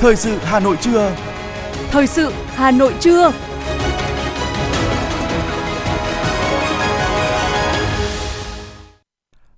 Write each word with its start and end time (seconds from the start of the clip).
Thời 0.00 0.16
sự 0.16 0.38
Hà 0.42 0.60
Nội 0.60 0.76
trưa. 0.80 1.16
Thời 1.90 2.06
sự 2.06 2.32
Hà 2.46 2.70
Nội 2.70 2.94
trưa. 3.00 3.32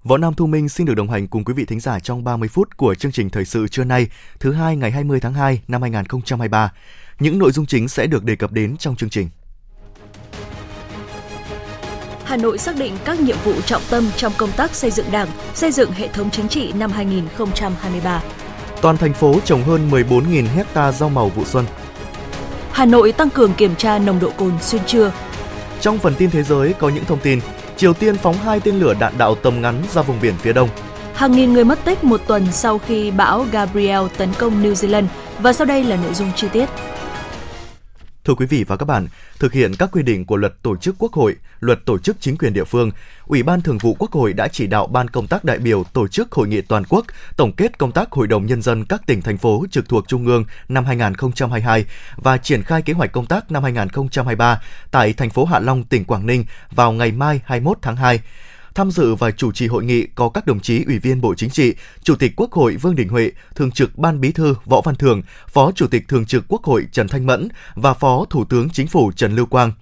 Võ 0.04 0.16
Nam 0.16 0.34
Thu 0.34 0.46
Minh 0.46 0.68
xin 0.68 0.86
được 0.86 0.94
đồng 0.94 1.10
hành 1.10 1.26
cùng 1.28 1.44
quý 1.44 1.54
vị 1.54 1.64
thính 1.64 1.80
giả 1.80 1.98
trong 2.00 2.24
30 2.24 2.48
phút 2.48 2.76
của 2.76 2.94
chương 2.94 3.12
trình 3.12 3.30
thời 3.30 3.44
sự 3.44 3.68
trưa 3.68 3.84
nay, 3.84 4.06
thứ 4.40 4.52
hai 4.52 4.76
ngày 4.76 4.90
20 4.90 5.20
tháng 5.20 5.34
2 5.34 5.62
năm 5.68 5.82
2023. 5.82 6.72
Những 7.18 7.38
nội 7.38 7.52
dung 7.52 7.66
chính 7.66 7.88
sẽ 7.88 8.06
được 8.06 8.24
đề 8.24 8.36
cập 8.36 8.52
đến 8.52 8.76
trong 8.76 8.96
chương 8.96 9.10
trình. 9.10 9.28
Hà 12.24 12.36
Nội 12.36 12.58
xác 12.58 12.76
định 12.78 12.96
các 13.04 13.20
nhiệm 13.20 13.36
vụ 13.44 13.60
trọng 13.60 13.82
tâm 13.90 14.04
trong 14.16 14.32
công 14.38 14.52
tác 14.52 14.74
xây 14.74 14.90
dựng 14.90 15.06
Đảng, 15.12 15.28
xây 15.54 15.72
dựng 15.72 15.90
hệ 15.92 16.08
thống 16.08 16.30
chính 16.30 16.48
trị 16.48 16.72
năm 16.72 16.90
2023. 16.90 18.22
Toàn 18.82 18.96
thành 18.96 19.12
phố 19.12 19.34
trồng 19.44 19.62
hơn 19.62 19.90
14.000 19.90 20.46
hecta 20.54 20.92
rau 20.92 21.08
màu 21.08 21.28
vụ 21.28 21.44
xuân. 21.44 21.64
Hà 22.72 22.84
Nội 22.86 23.12
tăng 23.12 23.30
cường 23.30 23.54
kiểm 23.54 23.76
tra 23.76 23.98
nồng 23.98 24.20
độ 24.20 24.30
cồn 24.36 24.52
xuyên 24.60 24.82
trưa. 24.86 25.12
Trong 25.80 25.98
phần 25.98 26.14
tin 26.14 26.30
thế 26.30 26.42
giới 26.42 26.72
có 26.72 26.88
những 26.88 27.04
thông 27.04 27.18
tin, 27.18 27.40
Triều 27.76 27.92
Tiên 27.92 28.16
phóng 28.16 28.34
hai 28.34 28.60
tên 28.60 28.80
lửa 28.80 28.94
đạn 29.00 29.12
đạo 29.18 29.34
tầm 29.34 29.62
ngắn 29.62 29.82
ra 29.92 30.02
vùng 30.02 30.20
biển 30.22 30.34
phía 30.42 30.52
đông. 30.52 30.68
Hàng 31.14 31.32
nghìn 31.32 31.52
người 31.52 31.64
mất 31.64 31.84
tích 31.84 32.04
một 32.04 32.20
tuần 32.26 32.52
sau 32.52 32.78
khi 32.78 33.10
bão 33.10 33.46
Gabriel 33.52 34.02
tấn 34.16 34.32
công 34.38 34.62
New 34.62 34.72
Zealand 34.72 35.06
và 35.38 35.52
sau 35.52 35.66
đây 35.66 35.84
là 35.84 35.96
nội 35.96 36.14
dung 36.14 36.30
chi 36.36 36.48
tiết. 36.52 36.68
Thưa 38.24 38.34
quý 38.34 38.46
vị 38.46 38.64
và 38.64 38.76
các 38.76 38.86
bạn, 38.86 39.08
thực 39.38 39.52
hiện 39.52 39.72
các 39.78 39.88
quy 39.92 40.02
định 40.02 40.24
của 40.24 40.36
luật 40.36 40.62
tổ 40.62 40.76
chức 40.76 40.94
Quốc 40.98 41.12
hội, 41.12 41.36
luật 41.60 41.84
tổ 41.84 41.98
chức 41.98 42.16
chính 42.20 42.36
quyền 42.36 42.52
địa 42.52 42.64
phương, 42.64 42.90
Ủy 43.26 43.42
ban 43.42 43.62
Thường 43.62 43.78
vụ 43.78 43.96
Quốc 43.98 44.12
hội 44.12 44.32
đã 44.32 44.48
chỉ 44.48 44.66
đạo 44.66 44.86
Ban 44.86 45.08
công 45.08 45.26
tác 45.26 45.44
đại 45.44 45.58
biểu 45.58 45.84
tổ 45.92 46.08
chức 46.08 46.32
hội 46.32 46.48
nghị 46.48 46.60
toàn 46.60 46.84
quốc 46.88 47.06
tổng 47.36 47.52
kết 47.52 47.78
công 47.78 47.92
tác 47.92 48.12
Hội 48.12 48.26
đồng 48.26 48.46
Nhân 48.46 48.62
dân 48.62 48.84
các 48.84 49.02
tỉnh, 49.06 49.22
thành 49.22 49.38
phố 49.38 49.64
trực 49.70 49.88
thuộc 49.88 50.08
Trung 50.08 50.26
ương 50.26 50.44
năm 50.68 50.84
2022 50.84 51.84
và 52.16 52.38
triển 52.38 52.62
khai 52.62 52.82
kế 52.82 52.92
hoạch 52.92 53.12
công 53.12 53.26
tác 53.26 53.52
năm 53.52 53.62
2023 53.62 54.62
tại 54.90 55.12
thành 55.12 55.30
phố 55.30 55.44
Hạ 55.44 55.58
Long, 55.58 55.84
tỉnh 55.84 56.04
Quảng 56.04 56.26
Ninh 56.26 56.44
vào 56.70 56.92
ngày 56.92 57.12
mai 57.12 57.40
21 57.44 57.78
tháng 57.82 57.96
2. 57.96 58.20
Tham 58.74 58.90
dự 58.90 59.14
và 59.14 59.30
chủ 59.30 59.52
trì 59.52 59.66
hội 59.66 59.84
nghị 59.84 60.06
có 60.14 60.28
các 60.28 60.46
đồng 60.46 60.60
chí 60.60 60.84
Ủy 60.84 60.98
viên 60.98 61.20
Bộ 61.20 61.34
Chính 61.34 61.50
trị, 61.50 61.74
Chủ 62.02 62.16
tịch 62.16 62.32
Quốc 62.36 62.52
hội 62.52 62.76
Vương 62.76 62.96
Đình 62.96 63.08
Huệ, 63.08 63.30
Thường 63.54 63.70
trực 63.70 63.98
Ban 63.98 64.20
Bí 64.20 64.32
thư 64.32 64.54
Võ 64.64 64.80
Văn 64.80 64.94
Thường, 64.94 65.22
Phó 65.48 65.72
Chủ 65.72 65.86
tịch 65.86 66.08
Thường 66.08 66.26
trực 66.26 66.44
Quốc 66.48 66.64
hội 66.64 66.86
Trần 66.92 67.08
Thanh 67.08 67.26
Mẫn 67.26 67.48
và 67.74 67.94
Phó 67.94 68.24
Thủ 68.30 68.44
tướng 68.44 68.70
Chính 68.70 68.86
phủ 68.86 69.12
Trần 69.16 69.36
Lưu 69.36 69.46
Quang. 69.46 69.72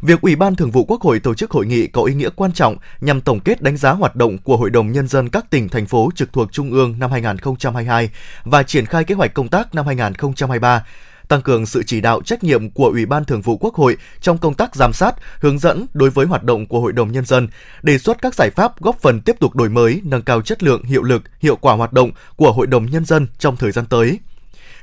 Việc 0.00 0.20
Ủy 0.20 0.36
ban 0.36 0.56
Thường 0.56 0.70
vụ 0.70 0.84
Quốc 0.84 1.00
hội 1.00 1.20
tổ 1.20 1.34
chức 1.34 1.50
hội 1.50 1.66
nghị 1.66 1.86
có 1.86 2.02
ý 2.02 2.14
nghĩa 2.14 2.30
quan 2.36 2.52
trọng 2.52 2.76
nhằm 3.00 3.20
tổng 3.20 3.40
kết 3.40 3.62
đánh 3.62 3.76
giá 3.76 3.90
hoạt 3.90 4.16
động 4.16 4.38
của 4.38 4.56
Hội 4.56 4.70
đồng 4.70 4.92
Nhân 4.92 5.08
dân 5.08 5.28
các 5.28 5.50
tỉnh, 5.50 5.68
thành 5.68 5.86
phố 5.86 6.10
trực 6.14 6.32
thuộc 6.32 6.52
Trung 6.52 6.70
ương 6.70 6.94
năm 6.98 7.10
2022 7.10 8.10
và 8.44 8.62
triển 8.62 8.86
khai 8.86 9.04
kế 9.04 9.14
hoạch 9.14 9.34
công 9.34 9.48
tác 9.48 9.74
năm 9.74 9.86
2023 9.86 10.84
tăng 11.28 11.42
cường 11.42 11.66
sự 11.66 11.82
chỉ 11.86 12.00
đạo 12.00 12.22
trách 12.22 12.44
nhiệm 12.44 12.70
của 12.70 12.86
Ủy 12.86 13.06
ban 13.06 13.24
Thường 13.24 13.40
vụ 13.40 13.56
Quốc 13.56 13.74
hội 13.74 13.96
trong 14.20 14.38
công 14.38 14.54
tác 14.54 14.76
giám 14.76 14.92
sát, 14.92 15.12
hướng 15.40 15.58
dẫn 15.58 15.86
đối 15.94 16.10
với 16.10 16.26
hoạt 16.26 16.44
động 16.44 16.66
của 16.66 16.80
Hội 16.80 16.92
đồng 16.92 17.12
Nhân 17.12 17.24
dân, 17.24 17.48
đề 17.82 17.98
xuất 17.98 18.22
các 18.22 18.34
giải 18.34 18.50
pháp 18.50 18.80
góp 18.80 19.00
phần 19.00 19.20
tiếp 19.20 19.36
tục 19.40 19.56
đổi 19.56 19.68
mới, 19.68 20.00
nâng 20.04 20.22
cao 20.22 20.42
chất 20.42 20.62
lượng, 20.62 20.84
hiệu 20.84 21.02
lực, 21.02 21.22
hiệu 21.40 21.56
quả 21.56 21.74
hoạt 21.74 21.92
động 21.92 22.10
của 22.36 22.52
Hội 22.52 22.66
đồng 22.66 22.86
Nhân 22.86 23.04
dân 23.04 23.26
trong 23.38 23.56
thời 23.56 23.72
gian 23.72 23.86
tới. 23.86 24.18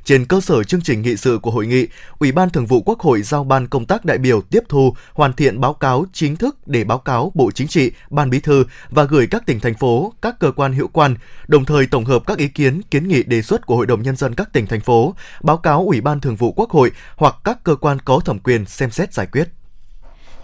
Trên 0.05 0.25
cơ 0.25 0.41
sở 0.41 0.63
chương 0.63 0.81
trình 0.81 1.01
nghị 1.01 1.17
sự 1.17 1.39
của 1.41 1.51
hội 1.51 1.67
nghị, 1.67 1.87
Ủy 2.19 2.31
ban 2.31 2.49
Thường 2.49 2.65
vụ 2.65 2.81
Quốc 2.81 2.99
hội 2.99 3.21
giao 3.21 3.43
ban 3.43 3.67
công 3.67 3.85
tác 3.85 4.05
đại 4.05 4.17
biểu 4.17 4.41
tiếp 4.41 4.63
thu, 4.69 4.95
hoàn 5.13 5.33
thiện 5.33 5.61
báo 5.61 5.73
cáo 5.73 6.05
chính 6.13 6.35
thức 6.35 6.67
để 6.67 6.83
báo 6.83 6.97
cáo 6.97 7.31
Bộ 7.35 7.51
Chính 7.51 7.67
trị, 7.67 7.91
Ban 8.09 8.29
Bí 8.29 8.39
thư 8.39 8.65
và 8.89 9.03
gửi 9.03 9.27
các 9.27 9.45
tỉnh 9.45 9.59
thành 9.59 9.73
phố, 9.73 10.13
các 10.21 10.39
cơ 10.39 10.51
quan 10.51 10.73
hữu 10.73 10.87
quan, 10.87 11.15
đồng 11.47 11.65
thời 11.65 11.87
tổng 11.87 12.05
hợp 12.05 12.23
các 12.27 12.37
ý 12.37 12.47
kiến, 12.47 12.81
kiến 12.91 13.07
nghị 13.07 13.23
đề 13.23 13.41
xuất 13.41 13.65
của 13.65 13.75
Hội 13.75 13.85
đồng 13.85 14.01
nhân 14.01 14.15
dân 14.15 14.35
các 14.35 14.53
tỉnh 14.53 14.67
thành 14.67 14.81
phố, 14.81 15.15
báo 15.43 15.57
cáo 15.57 15.85
Ủy 15.85 16.01
ban 16.01 16.19
Thường 16.19 16.35
vụ 16.35 16.51
Quốc 16.51 16.69
hội 16.69 16.91
hoặc 17.15 17.35
các 17.43 17.63
cơ 17.63 17.75
quan 17.75 17.99
có 18.05 18.19
thẩm 18.25 18.39
quyền 18.39 18.65
xem 18.65 18.91
xét 18.91 19.13
giải 19.13 19.27
quyết. 19.31 19.49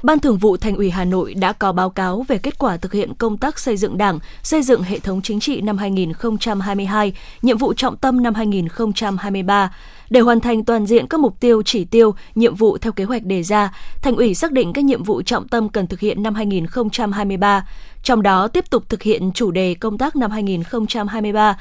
Ban 0.04 0.20
Thường 0.20 0.38
vụ 0.38 0.58
Thành 0.58 0.76
ủy 0.76 0.90
Hà 0.90 1.06
Nội 1.06 1.34
đã 1.34 1.54
có 1.54 1.72
báo 1.72 1.90
cáo 1.90 2.26
về 2.28 2.38
kết 2.38 2.58
quả 2.58 2.78
thực 2.78 2.94
hiện 2.94 3.14
công 3.14 3.38
tác 3.38 3.60
xây 3.60 3.78
dựng 3.78 3.98
Đảng, 3.98 4.20
xây 4.44 4.64
dựng 4.64 4.84
hệ 4.84 5.00
thống 5.00 5.22
chính 5.22 5.40
trị 5.40 5.62
năm 5.62 5.78
2022, 5.78 7.14
nhiệm 7.42 7.58
vụ 7.58 7.74
trọng 7.74 7.98
tâm 7.98 8.24
năm 8.24 8.34
2023. 8.34 9.76
Để 10.10 10.20
hoàn 10.20 10.40
thành 10.40 10.66
toàn 10.66 10.86
diện 10.86 11.08
các 11.08 11.20
mục 11.20 11.40
tiêu, 11.40 11.62
chỉ 11.66 11.86
tiêu, 11.86 12.16
nhiệm 12.36 12.56
vụ 12.56 12.78
theo 12.78 12.92
kế 12.92 13.04
hoạch 13.04 13.24
đề 13.24 13.44
ra, 13.44 13.74
Thành 14.02 14.16
ủy 14.16 14.36
xác 14.36 14.52
định 14.52 14.74
các 14.74 14.86
nhiệm 14.86 15.04
vụ 15.04 15.22
trọng 15.22 15.48
tâm 15.48 15.70
cần 15.70 15.88
thực 15.88 16.00
hiện 16.00 16.24
năm 16.24 16.36
2023. 16.36 17.68
Trong 18.04 18.22
đó 18.22 18.48
tiếp 18.48 18.70
tục 18.70 18.90
thực 18.90 19.02
hiện 19.02 19.32
chủ 19.32 19.52
đề 19.52 19.74
công 19.74 19.98
tác 19.98 20.16
năm 20.16 20.32
2023 20.32 21.58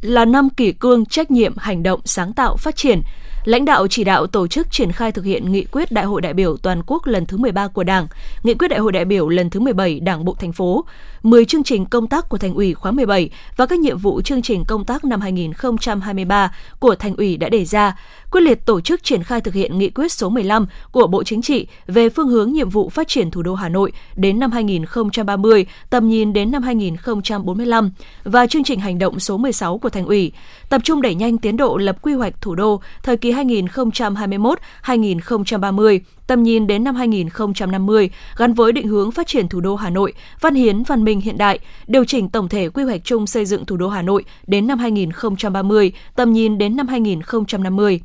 là 0.00 0.24
năm 0.24 0.50
kỷ 0.50 0.72
cương, 0.72 1.06
trách 1.06 1.30
nhiệm, 1.30 1.56
hành 1.56 1.82
động, 1.82 2.00
sáng 2.04 2.32
tạo, 2.32 2.56
phát 2.56 2.76
triển– 2.76 3.02
lãnh 3.44 3.64
đạo 3.64 3.88
chỉ 3.88 4.04
đạo 4.04 4.26
tổ 4.26 4.46
chức 4.46 4.70
triển 4.70 4.92
khai 4.92 5.12
thực 5.12 5.24
hiện 5.24 5.52
nghị 5.52 5.64
quyết 5.64 5.92
Đại 5.92 6.04
hội 6.04 6.20
đại 6.20 6.34
biểu 6.34 6.56
toàn 6.56 6.82
quốc 6.86 7.06
lần 7.06 7.26
thứ 7.26 7.36
13 7.36 7.68
của 7.68 7.84
Đảng, 7.84 8.06
nghị 8.42 8.54
quyết 8.54 8.68
Đại 8.68 8.80
hội 8.80 8.92
đại 8.92 9.04
biểu 9.04 9.28
lần 9.28 9.50
thứ 9.50 9.60
17 9.60 10.00
Đảng 10.00 10.24
bộ 10.24 10.36
thành 10.38 10.52
phố, 10.52 10.84
10 11.22 11.44
chương 11.44 11.64
trình 11.64 11.86
công 11.86 12.06
tác 12.06 12.28
của 12.28 12.38
Thành 12.38 12.54
ủy 12.54 12.74
khóa 12.74 12.92
17 12.92 13.30
và 13.56 13.66
các 13.66 13.78
nhiệm 13.78 13.98
vụ 13.98 14.20
chương 14.22 14.42
trình 14.42 14.64
công 14.64 14.84
tác 14.84 15.04
năm 15.04 15.20
2023 15.20 16.54
của 16.78 16.94
Thành 16.94 17.16
ủy 17.16 17.36
đã 17.36 17.48
đề 17.48 17.64
ra, 17.64 17.98
quyết 18.30 18.40
liệt 18.40 18.66
tổ 18.66 18.80
chức 18.80 19.02
triển 19.02 19.22
khai 19.22 19.40
thực 19.40 19.54
hiện 19.54 19.78
nghị 19.78 19.90
quyết 19.90 20.12
số 20.12 20.28
15 20.28 20.66
của 20.92 21.06
Bộ 21.06 21.24
Chính 21.24 21.42
trị 21.42 21.66
về 21.86 22.08
phương 22.08 22.28
hướng 22.28 22.52
nhiệm 22.52 22.68
vụ 22.68 22.88
phát 22.88 23.08
triển 23.08 23.30
thủ 23.30 23.42
đô 23.42 23.54
Hà 23.54 23.68
Nội 23.68 23.92
đến 24.16 24.38
năm 24.38 24.52
2030, 24.52 25.66
tầm 25.90 26.08
nhìn 26.08 26.32
đến 26.32 26.50
năm 26.50 26.62
2045 26.62 27.90
và 28.24 28.46
chương 28.46 28.64
trình 28.64 28.80
hành 28.80 28.98
động 28.98 29.20
số 29.20 29.38
16 29.38 29.78
của 29.78 29.90
Thành 29.90 30.06
ủy, 30.06 30.32
tập 30.68 30.80
trung 30.84 31.02
đẩy 31.02 31.14
nhanh 31.14 31.38
tiến 31.38 31.56
độ 31.56 31.76
lập 31.76 31.96
quy 32.02 32.14
hoạch 32.14 32.40
thủ 32.40 32.54
đô 32.54 32.80
thời 33.02 33.16
kỳ 33.16 33.33
2021-2030, 33.34 35.98
tầm 36.26 36.42
nhìn 36.42 36.66
đến 36.66 36.84
năm 36.84 36.94
2050 36.94 38.10
gắn 38.36 38.54
với 38.54 38.72
định 38.72 38.88
hướng 38.88 39.10
phát 39.10 39.26
triển 39.26 39.48
thủ 39.48 39.60
đô 39.60 39.76
Hà 39.76 39.90
Nội, 39.90 40.12
văn 40.40 40.54
hiến 40.54 40.82
văn 40.82 41.04
minh 41.04 41.20
hiện 41.20 41.38
đại, 41.38 41.58
điều 41.86 42.04
chỉnh 42.04 42.28
tổng 42.28 42.48
thể 42.48 42.68
quy 42.68 42.84
hoạch 42.84 43.00
chung 43.04 43.26
xây 43.26 43.44
dựng 43.44 43.66
thủ 43.66 43.76
đô 43.76 43.88
Hà 43.88 44.02
Nội 44.02 44.24
đến 44.46 44.66
năm 44.66 44.78
2030, 44.78 45.92
tầm 46.16 46.32
nhìn 46.32 46.58
đến 46.58 46.76
năm 46.76 46.88
2050 46.88 48.00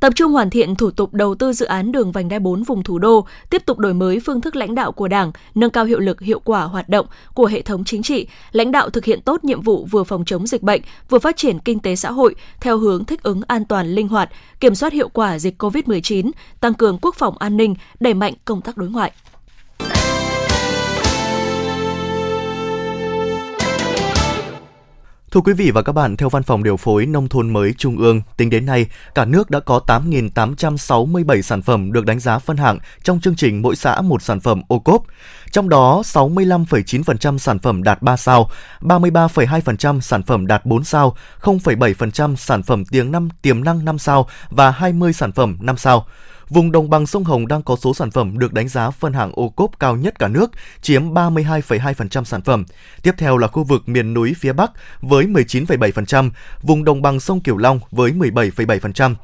tập 0.00 0.12
trung 0.16 0.32
hoàn 0.32 0.50
thiện 0.50 0.74
thủ 0.74 0.90
tục 0.90 1.14
đầu 1.14 1.34
tư 1.34 1.52
dự 1.52 1.66
án 1.66 1.92
đường 1.92 2.12
vành 2.12 2.28
đai 2.28 2.38
4 2.38 2.62
vùng 2.62 2.82
thủ 2.82 2.98
đô, 2.98 3.26
tiếp 3.50 3.62
tục 3.66 3.78
đổi 3.78 3.94
mới 3.94 4.20
phương 4.20 4.40
thức 4.40 4.56
lãnh 4.56 4.74
đạo 4.74 4.92
của 4.92 5.08
Đảng, 5.08 5.32
nâng 5.54 5.70
cao 5.70 5.84
hiệu 5.84 5.98
lực 5.98 6.20
hiệu 6.20 6.40
quả 6.44 6.62
hoạt 6.62 6.88
động 6.88 7.06
của 7.34 7.46
hệ 7.46 7.62
thống 7.62 7.84
chính 7.84 8.02
trị, 8.02 8.26
lãnh 8.52 8.72
đạo 8.72 8.90
thực 8.90 9.04
hiện 9.04 9.20
tốt 9.20 9.44
nhiệm 9.44 9.60
vụ 9.60 9.86
vừa 9.90 10.04
phòng 10.04 10.24
chống 10.24 10.46
dịch 10.46 10.62
bệnh, 10.62 10.82
vừa 11.08 11.18
phát 11.18 11.36
triển 11.36 11.58
kinh 11.58 11.78
tế 11.78 11.96
xã 11.96 12.10
hội 12.10 12.34
theo 12.60 12.78
hướng 12.78 13.04
thích 13.04 13.22
ứng 13.22 13.40
an 13.46 13.64
toàn 13.64 13.94
linh 13.94 14.08
hoạt, 14.08 14.30
kiểm 14.60 14.74
soát 14.74 14.92
hiệu 14.92 15.08
quả 15.08 15.38
dịch 15.38 15.62
COVID-19, 15.62 16.30
tăng 16.60 16.74
cường 16.74 16.98
quốc 17.02 17.14
phòng 17.14 17.38
an 17.38 17.56
ninh, 17.56 17.74
đẩy 18.00 18.14
mạnh 18.14 18.34
công 18.44 18.60
tác 18.60 18.76
đối 18.76 18.88
ngoại. 18.88 19.12
Thưa 25.30 25.40
quý 25.40 25.52
vị 25.52 25.70
và 25.70 25.82
các 25.82 25.92
bạn, 25.92 26.16
theo 26.16 26.28
Văn 26.28 26.42
phòng 26.42 26.62
Điều 26.62 26.76
phối 26.76 27.06
Nông 27.06 27.28
thôn 27.28 27.50
mới 27.50 27.74
Trung 27.78 27.98
ương, 27.98 28.22
tính 28.36 28.50
đến 28.50 28.66
nay, 28.66 28.86
cả 29.14 29.24
nước 29.24 29.50
đã 29.50 29.60
có 29.60 29.80
8.867 29.86 31.42
sản 31.42 31.62
phẩm 31.62 31.92
được 31.92 32.06
đánh 32.06 32.20
giá 32.20 32.38
phân 32.38 32.56
hạng 32.56 32.78
trong 33.02 33.20
chương 33.20 33.36
trình 33.36 33.62
mỗi 33.62 33.76
xã 33.76 34.00
một 34.00 34.22
sản 34.22 34.40
phẩm 34.40 34.62
ô 34.68 34.78
cốp. 34.78 35.02
Trong 35.50 35.68
đó, 35.68 36.02
65,9% 36.04 37.38
sản 37.38 37.58
phẩm 37.58 37.82
đạt 37.82 38.02
3 38.02 38.16
sao, 38.16 38.50
33,2% 38.80 40.00
sản 40.00 40.22
phẩm 40.22 40.46
đạt 40.46 40.66
4 40.66 40.84
sao, 40.84 41.16
0,7% 41.40 42.36
sản 42.36 42.62
phẩm 42.62 42.84
tiềm 42.84 43.12
năng 43.12 43.28
tiềm 43.42 43.64
năng 43.64 43.84
5 43.84 43.98
sao 43.98 44.28
và 44.50 44.70
20 44.70 45.12
sản 45.12 45.32
phẩm 45.32 45.56
5 45.60 45.76
sao. 45.76 46.06
Vùng 46.50 46.72
đồng 46.72 46.90
bằng 46.90 47.06
sông 47.06 47.24
Hồng 47.24 47.48
đang 47.48 47.62
có 47.62 47.76
số 47.76 47.94
sản 47.94 48.10
phẩm 48.10 48.38
được 48.38 48.52
đánh 48.52 48.68
giá 48.68 48.90
phân 48.90 49.12
hạng 49.12 49.32
ô 49.34 49.48
cốp 49.48 49.80
cao 49.80 49.96
nhất 49.96 50.18
cả 50.18 50.28
nước, 50.28 50.50
chiếm 50.82 51.14
32,2% 51.14 52.24
sản 52.24 52.42
phẩm. 52.42 52.64
Tiếp 53.02 53.14
theo 53.18 53.38
là 53.38 53.48
khu 53.48 53.64
vực 53.64 53.88
miền 53.88 54.14
núi 54.14 54.34
phía 54.38 54.52
Bắc 54.52 54.70
với 55.00 55.26
19,7%, 55.26 56.30
vùng 56.62 56.84
đồng 56.84 57.02
bằng 57.02 57.20
sông 57.20 57.40
Cửu 57.40 57.56
Long 57.56 57.80
với 57.90 58.12
17,7%. 58.12 59.14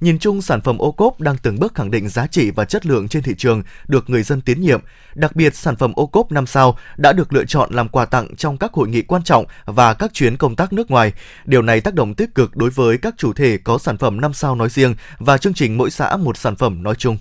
Nhìn 0.00 0.18
chung, 0.18 0.42
sản 0.42 0.60
phẩm 0.60 0.78
ô 0.78 0.92
cốp 0.92 1.20
đang 1.20 1.36
từng 1.42 1.58
bước 1.58 1.74
khẳng 1.74 1.90
định 1.90 2.08
giá 2.08 2.26
trị 2.26 2.50
và 2.50 2.64
chất 2.64 2.86
lượng 2.86 3.08
trên 3.08 3.22
thị 3.22 3.34
trường 3.38 3.62
được 3.88 4.10
người 4.10 4.22
dân 4.22 4.40
tín 4.40 4.60
nhiệm. 4.60 4.80
Đặc 5.14 5.36
biệt, 5.36 5.56
sản 5.56 5.76
phẩm 5.76 5.92
ô 5.96 6.06
cốp 6.06 6.32
5 6.32 6.46
sao 6.46 6.78
đã 6.96 7.12
được 7.12 7.32
lựa 7.32 7.44
chọn 7.44 7.72
làm 7.72 7.88
quà 7.88 8.04
tặng 8.04 8.36
trong 8.36 8.58
các 8.58 8.72
hội 8.72 8.88
nghị 8.88 9.02
quan 9.02 9.22
trọng 9.22 9.44
và 9.64 9.94
các 9.94 10.14
chuyến 10.14 10.36
công 10.36 10.56
tác 10.56 10.72
nước 10.72 10.90
ngoài. 10.90 11.12
Điều 11.44 11.62
này 11.62 11.80
tác 11.80 11.94
động 11.94 12.14
tích 12.14 12.34
cực 12.34 12.56
đối 12.56 12.70
với 12.70 12.98
các 12.98 13.14
chủ 13.16 13.32
thể 13.32 13.58
có 13.58 13.78
sản 13.78 13.98
phẩm 13.98 14.20
5 14.20 14.32
sao 14.32 14.54
nói 14.54 14.68
riêng 14.68 14.94
và 15.18 15.38
chương 15.38 15.54
trình 15.54 15.76
mỗi 15.78 15.90
xã 15.90 16.16
một 16.16 16.36
sản 16.36 16.56
phẩm 16.56 16.82
nói 16.82 16.94
chung. 16.94 17.18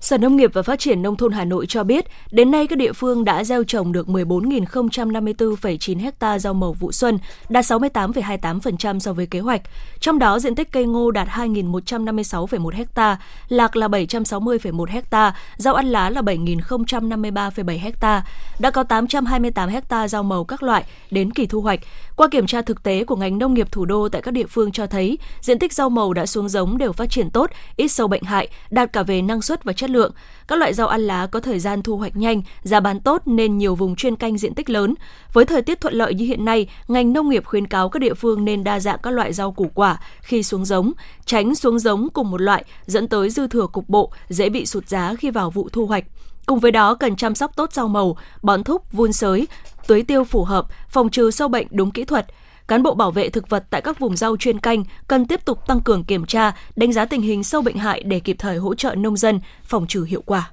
Sở 0.00 0.18
Nông 0.18 0.36
nghiệp 0.36 0.50
và 0.54 0.62
Phát 0.62 0.78
triển 0.78 1.02
Nông 1.02 1.16
thôn 1.16 1.32
Hà 1.32 1.44
Nội 1.44 1.66
cho 1.66 1.84
biết, 1.84 2.04
đến 2.30 2.50
nay 2.50 2.66
các 2.66 2.76
địa 2.76 2.92
phương 2.92 3.24
đã 3.24 3.44
gieo 3.44 3.64
trồng 3.64 3.92
được 3.92 4.06
14.054,9 4.06 6.10
ha 6.20 6.38
rau 6.38 6.54
màu 6.54 6.72
vụ 6.72 6.92
xuân, 6.92 7.18
đạt 7.48 7.64
68,28% 7.64 8.98
so 8.98 9.12
với 9.12 9.26
kế 9.26 9.40
hoạch. 9.40 9.62
Trong 10.00 10.18
đó, 10.18 10.38
diện 10.38 10.54
tích 10.54 10.72
cây 10.72 10.86
ngô 10.86 11.10
đạt 11.10 11.28
2.156,1 11.28 12.84
ha, 12.96 13.18
lạc 13.48 13.76
là 13.76 13.88
760,1 13.88 15.02
ha, 15.10 15.34
rau 15.56 15.74
ăn 15.74 15.86
lá 15.86 16.10
là 16.10 16.20
7.053,7 16.20 17.92
ha. 18.00 18.24
Đã 18.58 18.70
có 18.70 18.82
828 18.82 19.70
ha 19.90 20.08
rau 20.08 20.22
màu 20.22 20.44
các 20.44 20.62
loại 20.62 20.84
đến 21.10 21.30
kỳ 21.30 21.46
thu 21.46 21.60
hoạch. 21.60 21.80
Qua 22.20 22.28
kiểm 22.28 22.46
tra 22.46 22.62
thực 22.62 22.82
tế 22.82 23.04
của 23.04 23.16
ngành 23.16 23.38
nông 23.38 23.54
nghiệp 23.54 23.72
thủ 23.72 23.84
đô 23.84 24.08
tại 24.08 24.22
các 24.22 24.30
địa 24.30 24.46
phương 24.46 24.72
cho 24.72 24.86
thấy, 24.86 25.18
diện 25.40 25.58
tích 25.58 25.72
rau 25.72 25.90
màu 25.90 26.12
đã 26.12 26.26
xuống 26.26 26.48
giống 26.48 26.78
đều 26.78 26.92
phát 26.92 27.10
triển 27.10 27.30
tốt, 27.30 27.50
ít 27.76 27.88
sâu 27.88 28.08
bệnh 28.08 28.22
hại, 28.22 28.48
đạt 28.70 28.92
cả 28.92 29.02
về 29.02 29.22
năng 29.22 29.42
suất 29.42 29.64
và 29.64 29.72
chất 29.72 29.90
lượng. 29.90 30.12
Các 30.48 30.58
loại 30.58 30.74
rau 30.74 30.88
ăn 30.88 31.00
lá 31.00 31.26
có 31.26 31.40
thời 31.40 31.58
gian 31.58 31.82
thu 31.82 31.96
hoạch 31.96 32.16
nhanh, 32.16 32.42
giá 32.62 32.80
bán 32.80 33.00
tốt 33.00 33.22
nên 33.26 33.58
nhiều 33.58 33.74
vùng 33.74 33.96
chuyên 33.96 34.16
canh 34.16 34.38
diện 34.38 34.54
tích 34.54 34.70
lớn. 34.70 34.94
Với 35.32 35.44
thời 35.44 35.62
tiết 35.62 35.80
thuận 35.80 35.94
lợi 35.94 36.14
như 36.14 36.24
hiện 36.24 36.44
nay, 36.44 36.66
ngành 36.88 37.12
nông 37.12 37.28
nghiệp 37.28 37.44
khuyến 37.44 37.66
cáo 37.66 37.88
các 37.88 37.98
địa 37.98 38.14
phương 38.14 38.44
nên 38.44 38.64
đa 38.64 38.80
dạng 38.80 38.98
các 39.02 39.10
loại 39.10 39.32
rau 39.32 39.52
củ 39.52 39.70
quả 39.74 40.00
khi 40.20 40.42
xuống 40.42 40.64
giống, 40.64 40.92
tránh 41.24 41.54
xuống 41.54 41.78
giống 41.78 42.08
cùng 42.12 42.30
một 42.30 42.40
loại 42.40 42.64
dẫn 42.86 43.08
tới 43.08 43.30
dư 43.30 43.48
thừa 43.48 43.66
cục 43.66 43.88
bộ, 43.88 44.12
dễ 44.28 44.48
bị 44.48 44.66
sụt 44.66 44.88
giá 44.88 45.14
khi 45.18 45.30
vào 45.30 45.50
vụ 45.50 45.68
thu 45.72 45.86
hoạch. 45.86 46.04
Cùng 46.46 46.58
với 46.58 46.70
đó 46.72 46.94
cần 46.94 47.16
chăm 47.16 47.34
sóc 47.34 47.56
tốt 47.56 47.72
rau 47.72 47.88
màu, 47.88 48.16
bón 48.42 48.64
thúc, 48.64 48.92
vun 48.92 49.12
sới, 49.12 49.46
tưới 49.90 50.02
tiêu 50.02 50.24
phù 50.24 50.44
hợp, 50.44 50.66
phòng 50.88 51.10
trừ 51.10 51.30
sâu 51.30 51.48
bệnh 51.48 51.66
đúng 51.70 51.90
kỹ 51.90 52.04
thuật. 52.04 52.26
Cán 52.68 52.82
bộ 52.82 52.94
bảo 52.94 53.10
vệ 53.10 53.28
thực 53.28 53.48
vật 53.48 53.64
tại 53.70 53.80
các 53.80 53.98
vùng 53.98 54.16
rau 54.16 54.36
chuyên 54.36 54.58
canh 54.58 54.84
cần 55.08 55.26
tiếp 55.26 55.44
tục 55.44 55.66
tăng 55.66 55.80
cường 55.80 56.04
kiểm 56.04 56.26
tra, 56.26 56.52
đánh 56.76 56.92
giá 56.92 57.04
tình 57.04 57.22
hình 57.22 57.44
sâu 57.44 57.62
bệnh 57.62 57.76
hại 57.76 58.02
để 58.02 58.20
kịp 58.20 58.36
thời 58.38 58.56
hỗ 58.56 58.74
trợ 58.74 58.94
nông 58.94 59.16
dân 59.16 59.40
phòng 59.64 59.86
trừ 59.86 60.04
hiệu 60.04 60.22
quả. 60.26 60.50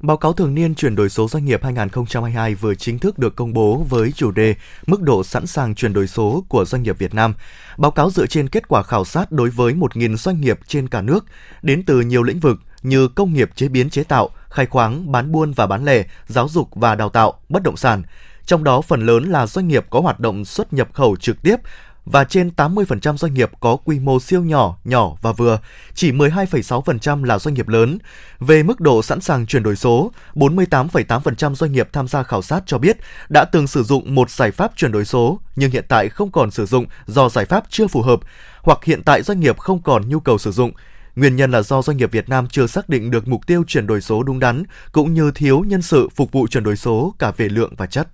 Báo 0.00 0.16
cáo 0.16 0.32
thường 0.32 0.54
niên 0.54 0.74
chuyển 0.74 0.96
đổi 0.96 1.08
số 1.08 1.28
doanh 1.28 1.44
nghiệp 1.44 1.62
2022 1.62 2.54
vừa 2.54 2.74
chính 2.74 2.98
thức 2.98 3.18
được 3.18 3.36
công 3.36 3.52
bố 3.52 3.86
với 3.88 4.12
chủ 4.12 4.30
đề 4.30 4.54
Mức 4.86 5.02
độ 5.02 5.24
sẵn 5.24 5.46
sàng 5.46 5.74
chuyển 5.74 5.92
đổi 5.92 6.06
số 6.06 6.44
của 6.48 6.64
doanh 6.64 6.82
nghiệp 6.82 6.98
Việt 6.98 7.14
Nam. 7.14 7.34
Báo 7.78 7.90
cáo 7.90 8.10
dựa 8.10 8.26
trên 8.26 8.48
kết 8.48 8.68
quả 8.68 8.82
khảo 8.82 9.04
sát 9.04 9.32
đối 9.32 9.50
với 9.50 9.74
1.000 9.74 10.16
doanh 10.16 10.40
nghiệp 10.40 10.58
trên 10.66 10.88
cả 10.88 11.02
nước, 11.02 11.24
đến 11.62 11.82
từ 11.86 12.00
nhiều 12.00 12.22
lĩnh 12.22 12.40
vực 12.40 12.58
như 12.82 13.08
công 13.08 13.32
nghiệp 13.32 13.50
chế 13.54 13.68
biến 13.68 13.90
chế 13.90 14.04
tạo, 14.04 14.30
khai 14.50 14.66
khoáng, 14.66 15.12
bán 15.12 15.32
buôn 15.32 15.52
và 15.52 15.66
bán 15.66 15.84
lẻ, 15.84 16.04
giáo 16.26 16.48
dục 16.48 16.68
và 16.74 16.94
đào 16.94 17.08
tạo, 17.08 17.34
bất 17.48 17.62
động 17.62 17.76
sản. 17.76 18.02
Trong 18.48 18.64
đó 18.64 18.80
phần 18.80 19.06
lớn 19.06 19.24
là 19.24 19.46
doanh 19.46 19.68
nghiệp 19.68 19.86
có 19.90 20.00
hoạt 20.00 20.20
động 20.20 20.44
xuất 20.44 20.72
nhập 20.72 20.88
khẩu 20.92 21.16
trực 21.16 21.42
tiếp 21.42 21.56
và 22.04 22.24
trên 22.24 22.50
80% 22.56 23.16
doanh 23.16 23.34
nghiệp 23.34 23.50
có 23.60 23.76
quy 23.76 23.98
mô 23.98 24.20
siêu 24.20 24.42
nhỏ, 24.42 24.76
nhỏ 24.84 25.16
và 25.22 25.32
vừa, 25.32 25.58
chỉ 25.94 26.12
12,6% 26.12 27.24
là 27.24 27.38
doanh 27.38 27.54
nghiệp 27.54 27.68
lớn. 27.68 27.98
Về 28.40 28.62
mức 28.62 28.80
độ 28.80 29.02
sẵn 29.02 29.20
sàng 29.20 29.46
chuyển 29.46 29.62
đổi 29.62 29.76
số, 29.76 30.12
48,8% 30.34 31.54
doanh 31.54 31.72
nghiệp 31.72 31.88
tham 31.92 32.08
gia 32.08 32.22
khảo 32.22 32.42
sát 32.42 32.62
cho 32.66 32.78
biết 32.78 32.96
đã 33.28 33.44
từng 33.44 33.66
sử 33.66 33.82
dụng 33.82 34.14
một 34.14 34.30
giải 34.30 34.50
pháp 34.50 34.72
chuyển 34.76 34.92
đổi 34.92 35.04
số 35.04 35.40
nhưng 35.56 35.70
hiện 35.70 35.84
tại 35.88 36.08
không 36.08 36.30
còn 36.30 36.50
sử 36.50 36.66
dụng 36.66 36.86
do 37.06 37.28
giải 37.28 37.44
pháp 37.44 37.64
chưa 37.68 37.86
phù 37.86 38.02
hợp 38.02 38.20
hoặc 38.62 38.84
hiện 38.84 39.02
tại 39.02 39.22
doanh 39.22 39.40
nghiệp 39.40 39.58
không 39.58 39.82
còn 39.82 40.08
nhu 40.08 40.20
cầu 40.20 40.38
sử 40.38 40.50
dụng. 40.50 40.72
Nguyên 41.16 41.36
nhân 41.36 41.50
là 41.50 41.62
do 41.62 41.82
doanh 41.82 41.96
nghiệp 41.96 42.12
Việt 42.12 42.28
Nam 42.28 42.46
chưa 42.50 42.66
xác 42.66 42.88
định 42.88 43.10
được 43.10 43.28
mục 43.28 43.46
tiêu 43.46 43.64
chuyển 43.66 43.86
đổi 43.86 44.00
số 44.00 44.22
đúng 44.22 44.38
đắn 44.38 44.62
cũng 44.92 45.14
như 45.14 45.30
thiếu 45.30 45.64
nhân 45.66 45.82
sự 45.82 46.08
phục 46.14 46.32
vụ 46.32 46.46
chuyển 46.46 46.64
đổi 46.64 46.76
số 46.76 47.14
cả 47.18 47.32
về 47.36 47.48
lượng 47.48 47.74
và 47.76 47.86
chất. 47.86 48.08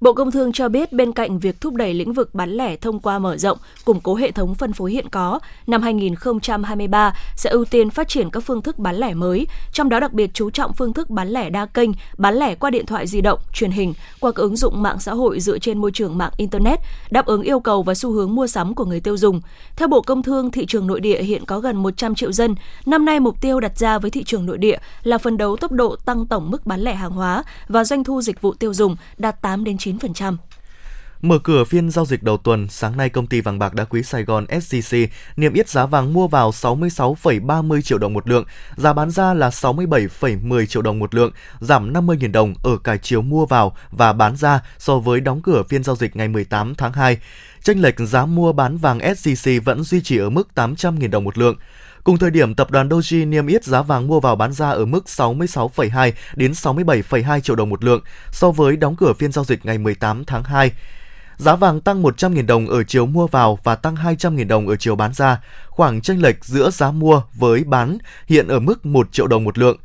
Bộ 0.00 0.12
Công 0.12 0.30
Thương 0.30 0.52
cho 0.52 0.68
biết 0.68 0.92
bên 0.92 1.12
cạnh 1.12 1.38
việc 1.38 1.60
thúc 1.60 1.74
đẩy 1.74 1.94
lĩnh 1.94 2.12
vực 2.12 2.34
bán 2.34 2.50
lẻ 2.50 2.76
thông 2.76 3.00
qua 3.00 3.18
mở 3.18 3.36
rộng, 3.36 3.58
củng 3.84 4.00
cố 4.00 4.14
hệ 4.14 4.30
thống 4.30 4.54
phân 4.54 4.72
phối 4.72 4.92
hiện 4.92 5.08
có, 5.08 5.40
năm 5.66 5.82
2023 5.82 7.14
sẽ 7.36 7.50
ưu 7.50 7.64
tiên 7.64 7.90
phát 7.90 8.08
triển 8.08 8.30
các 8.30 8.40
phương 8.40 8.62
thức 8.62 8.78
bán 8.78 8.96
lẻ 8.96 9.14
mới, 9.14 9.46
trong 9.72 9.88
đó 9.88 10.00
đặc 10.00 10.12
biệt 10.12 10.30
chú 10.34 10.50
trọng 10.50 10.72
phương 10.72 10.92
thức 10.92 11.10
bán 11.10 11.28
lẻ 11.28 11.50
đa 11.50 11.66
kênh, 11.66 11.90
bán 12.18 12.34
lẻ 12.34 12.54
qua 12.54 12.70
điện 12.70 12.86
thoại 12.86 13.06
di 13.06 13.20
động, 13.20 13.38
truyền 13.52 13.70
hình, 13.70 13.94
qua 14.20 14.32
các 14.32 14.42
ứng 14.42 14.56
dụng 14.56 14.82
mạng 14.82 15.00
xã 15.00 15.14
hội 15.14 15.40
dựa 15.40 15.58
trên 15.58 15.78
môi 15.78 15.90
trường 15.92 16.18
mạng 16.18 16.32
internet, 16.36 16.78
đáp 17.10 17.26
ứng 17.26 17.42
yêu 17.42 17.60
cầu 17.60 17.82
và 17.82 17.94
xu 17.94 18.12
hướng 18.12 18.34
mua 18.34 18.46
sắm 18.46 18.74
của 18.74 18.84
người 18.84 19.00
tiêu 19.00 19.16
dùng. 19.16 19.40
Theo 19.76 19.88
Bộ 19.88 20.00
Công 20.00 20.22
Thương, 20.22 20.50
thị 20.50 20.66
trường 20.66 20.86
nội 20.86 21.00
địa 21.00 21.22
hiện 21.22 21.44
có 21.44 21.60
gần 21.60 21.76
100 21.76 22.14
triệu 22.14 22.32
dân. 22.32 22.54
Năm 22.86 23.04
nay 23.04 23.20
mục 23.20 23.40
tiêu 23.40 23.60
đặt 23.60 23.78
ra 23.78 23.98
với 23.98 24.10
thị 24.10 24.24
trường 24.24 24.46
nội 24.46 24.58
địa 24.58 24.78
là 25.02 25.18
phấn 25.18 25.36
đấu 25.36 25.56
tốc 25.56 25.72
độ 25.72 25.96
tăng 25.96 26.26
tổng 26.26 26.50
mức 26.50 26.66
bán 26.66 26.80
lẻ 26.80 26.94
hàng 26.94 27.12
hóa 27.12 27.42
và 27.68 27.84
doanh 27.84 28.04
thu 28.04 28.22
dịch 28.22 28.40
vụ 28.40 28.54
tiêu 28.54 28.74
dùng 28.74 28.96
đạt 29.16 29.42
8 29.42 29.64
đến 29.64 29.78
9 29.78 29.87
9%. 29.92 30.36
Mở 31.22 31.38
cửa 31.38 31.64
phiên 31.64 31.90
giao 31.90 32.04
dịch 32.04 32.22
đầu 32.22 32.36
tuần, 32.36 32.68
sáng 32.68 32.96
nay 32.96 33.08
công 33.08 33.26
ty 33.26 33.40
vàng 33.40 33.58
bạc 33.58 33.74
đá 33.74 33.84
quý 33.84 34.02
Sài 34.02 34.22
Gòn 34.22 34.44
SJC 34.44 35.06
niêm 35.36 35.52
yết 35.52 35.68
giá 35.68 35.86
vàng 35.86 36.12
mua 36.12 36.28
vào 36.28 36.50
66,30 36.50 37.80
triệu 37.80 37.98
đồng 37.98 38.12
một 38.12 38.28
lượng, 38.28 38.44
giá 38.76 38.92
bán 38.92 39.10
ra 39.10 39.34
là 39.34 39.48
67,10 39.48 40.66
triệu 40.66 40.82
đồng 40.82 40.98
một 40.98 41.14
lượng, 41.14 41.32
giảm 41.60 41.92
50.000 41.92 42.32
đồng 42.32 42.54
ở 42.62 42.78
cả 42.84 42.96
chiều 42.96 43.22
mua 43.22 43.46
vào 43.46 43.76
và 43.90 44.12
bán 44.12 44.36
ra 44.36 44.60
so 44.78 44.98
với 44.98 45.20
đóng 45.20 45.42
cửa 45.42 45.62
phiên 45.68 45.84
giao 45.84 45.96
dịch 45.96 46.16
ngày 46.16 46.28
18 46.28 46.74
tháng 46.74 46.92
2. 46.92 47.18
Chênh 47.62 47.82
lệch 47.82 47.98
giá 47.98 48.26
mua 48.26 48.52
bán 48.52 48.76
vàng 48.76 48.98
SJC 48.98 49.60
vẫn 49.64 49.82
duy 49.82 50.00
trì 50.00 50.18
ở 50.18 50.30
mức 50.30 50.48
800.000 50.54 51.10
đồng 51.10 51.24
một 51.24 51.38
lượng. 51.38 51.56
Cùng 52.08 52.18
thời 52.18 52.30
điểm, 52.30 52.54
tập 52.54 52.70
đoàn 52.70 52.88
Doji 52.88 53.28
niêm 53.28 53.46
yết 53.46 53.64
giá 53.64 53.82
vàng 53.82 54.06
mua 54.06 54.20
vào 54.20 54.36
bán 54.36 54.52
ra 54.52 54.70
ở 54.70 54.84
mức 54.84 55.04
66,2 55.06 56.12
đến 56.34 56.52
67,2 56.52 57.40
triệu 57.40 57.56
đồng 57.56 57.68
một 57.68 57.84
lượng 57.84 58.00
so 58.30 58.50
với 58.50 58.76
đóng 58.76 58.96
cửa 58.96 59.12
phiên 59.12 59.32
giao 59.32 59.44
dịch 59.44 59.66
ngày 59.66 59.78
18 59.78 60.24
tháng 60.24 60.44
2. 60.44 60.72
Giá 61.36 61.56
vàng 61.56 61.80
tăng 61.80 62.02
100.000 62.02 62.46
đồng 62.46 62.66
ở 62.66 62.82
chiều 62.82 63.06
mua 63.06 63.26
vào 63.26 63.58
và 63.64 63.74
tăng 63.74 63.94
200.000 63.94 64.48
đồng 64.48 64.68
ở 64.68 64.76
chiều 64.76 64.96
bán 64.96 65.12
ra. 65.14 65.40
Khoảng 65.66 66.00
chênh 66.00 66.22
lệch 66.22 66.44
giữa 66.44 66.70
giá 66.70 66.90
mua 66.90 67.22
với 67.34 67.64
bán 67.64 67.98
hiện 68.26 68.48
ở 68.48 68.60
mức 68.60 68.86
1 68.86 69.12
triệu 69.12 69.26
đồng 69.26 69.44
một 69.44 69.58
lượng. 69.58 69.76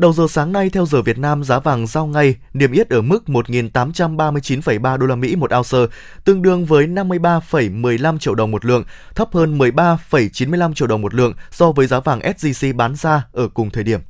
Đầu 0.00 0.12
giờ 0.12 0.26
sáng 0.28 0.52
nay 0.52 0.70
theo 0.70 0.86
giờ 0.86 1.02
Việt 1.02 1.18
Nam, 1.18 1.44
giá 1.44 1.58
vàng 1.58 1.86
giao 1.86 2.06
ngay 2.06 2.34
niêm 2.52 2.72
yết 2.72 2.88
ở 2.88 3.02
mức 3.02 3.24
1.839,3 3.26 4.96
đô 4.96 5.06
la 5.06 5.16
Mỹ 5.16 5.36
một 5.36 5.50
ounce, 5.54 5.94
tương 6.24 6.42
đương 6.42 6.66
với 6.66 6.86
53,15 6.86 8.18
triệu 8.18 8.34
đồng 8.34 8.50
một 8.50 8.64
lượng, 8.64 8.84
thấp 9.14 9.28
hơn 9.32 9.58
13,95 9.58 10.74
triệu 10.74 10.88
đồng 10.88 11.02
một 11.02 11.14
lượng 11.14 11.34
so 11.50 11.72
với 11.72 11.86
giá 11.86 12.00
vàng 12.00 12.20
SJC 12.20 12.76
bán 12.76 12.96
ra 12.96 13.26
ở 13.32 13.48
cùng 13.48 13.70
thời 13.70 13.84
điểm. 13.84 14.00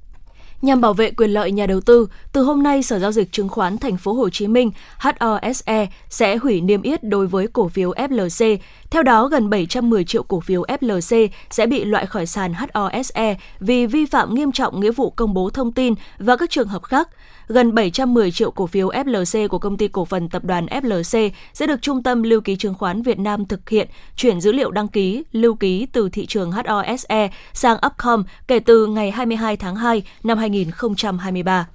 Nhằm 0.62 0.81
bảo 0.81 0.95
vệ 0.95 1.11
quyền 1.11 1.31
lợi 1.31 1.53
nhà 1.53 1.67
đầu 1.67 1.81
tư, 1.81 2.09
từ 2.33 2.43
hôm 2.43 2.62
nay 2.62 2.83
Sở 2.83 2.99
giao 2.99 3.12
dịch 3.12 3.33
chứng 3.33 3.49
khoán 3.49 3.79
Thành 3.79 3.97
phố 3.97 4.12
Hồ 4.12 4.29
Chí 4.29 4.47
Minh 4.47 4.71
HOSE 4.99 5.89
sẽ 6.09 6.37
hủy 6.37 6.61
niêm 6.61 6.83
yết 6.83 7.05
đối 7.05 7.27
với 7.27 7.47
cổ 7.47 7.69
phiếu 7.69 7.91
FLC. 7.91 8.57
Theo 8.91 9.03
đó, 9.03 9.29
gần 9.29 9.51
710 9.51 10.05
triệu 10.05 10.23
cổ 10.23 10.41
phiếu 10.41 10.62
FLC 10.62 11.29
sẽ 11.51 11.67
bị 11.67 11.85
loại 11.85 12.07
khỏi 12.07 12.27
sàn 12.27 12.53
HOSE 12.55 13.37
vì 13.61 13.87
vi 13.87 14.07
phạm 14.07 14.35
nghiêm 14.35 14.53
trọng 14.53 14.81
nghĩa 14.81 14.91
vụ 14.91 15.11
công 15.11 15.35
bố 15.35 15.51
thông 15.51 15.73
tin 15.73 15.95
và 16.19 16.37
các 16.37 16.51
trường 16.51 16.69
hợp 16.69 16.83
khác 16.83 17.09
gần 17.52 17.75
710 17.75 18.31
triệu 18.31 18.50
cổ 18.50 18.67
phiếu 18.67 18.88
FLC 18.88 19.49
của 19.49 19.58
công 19.58 19.76
ty 19.76 19.88
cổ 19.88 20.05
phần 20.05 20.29
tập 20.29 20.44
đoàn 20.44 20.67
FLC 20.67 21.31
sẽ 21.52 21.67
được 21.67 21.82
Trung 21.82 22.02
tâm 22.02 22.23
Lưu 22.23 22.41
ký 22.41 22.56
chứng 22.56 22.75
khoán 22.75 23.02
Việt 23.02 23.19
Nam 23.19 23.47
thực 23.47 23.69
hiện 23.69 23.88
chuyển 24.17 24.41
dữ 24.41 24.52
liệu 24.52 24.70
đăng 24.70 24.88
ký, 24.88 25.23
lưu 25.32 25.55
ký 25.55 25.87
từ 25.93 26.08
thị 26.08 26.26
trường 26.26 26.52
HOSE 26.52 27.31
sang 27.52 27.76
Upcom 27.87 28.25
kể 28.49 28.61
từ 28.61 28.87
ngày 28.87 29.11
22 29.11 29.56
tháng 29.56 29.76
2 29.76 30.02
năm 30.25 30.38
2023. 30.38 31.67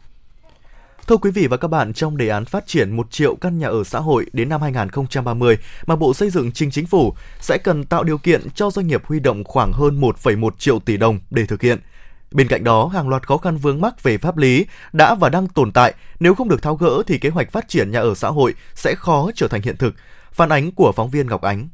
Thưa 1.08 1.18
quý 1.18 1.32
vị 1.32 1.48
và 1.48 1.58
các 1.58 1.68
bạn, 1.68 1.94
trong 1.94 2.18
đề 2.18 2.30
án 2.30 2.46
phát 2.46 2.68
triển 2.68 2.96
1 2.96 3.12
triệu 3.12 3.36
căn 3.36 3.60
nhà 3.60 3.68
ở 3.68 3.84
xã 3.84 4.00
hội 4.00 4.26
đến 4.34 4.50
năm 4.50 4.62
2030 4.62 5.58
mà 5.86 5.96
Bộ 5.96 6.14
Xây 6.14 6.30
dựng 6.30 6.52
trình 6.52 6.72
chính 6.72 6.86
phủ 6.86 7.14
sẽ 7.40 7.58
cần 7.64 7.84
tạo 7.84 8.04
điều 8.04 8.18
kiện 8.18 8.42
cho 8.56 8.72
doanh 8.72 8.88
nghiệp 8.88 9.06
huy 9.06 9.20
động 9.20 9.44
khoảng 9.44 9.74
hơn 9.74 10.02
1,1 10.02 10.50
triệu 10.58 10.80
tỷ 10.80 10.98
đồng 10.98 11.20
để 11.30 11.46
thực 11.46 11.62
hiện– 11.62 11.80
Bên 12.32 12.48
cạnh 12.48 12.64
đó, 12.64 12.88
hàng 12.88 13.10
loạt 13.10 13.28
khó 13.28 13.38
khăn 13.38 13.58
vướng 13.58 13.82
mắc 13.82 14.04
về 14.04 14.18
pháp 14.18 14.38
lý 14.38 14.66
đã 14.94 15.16
và 15.16 15.30
đang 15.30 15.48
tồn 15.48 15.72
tại, 15.72 15.94
nếu 16.20 16.36
không 16.36 16.50
được 16.50 16.62
tháo 16.62 16.76
gỡ 16.76 17.04
thì 17.08 17.18
kế 17.18 17.30
hoạch 17.30 17.52
phát 17.52 17.68
triển 17.68 17.92
nhà 17.92 18.00
ở 18.00 18.14
xã 18.14 18.30
hội 18.30 18.54
sẽ 18.76 18.96
khó 18.96 19.32
trở 19.36 19.48
thành 19.48 19.62
hiện 19.62 19.78
thực. 19.78 19.94
Phản 20.32 20.50
ánh 20.50 20.72
của 20.72 20.92
phóng 20.96 21.10
viên 21.10 21.28
Ngọc 21.28 21.42
Ánh. 21.42 21.68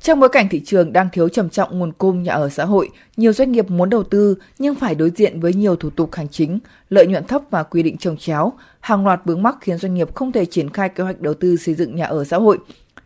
Trong 0.00 0.20
bối 0.20 0.28
cảnh 0.28 0.48
thị 0.48 0.62
trường 0.64 0.92
đang 0.92 1.08
thiếu 1.12 1.28
trầm 1.28 1.50
trọng 1.50 1.78
nguồn 1.78 1.92
cung 1.92 2.22
nhà 2.22 2.32
ở 2.32 2.48
xã 2.48 2.64
hội, 2.64 2.90
nhiều 3.16 3.32
doanh 3.32 3.52
nghiệp 3.52 3.70
muốn 3.70 3.90
đầu 3.90 4.02
tư 4.02 4.36
nhưng 4.58 4.74
phải 4.74 4.94
đối 4.94 5.10
diện 5.10 5.40
với 5.40 5.54
nhiều 5.54 5.76
thủ 5.76 5.90
tục 5.90 6.14
hành 6.14 6.28
chính, 6.28 6.58
lợi 6.88 7.06
nhuận 7.06 7.24
thấp 7.26 7.42
và 7.50 7.62
quy 7.62 7.82
định 7.82 7.96
trồng 7.96 8.16
chéo. 8.16 8.52
Hàng 8.80 9.06
loạt 9.06 9.20
vướng 9.24 9.42
mắc 9.42 9.56
khiến 9.60 9.78
doanh 9.78 9.94
nghiệp 9.94 10.14
không 10.14 10.32
thể 10.32 10.44
triển 10.44 10.70
khai 10.70 10.88
kế 10.88 11.04
hoạch 11.04 11.20
đầu 11.20 11.34
tư 11.34 11.56
xây 11.56 11.74
dựng 11.74 11.96
nhà 11.96 12.06
ở 12.06 12.24
xã 12.24 12.36
hội. 12.36 12.58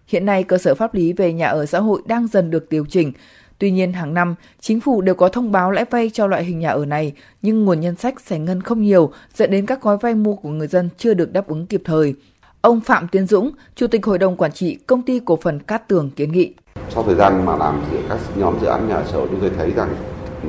Hiện 0.06 0.26
nay, 0.26 0.42
cơ 0.42 0.58
sở 0.58 0.74
pháp 0.74 0.94
lý 0.94 1.12
về 1.12 1.32
nhà 1.32 1.46
ở 1.48 1.66
xã 1.66 1.80
hội 1.80 2.02
đang 2.06 2.26
dần 2.26 2.50
được 2.50 2.68
điều 2.68 2.84
chỉnh. 2.84 3.12
Tuy 3.58 3.70
nhiên, 3.70 3.92
hàng 3.92 4.14
năm, 4.14 4.34
chính 4.60 4.80
phủ 4.80 5.00
đều 5.00 5.14
có 5.14 5.28
thông 5.28 5.52
báo 5.52 5.70
lãi 5.70 5.84
vay 5.90 6.10
cho 6.12 6.26
loại 6.26 6.44
hình 6.44 6.58
nhà 6.58 6.70
ở 6.70 6.84
này, 6.84 7.12
nhưng 7.42 7.64
nguồn 7.64 7.80
nhân 7.80 7.96
sách 7.96 8.20
giải 8.20 8.38
ngân 8.38 8.62
không 8.62 8.82
nhiều, 8.82 9.12
dẫn 9.34 9.50
đến 9.50 9.66
các 9.66 9.82
gói 9.82 9.96
vay 9.96 10.14
mua 10.14 10.34
của 10.34 10.48
người 10.48 10.66
dân 10.66 10.88
chưa 10.98 11.14
được 11.14 11.32
đáp 11.32 11.48
ứng 11.48 11.66
kịp 11.66 11.82
thời. 11.84 12.14
Ông 12.60 12.80
Phạm 12.80 13.08
Tiến 13.08 13.26
Dũng, 13.26 13.50
Chủ 13.74 13.86
tịch 13.86 14.06
Hội 14.06 14.18
đồng 14.18 14.36
Quản 14.36 14.52
trị 14.52 14.78
Công 14.86 15.02
ty 15.02 15.20
Cổ 15.24 15.38
phần 15.42 15.60
Cát 15.60 15.88
Tường 15.88 16.10
kiến 16.16 16.32
nghị. 16.32 16.52
Sau 16.90 17.02
thời 17.02 17.14
gian 17.14 17.46
mà 17.46 17.56
làm 17.56 17.82
các 18.08 18.18
nhóm 18.36 18.54
dự 18.60 18.66
án 18.66 18.88
nhà 18.88 18.94
ở 18.94 19.04
xã 19.06 19.16
hội, 19.16 19.26
chúng 19.30 19.40
tôi 19.40 19.50
thấy 19.56 19.70
rằng 19.70 19.94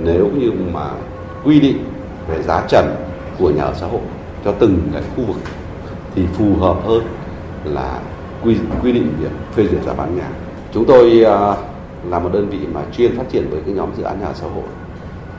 nếu 0.03 0.29
như 0.37 0.51
mà 0.71 0.91
quy 1.45 1.59
định 1.59 1.77
về 2.27 2.43
giá 2.43 2.65
trần 2.67 2.95
của 3.39 3.51
nhà 3.51 3.63
ở 3.63 3.73
xã 3.79 3.87
hội 3.87 4.01
cho 4.45 4.51
từng 4.51 4.81
cái 4.93 5.03
khu 5.15 5.23
vực 5.25 5.37
thì 6.15 6.23
phù 6.33 6.55
hợp 6.55 6.77
hơn 6.85 7.03
là 7.63 8.01
quy 8.43 8.57
quy 8.83 8.91
định 8.91 9.13
việc 9.19 9.31
phê 9.53 9.67
duyệt 9.71 9.83
giá 9.83 9.93
bán 9.93 10.17
nhà. 10.17 10.29
Chúng 10.73 10.85
tôi 10.85 11.25
uh, 11.25 11.57
là 12.05 12.19
một 12.19 12.29
đơn 12.33 12.49
vị 12.49 12.59
mà 12.73 12.81
chuyên 12.97 13.17
phát 13.17 13.23
triển 13.31 13.49
với 13.49 13.61
cái 13.65 13.73
nhóm 13.73 13.95
dự 13.97 14.03
án 14.03 14.19
nhà 14.19 14.25
ở 14.25 14.33
xã 14.33 14.47
hội 14.47 14.63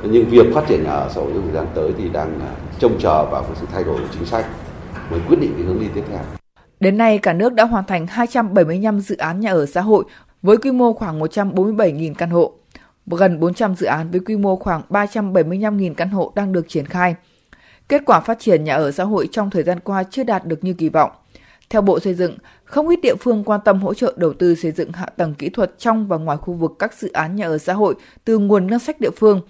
Nhưng 0.02 0.28
việc 0.28 0.46
phát 0.54 0.64
triển 0.68 0.84
nhà 0.84 0.90
ở 0.90 1.08
xã 1.14 1.20
hội 1.20 1.30
trong 1.34 1.42
thời 1.42 1.52
gian 1.52 1.66
tới 1.74 1.92
thì 1.98 2.08
đang 2.08 2.40
à, 2.40 2.50
trông 2.78 2.98
chờ 2.98 3.24
vào 3.24 3.42
cái 3.42 3.52
sự 3.60 3.66
thay 3.72 3.84
đổi 3.84 3.98
của 3.98 4.08
chính 4.12 4.26
sách 4.26 4.46
mới 5.10 5.20
quyết 5.28 5.40
định 5.40 5.52
cái 5.56 5.66
hướng 5.66 5.80
đi 5.80 5.86
tiếp 5.94 6.04
theo. 6.10 6.20
Đến 6.80 6.98
nay, 6.98 7.18
cả 7.18 7.32
nước 7.32 7.54
đã 7.54 7.64
hoàn 7.64 7.84
thành 7.84 8.06
275 8.06 9.00
dự 9.00 9.16
án 9.16 9.40
nhà 9.40 9.50
ở 9.50 9.66
xã 9.66 9.80
hội 9.80 10.04
với 10.42 10.56
quy 10.56 10.72
mô 10.72 10.92
khoảng 10.92 11.20
147.000 11.20 12.14
căn 12.14 12.30
hộ. 12.30 12.52
Gần 13.06 13.40
400 13.40 13.74
dự 13.74 13.86
án 13.86 14.10
với 14.10 14.20
quy 14.20 14.36
mô 14.36 14.56
khoảng 14.56 14.82
375.000 14.88 15.94
căn 15.94 16.08
hộ 16.08 16.32
đang 16.34 16.52
được 16.52 16.68
triển 16.68 16.86
khai. 16.86 17.14
Kết 17.88 18.02
quả 18.06 18.20
phát 18.20 18.38
triển 18.38 18.64
nhà 18.64 18.74
ở 18.74 18.90
xã 18.90 19.04
hội 19.04 19.28
trong 19.32 19.50
thời 19.50 19.62
gian 19.62 19.80
qua 19.80 20.02
chưa 20.10 20.24
đạt 20.24 20.46
được 20.46 20.64
như 20.64 20.72
kỳ 20.72 20.88
vọng. 20.88 21.10
Theo 21.70 21.82
Bộ 21.82 22.00
Xây 22.00 22.14
dựng, 22.14 22.36
không 22.70 22.88
ít 22.88 23.00
địa 23.02 23.14
phương 23.14 23.44
quan 23.44 23.60
tâm 23.64 23.82
hỗ 23.82 23.94
trợ 23.94 24.14
đầu 24.16 24.32
tư 24.32 24.54
xây 24.54 24.72
dựng 24.72 24.92
hạ 24.92 25.06
tầng 25.16 25.34
kỹ 25.34 25.48
thuật 25.48 25.78
trong 25.78 26.08
và 26.08 26.16
ngoài 26.16 26.36
khu 26.36 26.54
vực 26.54 26.72
các 26.78 26.94
dự 26.94 27.12
án 27.12 27.36
nhà 27.36 27.46
ở 27.46 27.58
xã 27.58 27.72
hội 27.72 27.94
từ 28.24 28.38
nguồn 28.38 28.66
ngân 28.66 28.78
sách 28.78 29.00
địa 29.00 29.10
phương. 29.16 29.40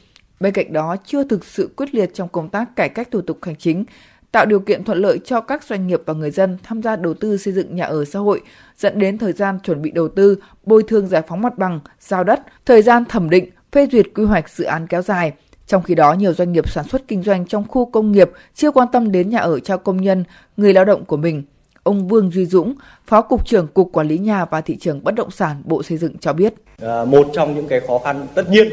Bên 0.41 0.53
cạnh 0.53 0.73
đó, 0.73 0.97
chưa 1.05 1.25
thực 1.25 1.45
sự 1.45 1.71
quyết 1.77 1.95
liệt 1.95 2.15
trong 2.15 2.29
công 2.29 2.49
tác 2.49 2.77
cải 2.77 2.89
cách 2.89 3.09
thủ 3.11 3.21
tục 3.21 3.39
hành 3.43 3.57
chính, 3.57 3.85
tạo 4.33 4.47
điều 4.47 4.61
kiện 4.61 4.85
thuận 4.85 4.99
lợi 4.99 5.19
cho 5.25 5.41
các 5.41 5.65
doanh 5.65 5.87
nghiệp 5.87 6.01
và 6.07 6.15
người 6.15 6.31
dân 6.31 6.59
tham 6.63 6.83
gia 6.83 6.97
đầu 6.97 7.15
tư 7.15 7.37
xây 7.37 7.55
dựng 7.55 7.77
nhà 7.77 7.85
ở 7.85 8.05
xã 8.05 8.19
hội, 8.19 8.41
dẫn 8.77 8.99
đến 8.99 9.19
thời 9.19 9.33
gian 9.33 9.59
chuẩn 9.61 9.83
bị 9.83 9.91
đầu 9.91 10.09
tư, 10.09 10.37
bồi 10.65 10.83
thường 10.83 11.07
giải 11.07 11.23
phóng 11.29 11.43
mặt 11.43 11.59
bằng, 11.59 11.81
giao 12.01 12.25
đất, 12.25 12.41
thời 12.67 12.83
gian 12.83 13.05
thẩm 13.05 13.31
định, 13.31 13.51
phê 13.73 13.89
duyệt 13.93 14.07
quy 14.15 14.25
hoạch 14.25 14.51
dự 14.51 14.65
án 14.65 14.87
kéo 14.87 15.03
dài. 15.03 15.33
Trong 15.67 15.83
khi 15.83 15.95
đó, 15.95 16.13
nhiều 16.13 16.33
doanh 16.33 16.53
nghiệp 16.53 16.71
sản 16.71 16.85
xuất 16.89 17.09
kinh 17.09 17.23
doanh 17.23 17.47
trong 17.47 17.69
khu 17.69 17.91
công 17.91 18.13
nghiệp 18.13 18.31
chưa 18.55 18.71
quan 18.71 18.89
tâm 18.93 19.13
đến 19.13 19.31
nhà 19.31 19.39
ở 19.39 19.61
cho 19.61 19.77
công 19.77 19.97
nhân, 19.97 20.25
người 20.57 20.75
lao 20.75 20.85
động 20.85 21.05
của 21.05 21.17
mình. 21.17 21.43
Ông 21.83 22.09
Vương 22.09 22.31
Duy 22.31 22.47
Dũng, 22.47 22.75
Phó 23.07 23.23
Cục 23.23 23.47
trưởng 23.47 23.67
Cục 23.67 23.93
Quản 23.93 24.09
lý 24.09 24.19
Nhà 24.19 24.45
và 24.45 24.61
Thị 24.61 24.77
trường 24.81 25.05
Bất 25.05 25.15
động 25.15 25.31
sản 25.31 25.63
Bộ 25.65 25.83
Xây 25.83 25.99
dựng 25.99 26.19
cho 26.19 26.33
biết. 26.33 26.55
À, 26.83 27.05
một 27.05 27.27
trong 27.35 27.55
những 27.55 27.69
cái 27.69 27.81
khó 27.81 27.99
khăn 27.99 28.27
tất 28.35 28.51
nhiên 28.51 28.69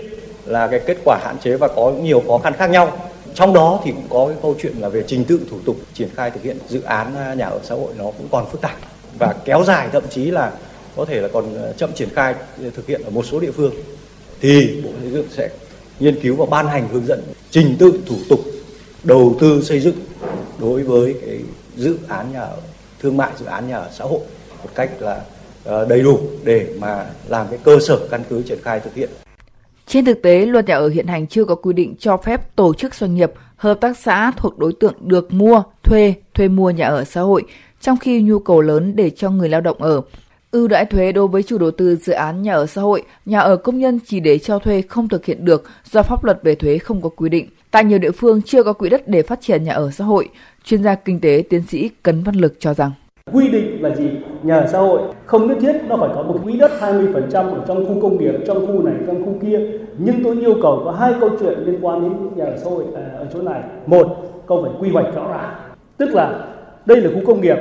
là 0.46 0.68
cái 0.68 0.82
kết 0.86 0.98
quả 1.06 1.20
hạn 1.24 1.36
chế 1.44 1.58
và 1.58 1.68
có 1.68 1.92
nhiều 1.92 2.24
khó 2.28 2.38
khăn 2.38 2.54
khác 2.54 2.70
nhau 2.70 2.98
trong 3.38 3.54
đó 3.54 3.80
thì 3.84 3.92
cũng 3.92 4.08
có 4.10 4.28
cái 4.28 4.38
câu 4.42 4.56
chuyện 4.62 4.78
là 4.80 4.90
về 4.90 5.04
trình 5.08 5.24
tự 5.24 5.42
thủ 5.50 5.58
tục 5.66 5.76
triển 5.94 6.10
khai 6.16 6.32
thực 6.32 6.44
hiện 6.44 6.58
dự 6.70 6.82
án 6.82 7.16
à, 7.16 7.34
nhà 7.34 7.46
ở 7.46 7.60
xã 7.64 7.76
hội 7.76 7.94
nó 7.98 8.04
cũng 8.04 8.28
còn 8.32 8.46
phức 8.52 8.62
tạp 8.62 8.76
và 9.20 9.36
kéo 9.46 9.64
dài 9.64 9.90
thậm 9.92 10.04
chí 10.10 10.32
là 10.32 10.52
có 10.96 11.06
thể 11.06 11.22
là 11.22 11.28
còn 11.34 11.56
à, 11.56 11.72
chậm 11.78 11.94
triển 11.94 12.10
khai 12.10 12.34
à, 12.34 12.70
thực 12.76 12.88
hiện 12.88 13.02
ở 13.04 13.10
một 13.10 13.26
số 13.26 13.40
địa 13.40 13.52
phương 13.52 13.74
thì 14.42 14.82
bộ 14.84 14.90
xây 15.02 15.12
dựng 15.12 15.28
sẽ 15.32 15.50
nghiên 16.00 16.20
cứu 16.22 16.36
và 16.36 16.46
ban 16.46 16.68
hành 16.68 16.88
hướng 16.92 17.06
dẫn 17.06 17.22
trình 17.52 17.76
tự 17.80 18.00
thủ 18.06 18.16
tục 18.30 18.40
đầu 19.04 19.36
tư 19.40 19.62
xây 19.64 19.80
dựng 19.80 19.96
đối 20.60 20.84
với 20.84 21.16
cái 21.26 21.40
dự 21.76 21.98
án 22.08 22.34
nhà 22.34 22.42
ở 22.42 22.58
thương 23.01 23.18
mại 23.18 23.32
dự 23.39 23.46
án 23.46 23.68
nhà 23.68 23.77
ở 23.77 23.89
xã 23.92 24.04
hội 24.04 24.20
một 24.63 24.70
cách 24.75 24.89
là 25.00 25.22
ờ, 25.63 25.86
đầy 25.86 26.01
đủ 26.01 26.20
để 26.44 26.68
mà 26.80 27.06
làm 27.27 27.48
cái 27.50 27.60
cơ 27.63 27.80
sở 27.88 28.00
căn 28.12 28.24
cứ 28.30 28.44
triển 28.44 28.60
khai 28.63 28.80
thực 28.80 28.94
hiện 28.94 29.10
trên 29.88 30.06
thực 30.06 30.22
tế, 30.22 30.46
luật 30.46 30.68
nhà 30.68 30.75
ở 30.75 30.89
hiện 30.89 31.08
hành 31.08 31.27
chưa 31.27 31.46
có 31.46 31.56
quy 31.56 31.74
định 31.74 31.96
cho 32.00 32.18
phép 32.18 32.56
tổ 32.56 32.74
chức 32.74 32.96
doanh 32.96 33.16
nghiệp, 33.16 33.32
hợp 33.56 33.77
tác 33.82 33.98
xã 33.98 34.32
thuộc 34.38 34.58
đối 34.58 34.74
tượng 34.80 34.94
được 35.01 35.34
mua, 35.34 35.63
thuê, 35.84 36.13
thuê 36.34 36.48
mua 36.48 36.70
nhà 36.70 36.88
ở 36.88 37.04
xã 37.04 37.22
hội, 37.22 37.44
trong 37.82 37.98
khi 37.98 38.22
nhu 38.22 38.39
cầu 38.39 38.62
lớn 38.62 38.96
để 38.96 39.10
cho 39.10 39.30
người 39.30 39.50
lao 39.50 39.62
động 39.62 39.82
ở. 39.82 40.01
Ưu 40.51 40.68
đãi 40.68 40.86
thuế 40.86 41.12
đối 41.12 41.27
với 41.27 41.44
chủ 41.44 41.58
đầu 41.58 41.72
tư 41.72 41.96
dự 41.96 42.13
án 42.13 42.42
nhà 42.42 42.54
ở 42.54 42.66
xã 42.66 42.82
hội, 42.82 43.04
nhà 43.25 43.39
ở 43.39 43.58
công 43.58 43.80
nhân 43.80 44.00
chỉ 44.06 44.20
để 44.20 44.38
cho 44.38 44.60
thuê 44.60 44.82
không 44.82 45.10
thực 45.10 45.25
hiện 45.25 45.46
được 45.46 45.63
do 45.92 46.04
pháp 46.04 46.24
luật 46.24 46.39
về 46.44 46.56
thuế 46.56 46.77
không 46.77 47.01
có 47.01 47.10
quy 47.10 47.30
định. 47.30 47.50
Tại 47.72 47.84
nhiều 47.84 48.00
địa 48.00 48.12
phương 48.12 48.42
chưa 48.42 48.63
có 48.63 48.74
quỹ 48.74 48.89
đất 48.89 49.08
để 49.08 49.22
phát 49.24 49.42
triển 49.42 49.63
nhà 49.63 49.74
ở 49.74 49.92
xã 49.92 50.06
hội, 50.06 50.30
chuyên 50.63 50.84
gia 50.84 50.96
kinh 50.96 51.20
tế 51.20 51.44
tiến 51.50 51.62
sĩ 51.68 51.89
Cấn 52.04 52.24
Văn 52.24 52.36
Lực 52.36 52.54
cho 52.60 52.74
rằng. 52.74 52.92
Quy 53.32 53.48
định 53.48 53.84
là 53.84 53.96
gì? 53.96 54.10
Nhà 54.44 54.60
ở 54.60 54.68
xã 54.72 54.80
hội 54.80 55.01
không 55.25 55.48
nhất 55.48 55.58
thiết 55.62 55.74
nó 55.88 55.98
phải 55.98 56.10
có 56.16 56.24
một 56.24 56.39
quỹ 56.44 56.58
đất 56.58 56.72
20% 56.80 57.54
ở 57.54 57.66
trong 57.68 57.86
khu 57.86 58.01
công 58.01 58.18
nghiệp 58.18 58.34
trong 58.48 58.68
khu 58.68 58.84
này 58.84 58.96
trong 59.08 59.25
khu 59.25 59.39
kia. 59.42 59.60
Nhưng 59.98 60.24
tôi 60.24 60.38
yêu 60.42 60.56
cầu 60.62 60.82
có 60.86 60.92
hai 60.92 61.13
câu 61.20 61.30
chuyện 61.39 61.60
liên 61.66 61.77
quan 61.82 62.01
đến 62.01 62.13
nhà 62.36 62.46
ở 62.46 62.58
xã 62.58 62.70
hội 62.70 62.84
à, 62.96 63.04
ở 63.18 63.27
chỗ 63.34 63.42
này. 63.42 63.62
Một 63.86 64.08
câu 64.48 64.63
phải 64.63 64.72
quy 64.80 64.89
hoạch 64.89 65.16
rõ 65.16 65.27
ràng. 65.32 65.56
Tức 65.98 66.10
là 66.13 66.46
đây 66.86 67.01
là 67.01 67.10
khu 67.16 67.27
công 67.27 67.42
nghiệp 67.42 67.58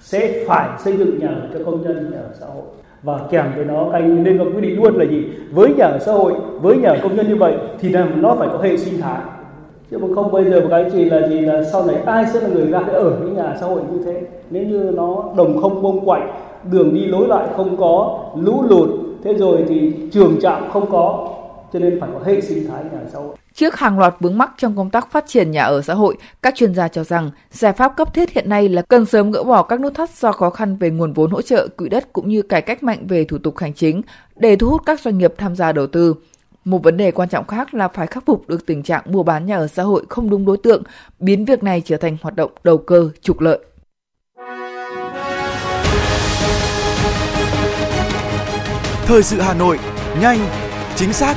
sẽ 0.00 0.44
phải 0.46 0.68
xây 0.78 0.96
dựng 0.96 1.18
nhà 1.18 1.28
ở 1.28 1.48
cho 1.52 1.64
công 1.64 1.82
nhân 1.82 2.10
nhà 2.12 2.18
ở 2.18 2.30
xã 2.40 2.46
hội. 2.46 2.64
Và 3.02 3.18
kèm 3.30 3.44
với 3.56 3.64
nó 3.64 3.86
anh 3.92 4.24
nên 4.24 4.38
có 4.38 4.44
quy 4.44 4.60
định 4.60 4.82
luôn 4.82 4.96
là 4.96 5.04
gì? 5.04 5.24
Với 5.50 5.74
nhà 5.74 5.84
ở 5.84 5.98
xã 5.98 6.12
hội, 6.12 6.32
với 6.60 6.76
nhà 6.76 6.88
ở 6.88 6.98
công 7.02 7.16
nhân 7.16 7.28
như 7.28 7.36
vậy 7.36 7.54
thì 7.80 7.88
là 7.88 8.06
nó 8.16 8.34
phải 8.34 8.48
có 8.52 8.58
hệ 8.58 8.76
sinh 8.76 9.00
thái. 9.00 9.20
Chứ 9.90 9.98
mà 9.98 10.08
không 10.14 10.32
bây 10.32 10.44
giờ 10.44 10.60
một 10.60 10.66
cái 10.70 10.84
chỉ 10.92 11.04
là 11.04 11.28
gì 11.28 11.40
là 11.40 11.64
sau 11.64 11.86
này 11.86 11.96
ai 12.06 12.24
sẽ 12.32 12.40
là 12.40 12.48
người 12.48 12.66
ra 12.66 12.82
để 12.86 12.92
ở 12.92 13.12
những 13.20 13.34
nhà 13.34 13.56
xã 13.60 13.66
hội 13.66 13.80
như 13.92 14.02
thế? 14.04 14.20
Nếu 14.50 14.62
như 14.66 14.90
nó 14.94 15.24
đồng 15.36 15.62
không 15.62 15.82
bông 15.82 16.04
quạnh, 16.04 16.30
đường 16.70 16.94
đi 16.94 17.06
lối 17.06 17.28
lại 17.28 17.46
không 17.56 17.76
có, 17.76 18.18
lũ 18.36 18.62
lụt, 18.68 18.88
thế 19.24 19.34
rồi 19.34 19.64
thì 19.68 19.92
trường 20.12 20.40
trạm 20.40 20.70
không 20.70 20.90
có 20.90 21.28
cho 21.72 21.78
nên 21.78 22.00
phải 22.00 22.10
có 22.12 22.20
hệ 22.24 22.40
sinh 22.40 22.68
thái 22.68 22.84
nhà 22.84 22.98
xã 23.12 23.18
hội 23.18 23.36
Trước 23.54 23.76
hàng 23.76 23.98
loạt 23.98 24.14
vướng 24.20 24.38
mắc 24.38 24.50
trong 24.58 24.76
công 24.76 24.90
tác 24.90 25.12
phát 25.12 25.24
triển 25.26 25.50
nhà 25.50 25.64
ở 25.64 25.82
xã 25.82 25.94
hội, 25.94 26.16
các 26.42 26.54
chuyên 26.54 26.74
gia 26.74 26.88
cho 26.88 27.04
rằng 27.04 27.30
giải 27.50 27.72
pháp 27.72 27.96
cấp 27.96 28.14
thiết 28.14 28.30
hiện 28.30 28.48
nay 28.48 28.68
là 28.68 28.82
cần 28.82 29.06
sớm 29.06 29.30
gỡ 29.30 29.42
bỏ 29.42 29.62
các 29.62 29.80
nút 29.80 29.94
thắt 29.94 30.10
do 30.10 30.32
khó 30.32 30.50
khăn 30.50 30.76
về 30.76 30.90
nguồn 30.90 31.12
vốn 31.12 31.30
hỗ 31.30 31.42
trợ 31.42 31.68
quỹ 31.76 31.88
đất 31.88 32.12
cũng 32.12 32.28
như 32.28 32.42
cải 32.42 32.62
cách 32.62 32.82
mạnh 32.82 33.06
về 33.08 33.24
thủ 33.24 33.38
tục 33.38 33.58
hành 33.58 33.74
chính 33.74 34.02
để 34.36 34.56
thu 34.56 34.68
hút 34.68 34.82
các 34.86 35.00
doanh 35.00 35.18
nghiệp 35.18 35.34
tham 35.38 35.56
gia 35.56 35.72
đầu 35.72 35.86
tư. 35.86 36.14
Một 36.64 36.82
vấn 36.82 36.96
đề 36.96 37.10
quan 37.10 37.28
trọng 37.28 37.46
khác 37.46 37.74
là 37.74 37.88
phải 37.88 38.06
khắc 38.06 38.26
phục 38.26 38.48
được 38.48 38.66
tình 38.66 38.82
trạng 38.82 39.02
mua 39.06 39.22
bán 39.22 39.46
nhà 39.46 39.56
ở 39.56 39.66
xã 39.66 39.82
hội 39.82 40.04
không 40.08 40.30
đúng 40.30 40.46
đối 40.46 40.56
tượng, 40.56 40.82
biến 41.18 41.44
việc 41.44 41.62
này 41.62 41.82
trở 41.84 41.96
thành 41.96 42.16
hoạt 42.22 42.36
động 42.36 42.50
đầu 42.64 42.78
cơ, 42.78 43.10
trục 43.20 43.40
lợi. 43.40 43.58
Thời 49.06 49.22
sự 49.22 49.40
Hà 49.40 49.54
Nội, 49.54 49.78
nhanh, 50.20 50.38
chính 50.96 51.12
xác, 51.12 51.36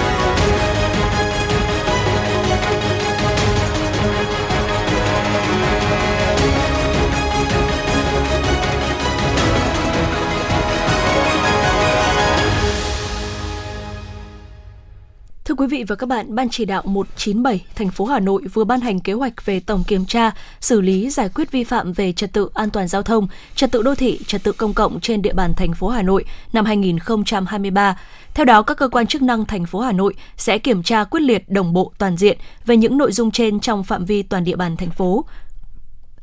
Thưa 15.51 15.55
quý 15.55 15.67
vị 15.67 15.83
và 15.87 15.95
các 15.95 16.09
bạn, 16.09 16.35
Ban 16.35 16.49
chỉ 16.49 16.65
đạo 16.65 16.81
197 16.85 17.65
thành 17.75 17.89
phố 17.89 18.05
Hà 18.05 18.19
Nội 18.19 18.41
vừa 18.53 18.63
ban 18.63 18.81
hành 18.81 18.99
kế 18.99 19.13
hoạch 19.13 19.45
về 19.45 19.59
tổng 19.59 19.83
kiểm 19.83 20.05
tra, 20.05 20.31
xử 20.59 20.81
lý 20.81 21.09
giải 21.09 21.29
quyết 21.29 21.51
vi 21.51 21.63
phạm 21.63 21.93
về 21.93 22.13
trật 22.13 22.33
tự 22.33 22.49
an 22.53 22.69
toàn 22.69 22.87
giao 22.87 23.03
thông, 23.03 23.27
trật 23.55 23.71
tự 23.71 23.81
đô 23.81 23.95
thị, 23.95 24.19
trật 24.27 24.43
tự 24.43 24.51
công 24.51 24.73
cộng 24.73 24.99
trên 24.99 25.21
địa 25.21 25.33
bàn 25.33 25.53
thành 25.53 25.73
phố 25.73 25.87
Hà 25.89 26.01
Nội 26.01 26.25
năm 26.53 26.65
2023. 26.65 27.99
Theo 28.33 28.45
đó, 28.45 28.61
các 28.61 28.77
cơ 28.77 28.87
quan 28.87 29.07
chức 29.07 29.21
năng 29.21 29.45
thành 29.45 29.65
phố 29.65 29.79
Hà 29.79 29.91
Nội 29.91 30.13
sẽ 30.37 30.57
kiểm 30.57 30.83
tra 30.83 31.03
quyết 31.03 31.21
liệt 31.21 31.49
đồng 31.49 31.73
bộ 31.73 31.91
toàn 31.97 32.17
diện 32.17 32.37
về 32.65 32.77
những 32.77 32.97
nội 32.97 33.11
dung 33.11 33.31
trên 33.31 33.59
trong 33.59 33.83
phạm 33.83 34.05
vi 34.05 34.23
toàn 34.23 34.43
địa 34.43 34.55
bàn 34.55 34.77
thành 34.77 34.91
phố, 34.91 35.25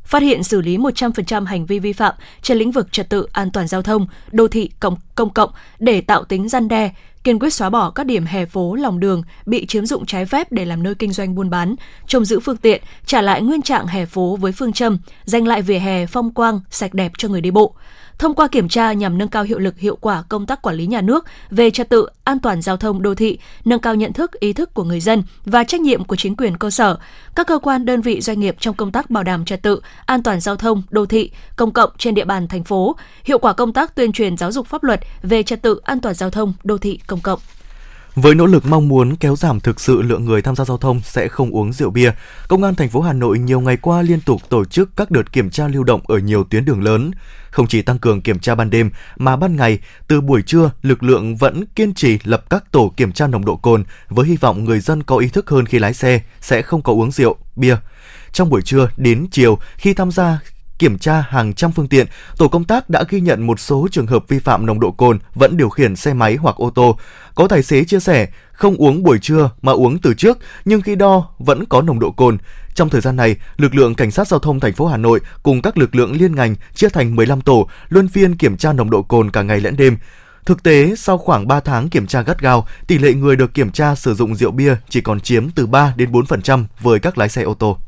phát 0.04 0.23
hiện 0.23 0.42
xử 0.42 0.61
lý 0.61 0.76
100% 0.76 1.44
hành 1.44 1.66
vi 1.66 1.78
vi 1.78 1.92
phạm 1.92 2.14
trên 2.42 2.58
lĩnh 2.58 2.70
vực 2.70 2.92
trật 2.92 3.08
tự 3.08 3.26
an 3.32 3.50
toàn 3.50 3.68
giao 3.68 3.82
thông, 3.82 4.06
đô 4.32 4.49
thị 4.49 4.70
công, 4.80 4.97
công 5.14 5.30
cộng 5.30 5.50
để 5.78 6.00
tạo 6.00 6.25
tính 6.25 6.49
răn 6.49 6.68
đe, 6.68 6.90
kiên 7.28 7.38
quyết 7.38 7.54
xóa 7.54 7.70
bỏ 7.70 7.90
các 7.90 8.06
điểm 8.06 8.25
hè 8.26 8.47
phố 8.47 8.75
lòng 8.75 9.00
đường 9.00 9.23
bị 9.47 9.66
chiếm 9.66 9.87
dụng 9.87 10.06
trái 10.06 10.26
phép 10.26 10.52
để 10.52 10.64
làm 10.64 10.82
nơi 10.82 10.94
kinh 10.94 11.12
doanh 11.12 11.35
buôn 11.35 11.50
bán, 11.50 11.75
trông 12.06 12.25
giữ 12.25 12.40
phương 12.40 12.56
tiện, 12.56 12.82
trả 13.06 13.23
lại 13.23 13.42
nguyên 13.42 13.62
trạng 13.62 13.87
hè 13.87 14.06
phố 14.06 14.37
với 14.37 14.52
phương 14.52 14.73
châm, 14.73 14.99
dành 15.25 15.47
lại 15.47 15.62
vỉa 15.62 15.78
hè 15.78 16.06
phong 16.06 16.30
quang, 16.30 16.61
sạch 16.70 16.94
đẹp 16.94 17.12
cho 17.18 17.28
người 17.28 17.40
đi 17.40 17.50
bộ 17.50 17.75
thông 18.18 18.34
qua 18.34 18.48
kiểm 18.48 18.68
tra 18.68 18.92
nhằm 18.92 19.18
nâng 19.18 19.28
cao 19.28 19.42
hiệu 19.42 19.58
lực 19.58 19.78
hiệu 19.78 19.96
quả 20.00 20.22
công 20.28 20.46
tác 20.46 20.62
quản 20.62 20.76
lý 20.76 20.87
nhà 20.87 21.00
nước 21.00 21.25
về 21.50 21.70
trật 21.70 21.88
tự 21.88 22.06
an 22.25 22.38
toàn 22.38 22.62
giao 22.62 22.76
thông 22.76 23.02
đô 23.02 23.14
thị, 23.14 23.38
nâng 23.64 23.80
cao 23.80 23.94
nhận 23.94 24.12
thức, 24.12 24.40
ý 24.40 24.52
thức 24.52 24.75
của 24.75 24.84
người 24.84 25.00
dân 25.00 25.22
và 25.44 25.64
trách 25.64 25.80
nhiệm 25.80 26.04
của 26.04 26.16
chính 26.16 26.37
quyền 26.37 26.56
cơ 26.56 26.70
sở, 26.70 26.98
các 27.34 27.46
cơ 27.46 27.58
quan 27.58 27.84
đơn 27.84 28.00
vị 28.00 28.20
doanh 28.20 28.40
nghiệp 28.40 28.56
trong 28.60 28.75
công 28.75 28.92
tác 28.92 29.10
bảo 29.10 29.22
đảm 29.22 29.44
trật 29.44 29.62
tự 29.62 29.80
an 30.06 30.22
toàn 30.22 30.40
giao 30.40 30.56
thông 30.56 30.82
đô 30.90 31.06
thị 31.06 31.30
công 31.56 31.72
cộng 31.72 31.90
trên 31.98 32.14
địa 32.14 32.25
bàn 32.25 32.48
thành 32.48 32.64
phố, 32.64 32.96
hiệu 33.25 33.38
quả 33.38 33.52
công 33.52 33.72
tác 33.72 33.94
tuyên 33.94 34.12
truyền 34.12 34.37
giáo 34.37 34.52
dục 34.52 34.66
pháp 34.66 34.84
luật 34.84 35.00
về 35.22 35.42
trật 35.42 35.62
tự 35.62 35.80
an 35.84 36.00
toàn 36.00 36.14
giao 36.14 36.30
thông 36.30 36.52
đô 36.64 36.78
thị 36.78 37.00
công 37.06 37.20
cộng. 37.20 37.38
Với 38.22 38.34
nỗ 38.34 38.46
lực 38.46 38.66
mong 38.66 38.88
muốn 38.88 39.16
kéo 39.16 39.37
giảm 39.37 39.60
thực 39.60 39.80
sự 39.80 40.02
lượng 40.02 40.25
người 40.25 40.42
tham 40.42 40.56
gia 40.56 40.64
giao 40.64 40.78
thông 40.78 41.00
sẽ 41.04 41.28
không 41.28 41.50
uống 41.50 41.72
rượu 41.72 41.90
bia, 41.90 42.12
Công 42.48 42.62
an 42.62 42.75
thành 42.75 42.88
phố 42.88 43.00
Hà 43.00 43.12
Nội 43.12 43.38
nhiều 43.38 43.60
ngày 43.60 43.76
qua 43.76 44.02
liên 44.02 44.20
tục 44.20 44.40
tổ 44.48 44.64
chức 44.64 44.96
các 44.96 45.10
đợt 45.10 45.32
kiểm 45.32 45.50
tra 45.50 45.68
lưu 45.68 45.84
động 45.84 46.00
ở 46.04 46.18
nhiều 46.18 46.44
tuyến 46.44 46.64
đường 46.64 46.82
lớn. 46.82 47.10
Không 47.50 47.66
chỉ 47.66 47.82
tăng 47.82 47.98
cường 47.98 48.20
kiểm 48.20 48.38
tra 48.38 48.54
ban 48.54 48.70
đêm 48.70 48.90
mà 49.16 49.37
ban 49.37 49.56
ngày, 49.56 49.78
từ 50.08 50.20
buổi 50.20 50.42
trưa, 50.42 50.70
lực 50.82 51.02
lượng 51.02 51.37
vẫn 51.37 51.64
kiên 51.75 51.94
trì 51.94 52.18
lập 52.25 52.50
các 52.50 52.72
tổ 52.72 52.94
kiểm 52.96 53.12
tra 53.12 53.26
nồng 53.26 53.44
độ 53.44 53.56
cồn 53.56 53.84
với 54.08 54.26
hy 54.26 54.37
vọng 54.37 54.64
người 54.64 54.80
dân 54.80 55.02
có 55.02 55.16
ý 55.16 55.28
thức 55.28 55.50
hơn 55.50 55.66
khi 55.66 55.78
lái 55.78 55.94
xe 55.94 56.20
sẽ 56.40 56.62
không 56.62 56.82
có 56.82 56.92
uống 56.92 57.10
rượu, 57.10 57.37
bia. 57.56 57.76
Trong 58.32 58.50
buổi 58.50 58.62
trưa 58.62 58.88
đến 58.96 59.26
chiều 59.30 59.58
khi 59.76 59.94
tham 59.94 60.10
gia 60.10 60.38
kiểm 60.78 60.99
tra 60.99 61.25
hàng 61.28 61.52
trăm 61.52 61.73
phương 61.73 61.88
tiện, 61.88 62.06
tổ 62.37 62.49
công 62.49 62.64
tác 62.64 62.90
đã 62.90 63.04
ghi 63.08 63.20
nhận 63.20 63.47
một 63.47 63.61
số 63.61 63.88
trường 63.90 64.06
hợp 64.06 64.25
vi 64.28 64.38
phạm 64.38 64.66
nồng 64.66 64.80
độ 64.80 64.90
cồn 64.90 65.18
vẫn 65.35 65.56
điều 65.56 65.68
khiển 65.68 65.97
xe 65.97 66.14
máy 66.14 66.37
hoặc 66.37 66.56
ô 66.56 66.70
tô. 66.70 66.99
Có 67.35 67.49
tài 67.49 67.62
xế 67.62 67.85
chia 67.85 68.00
sẻ, 68.00 68.28
không 68.52 68.76
uống 68.76 69.02
buổi 69.02 69.18
trưa 69.18 69.50
mà 69.62 69.73
uống 69.73 69.99
từ 69.99 70.14
trước, 70.14 70.38
nhưng 70.64 70.80
khi 70.80 70.94
đo 70.94 71.28
vẫn 71.38 71.64
có 71.64 71.82
nồng 71.82 71.99
độ 71.99 72.11
cồn. 72.11 72.38
Trong 72.75 72.88
thời 72.88 73.00
gian 73.00 73.16
này, 73.16 73.37
lực 73.56 73.75
lượng 73.75 73.94
cảnh 73.94 74.11
sát 74.11 74.28
giao 74.28 74.40
thông 74.40 74.61
thành 74.61 74.73
phố 74.73 74.87
Hà 74.87 74.97
Nội 74.97 75.20
cùng 75.42 75.62
các 75.62 75.78
lực 75.78 75.94
lượng 75.94 76.12
liên 76.12 76.35
ngành 76.35 76.54
chia 76.75 76.88
thành 76.88 77.16
15 77.16 77.40
tổ 77.40 77.68
luân 77.88 78.08
phiên 78.08 78.37
kiểm 78.37 78.56
tra 78.56 78.73
nồng 78.73 78.90
độ 78.90 79.02
cồn 79.02 79.30
cả 79.30 79.42
ngày 79.42 79.61
lẫn 79.61 79.76
đêm. 79.76 79.99
Thực 80.47 80.62
tế, 80.62 80.94
sau 80.97 81.18
khoảng 81.18 81.49
3 81.49 81.61
tháng 81.61 81.88
kiểm 81.88 82.06
tra 82.06 82.23
gắt 82.23 82.40
gao, 82.40 82.66
tỷ 82.87 82.99
lệ 82.99 83.14
người 83.14 83.37
được 83.37 83.54
kiểm 83.54 83.70
tra 83.70 83.94
sử 83.94 84.14
dụng 84.14 84.35
rượu 84.35 84.50
bia 84.50 84.76
chỉ 84.88 85.00
còn 85.00 85.20
chiếm 85.20 85.50
từ 85.50 85.66
3 85.66 85.94
đến 85.97 86.12
4% 86.12 86.64
với 86.80 86.99
các 86.99 87.18
lái 87.18 87.28
xe 87.28 87.42
ô 87.42 87.54
tô. 87.54 87.78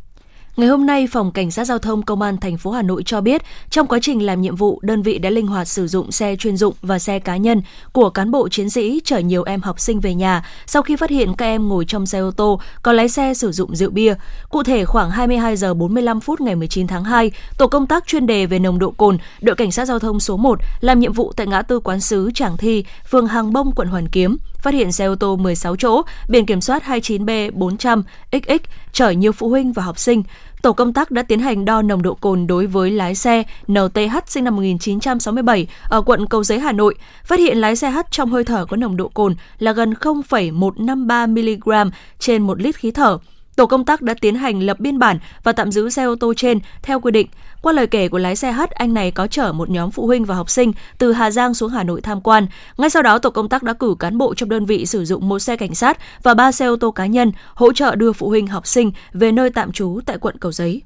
Ngày 0.57 0.69
hôm 0.69 0.87
nay, 0.87 1.07
Phòng 1.13 1.33
Cảnh 1.33 1.51
sát 1.51 1.65
Giao 1.65 1.79
thông 1.79 2.03
Công 2.03 2.23
an 2.23 2.37
thành 2.37 2.57
phố 2.59 2.71
Hà 2.71 2.83
Nội 2.83 3.03
cho 3.07 3.21
biết, 3.21 3.43
trong 3.71 3.87
quá 3.87 3.99
trình 4.03 4.27
làm 4.27 4.41
nhiệm 4.41 4.57
vụ, 4.57 4.81
đơn 4.83 5.03
vị 5.03 5.19
đã 5.19 5.31
linh 5.31 5.47
hoạt 5.47 5.69
sử 5.69 5.87
dụng 5.87 6.13
xe 6.13 6.37
chuyên 6.37 6.57
dụng 6.57 6.75
và 6.83 6.99
xe 6.99 7.19
cá 7.19 7.37
nhân 7.37 7.63
của 7.93 8.11
cán 8.11 8.31
bộ 8.31 8.49
chiến 8.49 8.71
sĩ 8.71 9.01
chở 9.05 9.19
nhiều 9.19 9.43
em 9.43 9.61
học 9.61 9.81
sinh 9.81 10.01
về 10.01 10.15
nhà 10.15 10.45
sau 10.67 10.83
khi 10.83 10.97
phát 10.97 11.11
hiện 11.11 11.35
các 11.35 11.47
em 11.47 11.69
ngồi 11.69 11.85
trong 11.85 12.07
xe 12.07 12.19
ô 12.19 12.31
tô 12.31 12.61
có 12.83 12.93
lái 12.93 13.09
xe 13.09 13.35
sử 13.35 13.53
dụng 13.53 13.77
rượu 13.77 13.91
bia. 13.91 14.15
Cụ 14.49 14.63
thể, 14.63 14.85
khoảng 14.85 15.11
22 15.11 15.57
giờ 15.57 15.75
45 15.75 16.21
phút 16.21 16.41
ngày 16.41 16.55
19 16.55 16.87
tháng 16.87 17.05
2, 17.05 17.31
tổ 17.59 17.67
công 17.67 17.87
tác 17.87 18.07
chuyên 18.07 18.27
đề 18.27 18.47
về 18.47 18.59
nồng 18.59 18.79
độ 18.79 18.91
cồn, 18.91 19.19
đội 19.41 19.57
cảnh 19.57 19.73
sát 19.73 19.85
giao 19.85 19.99
thông 19.99 20.21
số 20.21 20.37
1 20.37 20.59
làm 20.81 21.01
nhiệm 21.01 21.13
vụ 21.13 21.33
tại 21.37 21.47
ngã 21.47 21.63
tư 21.63 21.81
quán 21.81 22.01
sứ 22.01 22.31
Tràng 22.35 22.57
Thi, 22.57 22.85
phường 23.11 23.27
Hàng 23.27 23.53
Bông, 23.53 23.73
quận 23.75 23.89
Hoàn 23.89 24.09
Kiếm, 24.09 24.37
phát 24.63 24.75
hiện 24.75 24.93
xe 24.93 25.05
ô 25.05 25.15
tô 25.15 25.37
16 25.37 25.77
chỗ, 25.77 26.03
biển 26.29 26.47
kiểm 26.47 26.61
soát 26.61 26.83
29B 26.87 27.51
400 27.55 28.03
XX 28.33 28.71
chở 28.93 29.11
nhiều 29.11 29.33
phụ 29.33 29.49
huynh 29.49 29.73
và 29.73 29.83
học 29.83 29.99
sinh 29.99 30.23
tổ 30.63 30.73
công 30.73 30.93
tác 30.93 31.11
đã 31.11 31.23
tiến 31.23 31.41
hành 31.41 31.65
đo 31.65 31.83
nồng 31.83 32.03
độ 32.03 32.15
cồn 32.15 32.47
đối 32.47 32.67
với 32.67 32.91
lái 32.91 33.15
xe 33.15 33.43
NTH 33.73 34.17
sinh 34.27 34.45
năm 34.45 34.57
1967 34.57 35.67
ở 35.89 36.03
quận 36.03 36.27
Cầu 36.27 36.45
Giấy, 36.45 36.59
Hà 36.59 36.73
Nội, 36.73 36.95
phát 37.25 37.39
hiện 37.39 37.59
lái 37.59 37.77
xe 37.77 37.91
H 37.91 37.99
trong 38.11 38.31
hơi 38.31 38.45
thở 38.45 38.67
có 38.67 38.77
nồng 38.77 38.97
độ 38.97 39.09
cồn 39.09 39.35
là 39.59 39.73
gần 39.73 39.95
0,153 39.95 41.27
mg 41.27 41.71
trên 42.19 42.43
1 42.43 42.61
lít 42.61 42.77
khí 42.77 42.91
thở. 42.91 43.19
Tổ 43.57 43.67
công 43.67 43.85
tác 43.85 44.03
đã 44.03 44.15
tiến 44.21 44.35
hành 44.35 44.63
lập 44.63 44.81
biên 44.81 44.99
bản 44.99 45.19
và 45.43 45.53
tạm 45.53 45.73
giữ 45.73 45.91
xe 45.91 46.05
ô 46.05 46.15
tô 46.15 46.35
trên 46.37 46.59
theo 46.83 47.01
quy 47.01 47.11
định. 47.11 47.27
Qua 47.63 47.73
lời 47.73 47.87
kể 47.87 48.09
của 48.09 48.19
lái 48.19 48.37
xe 48.37 48.53
H, 48.53 48.61
anh 48.75 48.95
này 48.95 49.11
có 49.11 49.27
chở 49.27 49.53
một 49.53 49.71
nhóm 49.71 49.91
phụ 49.91 50.07
huynh 50.07 50.25
và 50.25 50.35
học 50.35 50.51
sinh 50.51 50.73
từ 50.99 51.13
Hà 51.13 51.31
Giang 51.31 51.55
xuống 51.55 51.71
Hà 51.71 51.83
Nội 51.83 52.01
tham 52.01 52.21
quan. 52.21 52.47
Ngay 52.79 52.91
sau 52.91 53.03
đó, 53.03 53.19
tổ 53.19 53.31
công 53.31 53.49
tác 53.49 53.63
đã 53.63 53.73
cử 53.73 53.95
cán 53.99 54.19
bộ 54.19 54.35
trong 54.35 54.49
đơn 54.49 54.67
vị 54.67 54.87
sử 54.87 55.05
dụng 55.05 55.29
một 55.29 55.39
xe 55.39 55.57
cảnh 55.57 55.75
sát 55.75 55.99
và 56.23 56.35
ba 56.35 56.53
xe 56.53 56.67
ô 56.67 56.77
tô 56.77 56.91
cá 56.91 57.07
nhân 57.07 57.33
hỗ 57.55 57.73
trợ 57.73 57.95
đưa 57.95 58.13
phụ 58.13 58.29
huynh 58.29 58.47
học 58.47 58.67
sinh 58.67 58.93
về 59.13 59.33
nơi 59.33 59.51
tạm 59.51 59.73
trú 59.73 60.01
tại 60.07 60.19
quận 60.19 60.37
Cầu 60.39 60.53
Giấy. 60.53 60.83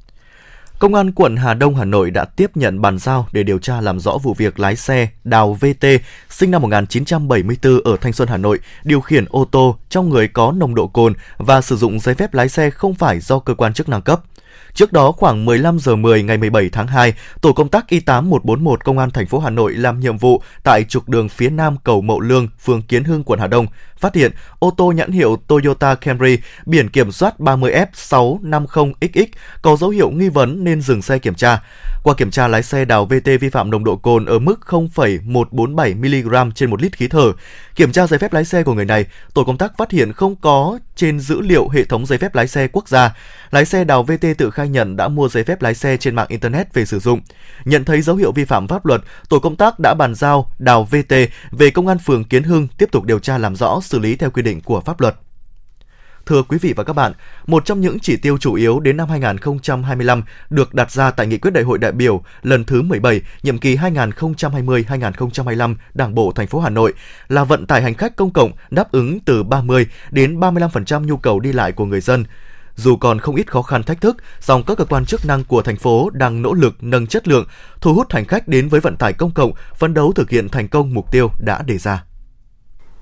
Công 0.78 0.94
an 0.94 1.12
quận 1.12 1.36
Hà 1.36 1.54
Đông, 1.54 1.74
Hà 1.74 1.84
Nội 1.84 2.10
đã 2.10 2.24
tiếp 2.24 2.50
nhận 2.56 2.80
bàn 2.80 2.98
giao 2.98 3.26
để 3.32 3.42
điều 3.42 3.58
tra 3.58 3.80
làm 3.80 4.00
rõ 4.00 4.18
vụ 4.22 4.34
việc 4.34 4.60
lái 4.60 4.76
xe 4.76 5.08
Đào 5.24 5.54
VT, 5.60 5.86
sinh 6.30 6.50
năm 6.50 6.62
1974 6.62 7.80
ở 7.84 7.96
Thanh 8.00 8.12
Xuân, 8.12 8.28
Hà 8.28 8.36
Nội, 8.36 8.58
điều 8.84 9.00
khiển 9.00 9.24
ô 9.30 9.44
tô 9.50 9.76
trong 9.88 10.08
người 10.08 10.28
có 10.28 10.52
nồng 10.52 10.74
độ 10.74 10.86
cồn 10.86 11.12
và 11.36 11.60
sử 11.60 11.76
dụng 11.76 12.00
giấy 12.00 12.14
phép 12.14 12.34
lái 12.34 12.48
xe 12.48 12.70
không 12.70 12.94
phải 12.94 13.20
do 13.20 13.38
cơ 13.38 13.54
quan 13.54 13.74
chức 13.74 13.88
năng 13.88 14.02
cấp. 14.02 14.22
Trước 14.74 14.92
đó 14.92 15.12
khoảng 15.12 15.44
15 15.44 15.78
giờ 15.78 15.96
10 15.96 16.22
ngày 16.22 16.36
17 16.36 16.68
tháng 16.68 16.86
2, 16.86 17.14
tổ 17.40 17.52
công 17.52 17.68
tác 17.68 17.84
Y8 17.88 18.22
141 18.22 18.84
Công 18.84 18.98
an 18.98 19.10
thành 19.10 19.26
phố 19.26 19.38
Hà 19.38 19.50
Nội 19.50 19.74
làm 19.74 20.00
nhiệm 20.00 20.18
vụ 20.18 20.42
tại 20.62 20.84
trục 20.84 21.08
đường 21.08 21.28
phía 21.28 21.50
nam 21.50 21.76
cầu 21.84 22.00
Mậu 22.00 22.20
Lương, 22.20 22.48
phường 22.64 22.82
Kiến 22.82 23.04
Hưng, 23.04 23.24
quận 23.24 23.40
Hà 23.40 23.46
Đông, 23.46 23.66
phát 23.98 24.14
hiện 24.14 24.32
ô 24.58 24.70
tô 24.76 24.92
nhãn 24.92 25.12
hiệu 25.12 25.36
Toyota 25.46 25.94
Camry 25.94 26.38
biển 26.66 26.88
kiểm 26.88 27.12
soát 27.12 27.34
30F650XX 27.38 29.26
có 29.62 29.76
dấu 29.76 29.90
hiệu 29.90 30.10
nghi 30.10 30.28
vấn 30.28 30.64
nên 30.64 30.80
dừng 30.80 31.02
xe 31.02 31.18
kiểm 31.18 31.34
tra. 31.34 31.62
Qua 32.02 32.14
kiểm 32.14 32.30
tra 32.30 32.48
lái 32.48 32.62
xe 32.62 32.84
đào 32.84 33.04
VT 33.04 33.26
vi 33.40 33.48
phạm 33.48 33.70
nồng 33.70 33.84
độ 33.84 33.96
cồn 33.96 34.24
ở 34.24 34.38
mức 34.38 34.60
0,147 34.60 35.94
mg 35.94 36.52
trên 36.54 36.70
1 36.70 36.82
lít 36.82 36.96
khí 36.96 37.08
thở. 37.08 37.32
Kiểm 37.76 37.92
tra 37.92 38.06
giấy 38.06 38.18
phép 38.18 38.32
lái 38.32 38.44
xe 38.44 38.62
của 38.62 38.74
người 38.74 38.84
này, 38.84 39.04
tổ 39.34 39.44
công 39.44 39.58
tác 39.58 39.72
phát 39.78 39.90
hiện 39.90 40.12
không 40.12 40.36
có 40.36 40.78
trên 40.96 41.20
dữ 41.20 41.40
liệu 41.40 41.68
hệ 41.68 41.84
thống 41.84 42.06
giấy 42.06 42.18
phép 42.18 42.34
lái 42.34 42.48
xe 42.48 42.68
quốc 42.68 42.88
gia. 42.88 43.14
Lái 43.50 43.64
xe 43.64 43.84
đào 43.84 44.02
VT 44.02 44.26
tự 44.38 44.43
khai 44.50 44.68
nhận 44.68 44.96
đã 44.96 45.08
mua 45.08 45.28
giấy 45.28 45.44
phép 45.44 45.62
lái 45.62 45.74
xe 45.74 45.96
trên 45.96 46.14
mạng 46.14 46.28
internet 46.28 46.74
về 46.74 46.84
sử 46.84 46.98
dụng. 46.98 47.20
Nhận 47.64 47.84
thấy 47.84 48.02
dấu 48.02 48.16
hiệu 48.16 48.32
vi 48.32 48.44
phạm 48.44 48.68
pháp 48.68 48.86
luật, 48.86 49.00
tổ 49.28 49.38
công 49.38 49.56
tác 49.56 49.78
đã 49.78 49.94
bàn 49.94 50.14
giao 50.14 50.50
đào 50.58 50.84
VT 50.84 51.14
về 51.50 51.70
công 51.70 51.86
an 51.86 51.98
phường 51.98 52.24
Kiến 52.24 52.42
Hưng 52.42 52.68
tiếp 52.78 52.88
tục 52.92 53.04
điều 53.04 53.18
tra 53.18 53.38
làm 53.38 53.56
rõ 53.56 53.80
xử 53.82 53.98
lý 53.98 54.16
theo 54.16 54.30
quy 54.30 54.42
định 54.42 54.60
của 54.60 54.80
pháp 54.80 55.00
luật. 55.00 55.16
Thưa 56.26 56.42
quý 56.42 56.58
vị 56.60 56.72
và 56.76 56.84
các 56.84 56.92
bạn, 56.92 57.12
một 57.46 57.64
trong 57.64 57.80
những 57.80 57.98
chỉ 58.00 58.16
tiêu 58.16 58.38
chủ 58.38 58.54
yếu 58.54 58.80
đến 58.80 58.96
năm 58.96 59.08
2025 59.08 60.22
được 60.50 60.74
đặt 60.74 60.90
ra 60.90 61.10
tại 61.10 61.26
Nghị 61.26 61.38
quyết 61.38 61.50
Đại 61.50 61.64
hội 61.64 61.78
đại 61.78 61.92
biểu 61.92 62.22
lần 62.42 62.64
thứ 62.64 62.82
17, 62.82 63.20
nhiệm 63.42 63.58
kỳ 63.58 63.76
2020-2025 63.76 65.74
Đảng 65.94 66.14
bộ 66.14 66.32
thành 66.32 66.46
phố 66.46 66.60
Hà 66.60 66.70
Nội 66.70 66.92
là 67.28 67.44
vận 67.44 67.66
tải 67.66 67.82
hành 67.82 67.94
khách 67.94 68.16
công 68.16 68.32
cộng 68.32 68.52
đáp 68.70 68.92
ứng 68.92 69.20
từ 69.20 69.42
30 69.42 69.86
đến 70.10 70.40
35% 70.40 71.04
nhu 71.04 71.16
cầu 71.16 71.40
đi 71.40 71.52
lại 71.52 71.72
của 71.72 71.84
người 71.84 72.00
dân. 72.00 72.24
Dù 72.76 72.96
còn 72.96 73.18
không 73.18 73.36
ít 73.36 73.50
khó 73.50 73.62
khăn 73.62 73.82
thách 73.82 74.00
thức, 74.00 74.16
song 74.40 74.62
các 74.66 74.78
cơ 74.78 74.84
quan 74.84 75.06
chức 75.06 75.26
năng 75.26 75.44
của 75.44 75.62
thành 75.62 75.76
phố 75.76 76.10
đang 76.10 76.42
nỗ 76.42 76.52
lực 76.52 76.74
nâng 76.80 77.06
chất 77.06 77.28
lượng, 77.28 77.46
thu 77.80 77.94
hút 77.94 78.12
hành 78.12 78.24
khách 78.24 78.48
đến 78.48 78.68
với 78.68 78.80
vận 78.80 78.96
tải 78.96 79.12
công 79.12 79.30
cộng, 79.34 79.52
phấn 79.78 79.94
đấu 79.94 80.12
thực 80.12 80.30
hiện 80.30 80.48
thành 80.48 80.68
công 80.68 80.94
mục 80.94 81.12
tiêu 81.12 81.30
đã 81.38 81.62
đề 81.62 81.78
ra. 81.78 82.04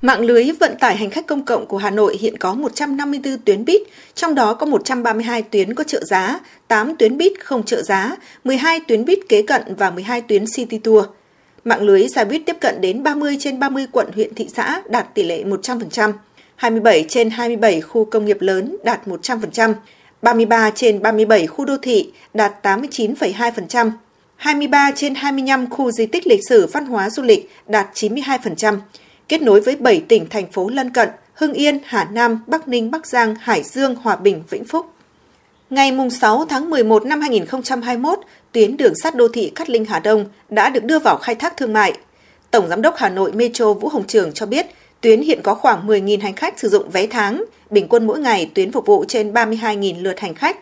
Mạng 0.03 0.21
lưới 0.21 0.51
vận 0.61 0.77
tải 0.81 0.97
hành 0.97 1.11
khách 1.11 1.27
công 1.27 1.45
cộng 1.45 1.67
của 1.67 1.77
Hà 1.77 1.91
Nội 1.91 2.17
hiện 2.21 2.39
có 2.39 2.55
154 2.55 3.39
tuyến 3.39 3.65
buýt, 3.65 3.83
trong 4.15 4.35
đó 4.35 4.55
có 4.55 4.67
132 4.67 5.43
tuyến 5.43 5.75
có 5.75 5.85
trợ 5.85 6.05
giá, 6.05 6.41
8 6.69 6.97
tuyến 6.97 7.19
buýt 7.19 7.33
không 7.45 7.63
trợ 7.63 7.83
giá, 7.83 8.17
12 8.45 8.81
tuyến 8.89 9.05
buýt 9.05 9.19
kế 9.29 9.43
cận 9.43 9.63
và 9.79 9.91
12 9.91 10.21
tuyến 10.21 10.45
City 10.57 10.79
Tour. 10.79 11.05
Mạng 11.65 11.83
lưới 11.83 12.09
xe 12.09 12.25
buýt 12.25 12.43
tiếp 12.47 12.57
cận 12.61 12.81
đến 12.81 13.03
30 13.03 13.37
trên 13.41 13.59
30 13.59 13.87
quận 13.93 14.09
huyện 14.15 14.35
thị 14.35 14.49
xã 14.57 14.83
đạt 14.89 15.15
tỷ 15.15 15.23
lệ 15.23 15.45
100%, 15.45 16.13
27 16.63 17.05
trên 17.09 17.31
27 17.31 17.81
khu 17.81 18.05
công 18.05 18.25
nghiệp 18.25 18.37
lớn 18.41 18.77
đạt 18.85 19.07
100%, 19.07 19.75
33 20.23 20.71
trên 20.71 21.03
37 21.03 21.47
khu 21.47 21.65
đô 21.65 21.77
thị 21.83 22.13
đạt 22.35 22.67
89,2%, 22.67 23.91
23 24.37 24.91
trên 24.95 25.15
25 25.15 25.71
khu 25.71 25.91
di 25.91 26.07
tích 26.07 26.27
lịch 26.27 26.41
sử 26.49 26.67
văn 26.67 26.87
hóa 26.87 27.11
du 27.11 27.23
lịch 27.23 27.51
đạt 27.67 27.87
92%, 27.95 28.79
kết 29.29 29.43
nối 29.43 29.61
với 29.61 29.77
7 29.77 30.03
tỉnh 30.09 30.29
thành 30.29 30.53
phố 30.53 30.69
lân 30.69 30.91
cận 30.91 31.09
Hưng 31.35 31.53
Yên, 31.53 31.79
Hà 31.85 32.09
Nam, 32.13 32.43
Bắc 32.47 32.69
Ninh, 32.69 32.91
Bắc 32.91 33.07
Giang, 33.07 33.35
Hải 33.41 33.63
Dương, 33.63 33.95
Hòa 33.95 34.17
Bình, 34.17 34.43
Vĩnh 34.51 34.65
Phúc. 34.65 34.87
Ngày 35.71 35.93
6 36.21 36.45
tháng 36.49 36.71
11 36.71 37.07
năm 37.07 37.21
2021, 37.21 38.19
tuyến 38.53 38.77
đường 38.77 38.95
sắt 39.03 39.17
đô 39.17 39.29
thị 39.29 39.53
Cát 39.55 39.71
Linh 39.71 39.85
Hà 39.85 39.99
Đông 39.99 40.27
đã 40.49 40.69
được 40.69 40.85
đưa 40.85 40.99
vào 40.99 41.17
khai 41.17 41.35
thác 41.35 41.57
thương 41.57 41.73
mại. 41.73 41.93
Tổng 42.51 42.69
Giám 42.69 42.83
đốc 42.83 42.97
Hà 42.97 43.09
Nội 43.09 43.33
Metro 43.33 43.73
Vũ 43.73 43.89
Hồng 43.89 44.07
Trường 44.07 44.33
cho 44.33 44.47
biết, 44.47 44.67
tuyến 45.03 45.23
hiện 45.23 45.41
có 45.43 45.55
khoảng 45.55 45.87
10.000 45.87 46.21
hành 46.21 46.35
khách 46.35 46.59
sử 46.59 46.69
dụng 46.69 46.91
vé 46.91 47.07
tháng, 47.07 47.45
bình 47.71 47.89
quân 47.89 48.07
mỗi 48.07 48.19
ngày 48.19 48.51
tuyến 48.55 48.73
phục 48.73 48.87
vụ 48.87 49.05
trên 49.09 49.33
32.000 49.33 50.03
lượt 50.03 50.21
hành 50.21 50.35
khách. 50.35 50.59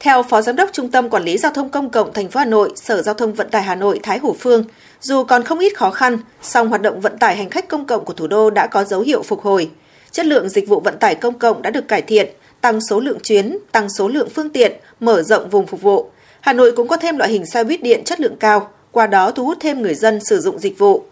Theo 0.00 0.22
Phó 0.22 0.42
Giám 0.42 0.56
đốc 0.56 0.70
Trung 0.72 0.90
tâm 0.90 1.08
Quản 1.08 1.24
lý 1.24 1.38
Giao 1.38 1.52
thông 1.52 1.68
Công 1.68 1.90
cộng 1.90 2.12
thành 2.12 2.28
phố 2.28 2.38
Hà 2.40 2.46
Nội, 2.46 2.72
Sở 2.76 3.02
Giao 3.02 3.14
thông 3.14 3.32
Vận 3.32 3.50
tải 3.50 3.62
Hà 3.62 3.74
Nội 3.74 4.00
Thái 4.02 4.18
Hủ 4.18 4.36
Phương, 4.38 4.64
dù 5.00 5.24
còn 5.24 5.44
không 5.44 5.58
ít 5.58 5.76
khó 5.76 5.90
khăn, 5.90 6.18
song 6.42 6.68
hoạt 6.68 6.82
động 6.82 7.00
vận 7.00 7.18
tải 7.18 7.36
hành 7.36 7.50
khách 7.50 7.68
công 7.68 7.86
cộng 7.86 8.04
của 8.04 8.12
thủ 8.12 8.26
đô 8.26 8.50
đã 8.50 8.66
có 8.66 8.84
dấu 8.84 9.00
hiệu 9.00 9.22
phục 9.22 9.40
hồi. 9.40 9.70
Chất 10.10 10.26
lượng 10.26 10.48
dịch 10.48 10.68
vụ 10.68 10.80
vận 10.80 10.98
tải 10.98 11.14
công 11.14 11.38
cộng 11.38 11.62
đã 11.62 11.70
được 11.70 11.88
cải 11.88 12.02
thiện, 12.02 12.28
tăng 12.60 12.80
số 12.80 13.00
lượng 13.00 13.18
chuyến, 13.22 13.58
tăng 13.72 13.88
số 13.98 14.08
lượng 14.08 14.28
phương 14.34 14.50
tiện, 14.50 14.72
mở 15.00 15.22
rộng 15.22 15.50
vùng 15.50 15.66
phục 15.66 15.82
vụ. 15.82 16.10
Hà 16.40 16.52
Nội 16.52 16.72
cũng 16.72 16.88
có 16.88 16.96
thêm 16.96 17.16
loại 17.16 17.30
hình 17.30 17.46
xe 17.46 17.64
buýt 17.64 17.82
điện 17.82 18.04
chất 18.04 18.20
lượng 18.20 18.36
cao, 18.40 18.68
qua 18.92 19.06
đó 19.06 19.30
thu 19.30 19.44
hút 19.44 19.58
thêm 19.60 19.82
người 19.82 19.94
dân 19.94 20.20
sử 20.24 20.40
dụng 20.40 20.58
dịch 20.58 20.78
vụ. 20.78 21.04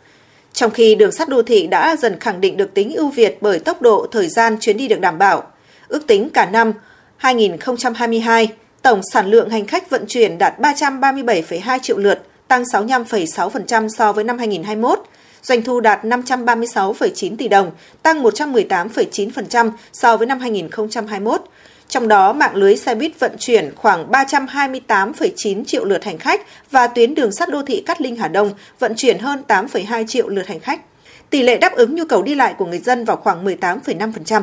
Trong 0.58 0.70
khi 0.70 0.94
đường 0.94 1.12
sắt 1.12 1.28
đô 1.28 1.42
thị 1.42 1.66
đã 1.66 1.96
dần 1.96 2.20
khẳng 2.20 2.40
định 2.40 2.56
được 2.56 2.74
tính 2.74 2.94
ưu 2.94 3.08
việt 3.08 3.38
bởi 3.40 3.58
tốc 3.58 3.82
độ 3.82 4.06
thời 4.12 4.28
gian 4.28 4.56
chuyến 4.60 4.76
đi 4.76 4.88
được 4.88 5.00
đảm 5.00 5.18
bảo. 5.18 5.42
Ước 5.88 6.06
tính 6.06 6.30
cả 6.30 6.46
năm 6.46 6.72
2022, 7.16 8.48
tổng 8.82 9.00
sản 9.12 9.26
lượng 9.26 9.50
hành 9.50 9.66
khách 9.66 9.90
vận 9.90 10.04
chuyển 10.08 10.38
đạt 10.38 10.58
337,2 10.60 11.78
triệu 11.78 11.98
lượt, 11.98 12.22
tăng 12.48 12.62
65,6% 12.62 13.88
so 13.88 14.12
với 14.12 14.24
năm 14.24 14.38
2021. 14.38 14.98
Doanh 15.42 15.62
thu 15.62 15.80
đạt 15.80 16.04
536,9 16.04 17.36
tỷ 17.36 17.48
đồng, 17.48 17.70
tăng 18.02 18.22
118,9% 18.22 19.70
so 19.92 20.16
với 20.16 20.26
năm 20.26 20.38
2021. 20.38 21.40
Trong 21.88 22.08
đó, 22.08 22.32
mạng 22.32 22.54
lưới 22.56 22.76
xe 22.76 22.94
buýt 22.94 23.20
vận 23.20 23.32
chuyển 23.38 23.70
khoảng 23.76 24.10
328,9 24.10 25.64
triệu 25.64 25.84
lượt 25.84 26.04
hành 26.04 26.18
khách 26.18 26.40
và 26.70 26.86
tuyến 26.86 27.14
đường 27.14 27.32
sắt 27.32 27.48
đô 27.48 27.62
thị 27.62 27.82
Cát 27.86 28.00
Linh 28.00 28.16
Hà 28.16 28.28
Đông 28.28 28.52
vận 28.78 28.94
chuyển 28.96 29.18
hơn 29.18 29.42
8,2 29.48 30.06
triệu 30.06 30.28
lượt 30.28 30.46
hành 30.46 30.60
khách. 30.60 30.80
Tỷ 31.30 31.42
lệ 31.42 31.58
đáp 31.58 31.72
ứng 31.72 31.94
nhu 31.94 32.04
cầu 32.08 32.22
đi 32.22 32.34
lại 32.34 32.54
của 32.58 32.66
người 32.66 32.78
dân 32.78 33.04
vào 33.04 33.16
khoảng 33.16 33.44
18,5%. 33.44 34.42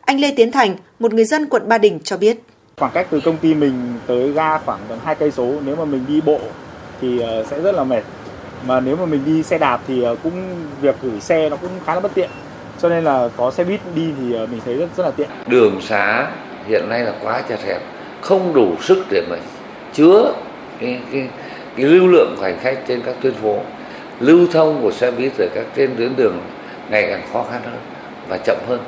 Anh 0.00 0.20
Lê 0.20 0.30
Tiến 0.36 0.52
Thành, 0.52 0.76
một 0.98 1.14
người 1.14 1.24
dân 1.24 1.46
quận 1.46 1.68
Ba 1.68 1.78
Đình 1.78 1.98
cho 2.04 2.16
biết. 2.16 2.38
Khoảng 2.76 2.92
cách 2.94 3.06
từ 3.10 3.20
công 3.20 3.36
ty 3.36 3.54
mình 3.54 3.94
tới 4.06 4.32
ga 4.32 4.58
khoảng 4.58 4.80
gần 4.88 4.98
2 5.04 5.14
cây 5.14 5.30
số, 5.30 5.54
nếu 5.64 5.76
mà 5.76 5.84
mình 5.84 6.04
đi 6.08 6.20
bộ 6.20 6.40
thì 7.00 7.20
ờ, 7.20 7.44
sẽ 7.50 7.60
rất 7.60 7.74
là 7.74 7.84
mệt. 7.84 8.02
Mà 8.66 8.80
nếu 8.80 8.96
mà 8.96 9.06
mình 9.06 9.24
đi 9.26 9.42
xe 9.42 9.58
đạp 9.58 9.80
thì 9.88 10.02
ờ, 10.02 10.16
cũng 10.22 10.32
việc 10.80 10.94
gửi 11.02 11.20
xe 11.20 11.48
nó 11.48 11.56
cũng 11.56 11.70
khá 11.86 11.94
là 11.94 12.00
bất 12.00 12.14
tiện. 12.14 12.30
Cho 12.82 12.88
nên 12.88 13.04
là 13.04 13.28
có 13.36 13.50
xe 13.50 13.64
buýt 13.64 13.80
đi 13.94 14.08
thì 14.20 14.34
ờ, 14.34 14.46
mình 14.46 14.60
thấy 14.64 14.74
rất 14.74 14.88
rất 14.96 15.04
là 15.04 15.10
tiện. 15.10 15.28
Đường 15.46 15.80
xá 15.80 16.26
hiện 16.68 16.88
nay 16.88 17.00
là 17.00 17.12
quá 17.22 17.42
chật 17.48 17.60
hẹp, 17.66 17.80
không 18.20 18.54
đủ 18.54 18.74
sức 18.80 19.04
để 19.10 19.22
mà 19.30 19.36
chứa 19.92 20.32
cái, 20.80 20.98
cái 21.12 21.28
cái 21.76 21.86
lưu 21.86 22.08
lượng 22.08 22.34
của 22.36 22.42
hành 22.42 22.58
khách 22.60 22.78
trên 22.88 23.02
các 23.02 23.14
tuyến 23.20 23.34
phố. 23.34 23.58
Lưu 24.20 24.46
thông 24.52 24.82
của 24.82 24.92
xe 24.92 25.10
buýt 25.10 25.32
ở 25.38 25.46
các 25.54 25.64
trên 25.76 25.96
tuyến 25.96 26.16
đường 26.16 26.40
ngày 26.90 27.06
càng 27.08 27.22
khó 27.32 27.44
khăn 27.50 27.60
hơn 27.64 27.80
và 28.28 28.38
chậm 28.44 28.56
hơn. 28.68 28.80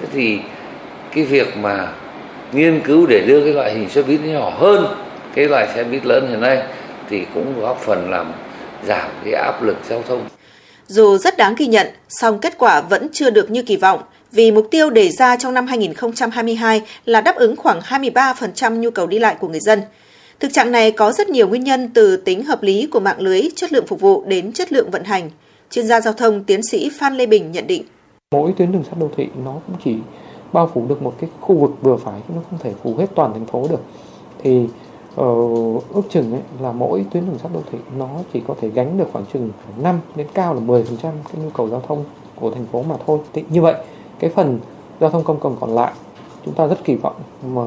Thế 0.00 0.06
thì 0.12 0.38
cái 1.14 1.24
việc 1.24 1.56
mà 1.56 1.92
nghiên 2.52 2.80
cứu 2.80 3.06
để 3.06 3.24
đưa 3.26 3.44
cái 3.44 3.52
loại 3.52 3.74
hình 3.74 3.88
xe 3.88 4.02
buýt 4.02 4.20
nhỏ 4.20 4.52
hơn 4.58 4.86
cái 5.34 5.48
loại 5.48 5.68
xe 5.74 5.84
buýt 5.84 6.06
lớn 6.06 6.26
hiện 6.30 6.40
nay 6.40 6.62
thì 7.10 7.26
cũng 7.34 7.60
góp 7.60 7.80
phần 7.80 8.10
làm 8.10 8.32
giảm 8.86 9.10
cái 9.24 9.34
áp 9.34 9.62
lực 9.62 9.76
giao 9.88 10.02
thông. 10.08 10.24
Dù 10.86 11.18
rất 11.18 11.36
đáng 11.36 11.54
ghi 11.58 11.66
nhận, 11.66 11.86
song 12.08 12.38
kết 12.38 12.58
quả 12.58 12.80
vẫn 12.80 13.08
chưa 13.12 13.30
được 13.30 13.50
như 13.50 13.62
kỳ 13.62 13.76
vọng 13.76 14.00
vì 14.36 14.50
mục 14.50 14.66
tiêu 14.70 14.90
đề 14.90 15.10
ra 15.10 15.36
trong 15.36 15.54
năm 15.54 15.66
2022 15.66 16.82
là 17.04 17.20
đáp 17.20 17.36
ứng 17.36 17.56
khoảng 17.56 17.80
23% 17.80 18.76
nhu 18.76 18.90
cầu 18.90 19.06
đi 19.06 19.18
lại 19.18 19.36
của 19.40 19.48
người 19.48 19.60
dân. 19.60 19.80
Thực 20.40 20.52
trạng 20.52 20.72
này 20.72 20.90
có 20.90 21.12
rất 21.12 21.28
nhiều 21.28 21.48
nguyên 21.48 21.64
nhân 21.64 21.90
từ 21.94 22.16
tính 22.16 22.44
hợp 22.44 22.62
lý 22.62 22.86
của 22.86 23.00
mạng 23.00 23.20
lưới, 23.20 23.42
chất 23.56 23.72
lượng 23.72 23.86
phục 23.86 24.00
vụ 24.00 24.24
đến 24.26 24.52
chất 24.52 24.72
lượng 24.72 24.90
vận 24.90 25.04
hành. 25.04 25.30
Chuyên 25.70 25.86
gia 25.86 26.00
giao 26.00 26.12
thông 26.12 26.44
tiến 26.44 26.60
sĩ 26.70 26.90
Phan 26.98 27.16
Lê 27.16 27.26
Bình 27.26 27.52
nhận 27.52 27.66
định. 27.66 27.82
Mỗi 28.32 28.52
tuyến 28.56 28.72
đường 28.72 28.84
sắt 28.84 28.98
đô 28.98 29.10
thị 29.16 29.26
nó 29.44 29.60
cũng 29.66 29.76
chỉ 29.84 29.94
bao 30.52 30.70
phủ 30.74 30.86
được 30.88 31.02
một 31.02 31.14
cái 31.20 31.30
khu 31.40 31.56
vực 31.56 31.70
vừa 31.80 31.96
phải, 31.96 32.20
nó 32.28 32.42
không 32.50 32.58
thể 32.62 32.72
phủ 32.82 32.96
hết 32.96 33.06
toàn 33.14 33.32
thành 33.32 33.46
phố 33.46 33.66
được. 33.70 33.80
Thì 34.42 34.60
uh, 35.20 35.94
ước 35.94 36.02
chừng 36.10 36.32
ấy, 36.32 36.42
là 36.60 36.72
mỗi 36.72 37.06
tuyến 37.12 37.26
đường 37.26 37.38
sắt 37.42 37.52
đô 37.54 37.60
thị 37.72 37.78
nó 37.98 38.08
chỉ 38.32 38.40
có 38.48 38.54
thể 38.60 38.68
gánh 38.68 38.98
được 38.98 39.06
khoảng 39.12 39.24
chừng 39.32 39.50
5 39.82 40.00
đến 40.16 40.26
cao 40.34 40.54
là 40.54 40.60
10% 40.60 40.84
cái 41.02 41.42
nhu 41.42 41.50
cầu 41.50 41.68
giao 41.68 41.82
thông 41.88 42.04
của 42.34 42.50
thành 42.50 42.66
phố 42.72 42.82
mà 42.82 42.94
thôi. 43.06 43.18
Thì 43.32 43.44
như 43.50 43.62
vậy, 43.62 43.74
cái 44.18 44.30
phần 44.34 44.60
giao 45.00 45.10
thông 45.10 45.24
công 45.24 45.40
cộng 45.40 45.56
còn 45.60 45.74
lại 45.74 45.92
chúng 46.44 46.54
ta 46.54 46.66
rất 46.66 46.84
kỳ 46.84 46.94
vọng 46.94 47.16
mà 47.46 47.62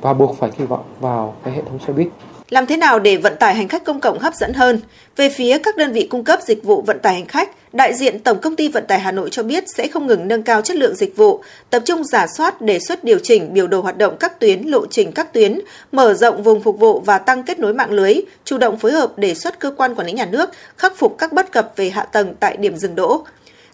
và 0.00 0.12
buộc 0.12 0.38
phải 0.38 0.50
kỳ 0.58 0.64
vọng 0.64 0.84
vào 1.00 1.34
cái 1.44 1.54
hệ 1.54 1.62
thống 1.62 1.78
xe 1.86 1.92
buýt. 1.92 2.08
Làm 2.50 2.66
thế 2.66 2.76
nào 2.76 2.98
để 2.98 3.16
vận 3.16 3.36
tải 3.40 3.54
hành 3.54 3.68
khách 3.68 3.84
công 3.84 4.00
cộng 4.00 4.18
hấp 4.18 4.34
dẫn 4.34 4.52
hơn? 4.52 4.80
Về 5.16 5.28
phía 5.28 5.58
các 5.58 5.76
đơn 5.76 5.92
vị 5.92 6.06
cung 6.10 6.24
cấp 6.24 6.40
dịch 6.42 6.64
vụ 6.64 6.82
vận 6.82 6.98
tải 6.98 7.14
hành 7.14 7.26
khách, 7.26 7.74
đại 7.74 7.94
diện 7.94 8.18
Tổng 8.18 8.38
công 8.40 8.56
ty 8.56 8.68
Vận 8.68 8.86
tải 8.86 8.98
Hà 8.98 9.12
Nội 9.12 9.28
cho 9.30 9.42
biết 9.42 9.64
sẽ 9.76 9.88
không 9.88 10.06
ngừng 10.06 10.28
nâng 10.28 10.42
cao 10.42 10.62
chất 10.62 10.76
lượng 10.76 10.94
dịch 10.94 11.16
vụ, 11.16 11.42
tập 11.70 11.82
trung 11.84 12.04
giả 12.04 12.26
soát 12.26 12.60
đề 12.60 12.78
xuất 12.78 13.04
điều 13.04 13.18
chỉnh 13.22 13.54
biểu 13.54 13.66
đồ 13.66 13.80
hoạt 13.80 13.98
động 13.98 14.16
các 14.20 14.40
tuyến, 14.40 14.62
lộ 14.62 14.86
trình 14.86 15.12
các 15.12 15.32
tuyến, 15.32 15.60
mở 15.92 16.14
rộng 16.14 16.42
vùng 16.42 16.62
phục 16.62 16.78
vụ 16.78 17.00
và 17.00 17.18
tăng 17.18 17.42
kết 17.42 17.58
nối 17.58 17.74
mạng 17.74 17.90
lưới, 17.90 18.14
chủ 18.44 18.58
động 18.58 18.78
phối 18.78 18.92
hợp 18.92 19.18
đề 19.18 19.34
xuất 19.34 19.58
cơ 19.58 19.72
quan 19.76 19.94
quản 19.94 20.06
lý 20.06 20.12
nhà 20.12 20.26
nước 20.26 20.50
khắc 20.76 20.96
phục 20.96 21.18
các 21.18 21.32
bất 21.32 21.52
cập 21.52 21.72
về 21.76 21.90
hạ 21.90 22.02
tầng 22.02 22.34
tại 22.40 22.56
điểm 22.56 22.76
dừng 22.76 22.94
đỗ. 22.94 23.24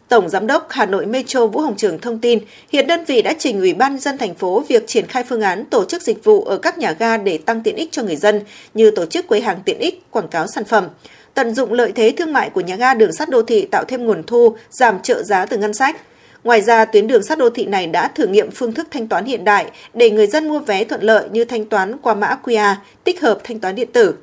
Tổng 0.08 0.28
Giám 0.28 0.46
đốc 0.46 0.66
Hà 0.70 0.86
Nội 0.86 1.06
Metro 1.06 1.46
Vũ 1.46 1.60
Hồng 1.60 1.76
Trường 1.76 1.98
thông 1.98 2.18
tin, 2.18 2.38
hiện 2.72 2.86
đơn 2.86 3.04
vị 3.04 3.22
đã 3.22 3.34
trình 3.38 3.60
Ủy 3.60 3.74
ban 3.74 3.98
dân 3.98 4.18
thành 4.18 4.34
phố 4.34 4.64
việc 4.68 4.86
triển 4.86 5.06
khai 5.06 5.24
phương 5.28 5.40
án 5.40 5.64
tổ 5.64 5.84
chức 5.84 6.02
dịch 6.02 6.24
vụ 6.24 6.44
ở 6.44 6.58
các 6.58 6.78
nhà 6.78 6.92
ga 6.92 7.16
để 7.16 7.38
tăng 7.38 7.62
tiện 7.62 7.76
ích 7.76 7.92
cho 7.92 8.02
người 8.02 8.16
dân, 8.16 8.40
như 8.74 8.90
tổ 8.90 9.06
chức 9.06 9.26
quầy 9.26 9.40
hàng 9.40 9.60
tiện 9.64 9.78
ích, 9.78 10.02
quảng 10.10 10.28
cáo 10.28 10.46
sản 10.46 10.64
phẩm, 10.64 10.88
tận 11.34 11.54
dụng 11.54 11.72
lợi 11.72 11.92
thế 11.94 12.14
thương 12.16 12.32
mại 12.32 12.50
của 12.50 12.60
nhà 12.60 12.76
ga 12.76 12.94
đường 12.94 13.12
sắt 13.12 13.28
đô 13.28 13.42
thị 13.42 13.66
tạo 13.70 13.84
thêm 13.88 14.04
nguồn 14.04 14.22
thu, 14.22 14.56
giảm 14.70 15.02
trợ 15.02 15.22
giá 15.22 15.46
từ 15.46 15.56
ngân 15.56 15.74
sách. 15.74 15.96
Ngoài 16.44 16.60
ra, 16.60 16.84
tuyến 16.84 17.06
đường 17.06 17.22
sắt 17.22 17.38
đô 17.38 17.50
thị 17.50 17.64
này 17.64 17.86
đã 17.86 18.08
thử 18.08 18.26
nghiệm 18.26 18.50
phương 18.50 18.72
thức 18.72 18.86
thanh 18.90 19.08
toán 19.08 19.24
hiện 19.24 19.44
đại 19.44 19.66
để 19.94 20.10
người 20.10 20.26
dân 20.26 20.48
mua 20.48 20.58
vé 20.58 20.84
thuận 20.84 21.02
lợi 21.02 21.28
như 21.32 21.44
thanh 21.44 21.64
toán 21.64 21.98
qua 21.98 22.14
mã 22.14 22.38
QR, 22.44 22.74
tích 23.04 23.20
hợp 23.20 23.38
thanh 23.44 23.60
toán 23.60 23.74
điện 23.74 23.88
tử. 23.92 24.14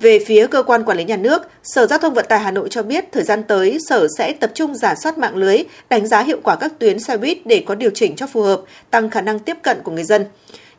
Về 0.00 0.18
phía 0.18 0.46
cơ 0.46 0.62
quan 0.62 0.84
quản 0.84 0.98
lý 0.98 1.04
nhà 1.04 1.16
nước, 1.16 1.42
Sở 1.62 1.86
Giao 1.86 1.98
thông 1.98 2.14
Vận 2.14 2.26
tải 2.28 2.40
Hà 2.40 2.50
Nội 2.50 2.68
cho 2.70 2.82
biết 2.82 3.04
thời 3.12 3.22
gian 3.22 3.42
tới 3.42 3.78
Sở 3.88 4.08
sẽ 4.18 4.32
tập 4.32 4.50
trung 4.54 4.74
giả 4.74 4.94
soát 4.94 5.18
mạng 5.18 5.36
lưới, 5.36 5.58
đánh 5.90 6.06
giá 6.06 6.22
hiệu 6.22 6.40
quả 6.42 6.56
các 6.56 6.78
tuyến 6.78 6.98
xe 6.98 7.16
buýt 7.16 7.46
để 7.46 7.62
có 7.66 7.74
điều 7.74 7.90
chỉnh 7.94 8.16
cho 8.16 8.26
phù 8.26 8.42
hợp, 8.42 8.60
tăng 8.90 9.10
khả 9.10 9.20
năng 9.20 9.38
tiếp 9.38 9.56
cận 9.62 9.82
của 9.82 9.92
người 9.92 10.04
dân. 10.04 10.24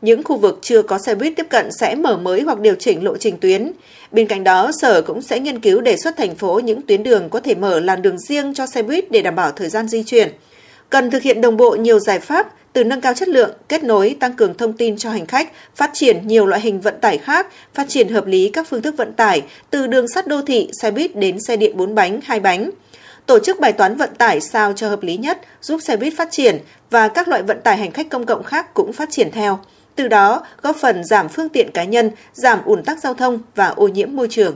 Những 0.01 0.23
khu 0.23 0.38
vực 0.38 0.60
chưa 0.62 0.82
có 0.82 0.97
xe 0.97 1.15
buýt 1.15 1.34
tiếp 1.36 1.45
cận 1.49 1.71
sẽ 1.71 1.95
mở 1.95 2.17
mới 2.17 2.41
hoặc 2.41 2.60
điều 2.60 2.75
chỉnh 2.75 3.03
lộ 3.03 3.17
trình 3.17 3.38
tuyến. 3.38 3.71
Bên 4.12 4.27
cạnh 4.27 4.43
đó, 4.43 4.71
Sở 4.82 5.01
cũng 5.01 5.21
sẽ 5.21 5.39
nghiên 5.39 5.60
cứu 5.60 5.82
đề 5.82 5.97
xuất 5.97 6.17
thành 6.17 6.36
phố 6.36 6.60
những 6.63 6.82
tuyến 6.82 7.03
đường 7.03 7.30
có 7.30 7.39
thể 7.39 7.56
mở 7.56 7.80
làn 7.80 8.01
đường 8.01 8.19
riêng 8.19 8.53
cho 8.53 8.65
xe 8.65 8.84
buýt 8.84 9.12
để 9.12 9.21
đảm 9.21 9.36
bảo 9.36 9.51
thời 9.51 9.69
gian 9.69 9.88
di 9.88 10.03
chuyển. 10.03 10.30
Cần 10.89 11.12
thực 11.12 11.21
hiện 11.21 11.41
đồng 11.41 11.58
bộ 11.58 11.75
nhiều 11.75 11.99
giải 11.99 12.19
pháp 12.19 12.53
từ 12.78 12.84
nâng 12.84 13.02
cao 13.02 13.13
chất 13.13 13.28
lượng, 13.28 13.52
kết 13.70 13.84
nối, 13.84 14.18
tăng 14.20 14.34
cường 14.34 14.58
thông 14.58 14.74
tin 14.74 14.98
cho 14.98 15.10
hành 15.10 15.26
khách, 15.26 15.52
phát 15.76 15.90
triển 15.94 16.28
nhiều 16.28 16.46
loại 16.46 16.62
hình 16.62 16.82
vận 16.82 17.00
tải 17.02 17.18
khác, 17.18 17.48
phát 17.74 17.86
triển 17.90 18.10
hợp 18.10 18.26
lý 18.26 18.50
các 18.50 18.68
phương 18.70 18.82
thức 18.82 18.98
vận 18.98 19.13
tải 19.13 19.42
từ 19.70 19.88
đường 19.88 20.08
sắt 20.08 20.28
đô 20.28 20.42
thị, 20.42 20.70
xe 20.82 20.92
buýt 20.92 21.16
đến 21.16 21.40
xe 21.40 21.58
điện 21.58 21.78
4 21.78 21.96
bánh, 21.96 22.20
2 22.24 22.40
bánh. 22.40 22.70
Tổ 23.26 23.40
chức 23.40 23.60
bài 23.60 23.74
toán 23.74 23.96
vận 23.96 24.10
tải 24.18 24.42
sao 24.42 24.74
cho 24.74 24.90
hợp 24.90 25.04
lý 25.04 25.18
nhất, 25.18 25.42
giúp 25.62 25.82
xe 25.82 25.98
buýt 25.98 26.13
phát 26.18 26.28
triển 26.32 26.60
và 26.90 27.08
các 27.08 27.28
loại 27.28 27.44
vận 27.44 27.62
tải 27.62 27.78
hành 27.78 27.92
khách 27.92 28.10
công 28.10 28.26
cộng 28.26 28.44
khác 28.44 28.74
cũng 28.74 28.94
phát 28.94 29.10
triển 29.12 29.32
theo. 29.32 29.60
Từ 29.96 30.08
đó, 30.08 30.46
góp 30.62 30.76
phần 30.76 31.04
giảm 31.04 31.30
phương 31.30 31.50
tiện 31.50 31.72
cá 31.72 31.84
nhân, 31.84 32.12
giảm 32.34 32.60
ùn 32.66 32.84
tắc 32.84 33.00
giao 33.00 33.13
thông 33.13 33.40
và 33.56 33.68
ô 33.68 33.88
nhiễm 33.88 34.16
môi 34.16 34.28
trường. 34.30 34.56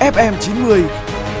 FM90 0.00 1.13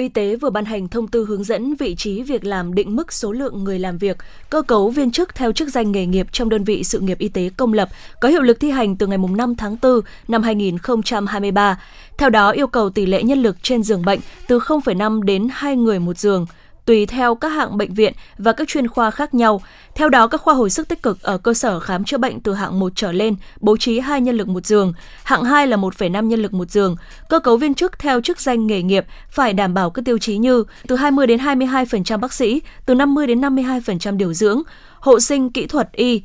Y 0.00 0.08
tế 0.08 0.36
vừa 0.36 0.50
ban 0.50 0.64
hành 0.64 0.88
thông 0.88 1.08
tư 1.08 1.24
hướng 1.24 1.44
dẫn 1.44 1.74
vị 1.74 1.94
trí 1.94 2.22
việc 2.22 2.44
làm 2.44 2.74
định 2.74 2.96
mức 2.96 3.12
số 3.12 3.32
lượng 3.32 3.64
người 3.64 3.78
làm 3.78 3.98
việc, 3.98 4.16
cơ 4.50 4.62
cấu 4.62 4.90
viên 4.90 5.10
chức 5.10 5.34
theo 5.34 5.52
chức 5.52 5.68
danh 5.68 5.92
nghề 5.92 6.06
nghiệp 6.06 6.26
trong 6.32 6.48
đơn 6.48 6.64
vị 6.64 6.84
sự 6.84 7.00
nghiệp 7.00 7.18
y 7.18 7.28
tế 7.28 7.50
công 7.56 7.72
lập 7.72 7.88
có 8.20 8.28
hiệu 8.28 8.42
lực 8.42 8.60
thi 8.60 8.70
hành 8.70 8.96
từ 8.96 9.06
ngày 9.06 9.18
5 9.18 9.54
tháng 9.54 9.76
4 9.82 10.00
năm 10.28 10.42
2023. 10.42 11.80
Theo 12.18 12.30
đó, 12.30 12.50
yêu 12.50 12.66
cầu 12.66 12.90
tỷ 12.90 13.06
lệ 13.06 13.22
nhân 13.22 13.42
lực 13.42 13.56
trên 13.62 13.82
giường 13.82 14.04
bệnh 14.04 14.20
từ 14.48 14.58
0,5 14.58 15.22
đến 15.22 15.48
2 15.52 15.76
người 15.76 15.98
một 15.98 16.18
giường– 16.18 16.46
tùy 16.90 17.06
theo 17.06 17.34
các 17.34 17.48
hạng 17.48 17.78
bệnh 17.78 17.94
viện 17.94 18.12
và 18.38 18.52
các 18.52 18.68
chuyên 18.68 18.88
khoa 18.88 19.10
khác 19.10 19.34
nhau. 19.34 19.62
Theo 19.94 20.08
đó, 20.08 20.26
các 20.26 20.40
khoa 20.40 20.54
hồi 20.54 20.70
sức 20.70 20.88
tích 20.88 21.02
cực 21.02 21.22
ở 21.22 21.38
cơ 21.38 21.54
sở 21.54 21.80
khám 21.80 22.04
chữa 22.04 22.18
bệnh 22.18 22.40
từ 22.40 22.54
hạng 22.54 22.80
1 22.80 22.92
trở 22.94 23.12
lên 23.12 23.36
bố 23.60 23.76
trí 23.76 24.00
2 24.00 24.20
nhân 24.20 24.36
lực 24.36 24.48
một 24.48 24.66
giường, 24.66 24.92
hạng 25.24 25.44
2 25.44 25.66
là 25.66 25.76
1,5 25.76 26.26
nhân 26.26 26.42
lực 26.42 26.52
một 26.52 26.70
giường. 26.70 26.96
Cơ 27.28 27.40
cấu 27.40 27.56
viên 27.56 27.74
chức 27.74 27.98
theo 27.98 28.20
chức 28.20 28.40
danh 28.40 28.66
nghề 28.66 28.82
nghiệp 28.82 29.04
phải 29.30 29.52
đảm 29.52 29.74
bảo 29.74 29.90
các 29.90 30.04
tiêu 30.04 30.18
chí 30.18 30.38
như 30.38 30.64
từ 30.86 30.96
20 30.96 31.26
đến 31.26 31.40
22% 31.40 32.18
bác 32.18 32.32
sĩ, 32.32 32.62
từ 32.86 32.94
50 32.94 33.26
đến 33.26 33.40
52% 33.40 34.16
điều 34.16 34.32
dưỡng, 34.32 34.62
hộ 35.00 35.20
sinh 35.20 35.52
kỹ 35.52 35.66
thuật 35.66 35.92
y, 35.92 36.22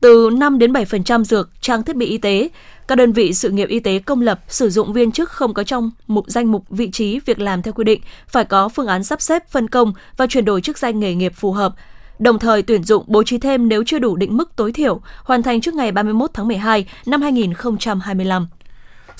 từ 0.00 0.30
5 0.32 0.58
đến 0.58 0.72
7% 0.72 1.24
dược, 1.24 1.50
trang 1.60 1.82
thiết 1.82 1.96
bị 1.96 2.06
y 2.06 2.18
tế. 2.18 2.48
Các 2.88 2.94
đơn 2.94 3.12
vị 3.12 3.34
sự 3.34 3.50
nghiệp 3.50 3.68
y 3.68 3.80
tế 3.80 3.98
công 3.98 4.20
lập 4.20 4.40
sử 4.48 4.70
dụng 4.70 4.92
viên 4.92 5.12
chức 5.12 5.30
không 5.30 5.54
có 5.54 5.64
trong 5.64 5.90
mục 6.06 6.24
danh 6.28 6.52
mục 6.52 6.64
vị 6.70 6.90
trí 6.90 7.20
việc 7.26 7.40
làm 7.40 7.62
theo 7.62 7.72
quy 7.72 7.84
định, 7.84 8.00
phải 8.28 8.44
có 8.44 8.68
phương 8.68 8.86
án 8.86 9.04
sắp 9.04 9.22
xếp 9.22 9.48
phân 9.50 9.68
công 9.68 9.92
và 10.16 10.26
chuyển 10.26 10.44
đổi 10.44 10.60
chức 10.60 10.78
danh 10.78 11.00
nghề 11.00 11.14
nghiệp 11.14 11.32
phù 11.36 11.52
hợp. 11.52 11.74
Đồng 12.18 12.38
thời 12.38 12.62
tuyển 12.62 12.84
dụng 12.84 13.04
bố 13.06 13.22
trí 13.22 13.38
thêm 13.38 13.68
nếu 13.68 13.82
chưa 13.86 13.98
đủ 13.98 14.16
định 14.16 14.36
mức 14.36 14.50
tối 14.56 14.72
thiểu, 14.72 15.00
hoàn 15.24 15.42
thành 15.42 15.60
trước 15.60 15.74
ngày 15.74 15.92
31 15.92 16.30
tháng 16.34 16.48
12 16.48 16.86
năm 17.06 17.22
2025. 17.22 18.46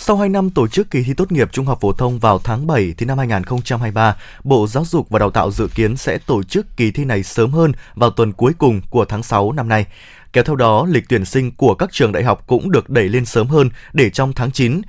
Sau 0.01 0.17
2 0.17 0.29
năm 0.29 0.51
tổ 0.51 0.69
chức 0.69 0.91
kỳ 0.91 1.03
thi 1.03 1.15
tốt 1.15 1.33
nghiệp 1.33 1.53
trung 1.53 1.67
học 1.67 1.79
phổ 1.81 1.93
thông 1.93 2.19
vào 2.19 2.39
tháng 2.39 2.67
7 2.67 2.95
thì 2.99 3.07
năm 3.07 3.19
2023, 3.19 4.17
Bộ 4.45 4.67
Giáo 4.67 4.85
dục 4.85 5.11
và 5.11 5.19
Đào 5.19 5.31
tạo 5.31 5.51
dự 5.51 5.69
kiến 5.75 5.97
sẽ 5.97 6.19
tổ 6.19 6.43
chức 6.43 6.67
kỳ 6.77 6.91
thi 6.91 7.05
này 7.05 7.23
sớm 7.23 7.51
hơn 7.51 7.73
vào 7.95 8.11
tuần 8.11 8.33
cuối 8.33 8.53
cùng 8.59 8.81
của 8.91 9.05
tháng 9.05 9.23
6 9.23 9.53
năm 9.53 9.69
nay. 9.69 9.87
Kéo 10.33 10.45
theo 10.45 10.57
đó, 10.57 10.87
lịch 10.91 11.09
tuyển 11.09 11.25
sinh 11.25 11.51
của 11.51 11.75
các 11.75 11.93
trường 11.93 12.13
đại 12.13 12.25
học 12.25 12.45
cũng 12.47 12.71
được 12.71 12.91
đẩy 12.91 13.09
lên 13.09 13.25
sớm 13.25 13.47
hơn 13.47 13.71
để 13.93 14.11
trong 14.11 14.33
tháng 14.33 14.51
9 14.51 14.81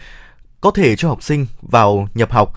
có 0.62 0.72
thể 0.72 0.96
cho 0.96 1.08
học 1.08 1.24
sinh 1.24 1.46
vào 1.62 2.08
nhập 2.14 2.32
học. 2.32 2.54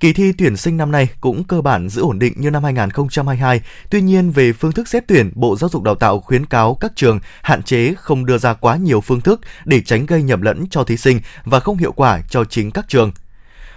Kỳ 0.00 0.12
thi 0.12 0.32
tuyển 0.38 0.56
sinh 0.56 0.76
năm 0.76 0.92
nay 0.92 1.08
cũng 1.20 1.44
cơ 1.44 1.60
bản 1.60 1.88
giữ 1.88 2.02
ổn 2.02 2.18
định 2.18 2.32
như 2.36 2.50
năm 2.50 2.64
2022. 2.64 3.60
Tuy 3.90 4.02
nhiên, 4.02 4.30
về 4.30 4.52
phương 4.52 4.72
thức 4.72 4.88
xét 4.88 5.04
tuyển, 5.08 5.30
Bộ 5.34 5.56
Giáo 5.56 5.70
dục 5.70 5.82
Đào 5.82 5.94
tạo 5.94 6.20
khuyến 6.20 6.46
cáo 6.46 6.74
các 6.74 6.92
trường 6.96 7.20
hạn 7.42 7.62
chế 7.62 7.94
không 7.96 8.26
đưa 8.26 8.38
ra 8.38 8.54
quá 8.54 8.76
nhiều 8.76 9.00
phương 9.00 9.20
thức 9.20 9.40
để 9.64 9.80
tránh 9.80 10.06
gây 10.06 10.22
nhầm 10.22 10.42
lẫn 10.42 10.64
cho 10.70 10.84
thí 10.84 10.96
sinh 10.96 11.20
và 11.44 11.60
không 11.60 11.76
hiệu 11.76 11.92
quả 11.92 12.20
cho 12.30 12.44
chính 12.44 12.70
các 12.70 12.84
trường 12.88 13.12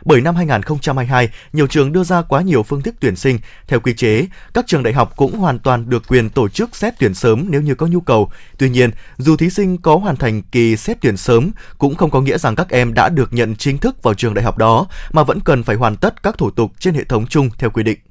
bởi 0.08 0.22
năm 0.22 0.36
2022, 0.36 1.30
nhiều 1.54 1.68
trường 1.68 1.92
đưa 1.92 2.04
ra 2.04 2.22
quá 2.22 2.42
nhiều 2.42 2.64
phương 2.64 2.82
thức 2.82 2.96
tuyển 3.00 3.16
sinh. 3.16 3.40
Theo 3.68 3.80
quy 3.80 3.94
chế, 3.94 4.26
các 4.54 4.68
trường 4.68 4.84
đại 4.84 4.94
học 4.94 5.14
cũng 5.16 5.38
hoàn 5.38 5.60
toàn 5.60 5.90
được 5.90 6.04
quyền 6.08 6.30
tổ 6.30 6.50
chức 6.50 6.76
xét 6.76 6.94
tuyển 7.00 7.14
sớm 7.14 7.46
nếu 7.50 7.62
như 7.62 7.76
có 7.76 7.88
nhu 7.88 8.00
cầu. 8.00 8.32
Tuy 8.58 8.70
nhiên, 8.70 8.92
dù 9.18 9.38
thí 9.38 9.50
sinh 9.50 9.78
có 9.78 9.96
hoàn 9.96 10.16
thành 10.16 10.42
kỳ 10.42 10.78
xét 10.78 10.98
tuyển 11.02 11.18
sớm, 11.18 11.52
cũng 11.78 11.96
không 11.96 12.10
có 12.10 12.22
nghĩa 12.22 12.38
rằng 12.38 12.56
các 12.56 12.70
em 12.70 12.94
đã 12.94 13.10
được 13.10 13.34
nhận 13.34 13.56
chính 13.56 13.78
thức 13.78 14.04
vào 14.04 14.14
trường 14.14 14.34
đại 14.34 14.46
học 14.46 14.58
đó, 14.58 14.88
mà 15.12 15.24
vẫn 15.24 15.40
cần 15.40 15.64
phải 15.64 15.76
hoàn 15.76 15.96
tất 15.96 16.24
các 16.24 16.38
thủ 16.38 16.52
tục 16.52 16.72
trên 16.80 16.94
hệ 16.94 17.04
thống 17.04 17.28
chung 17.28 17.50
theo 17.58 17.70
quy 17.70 17.84
định. 17.84 18.07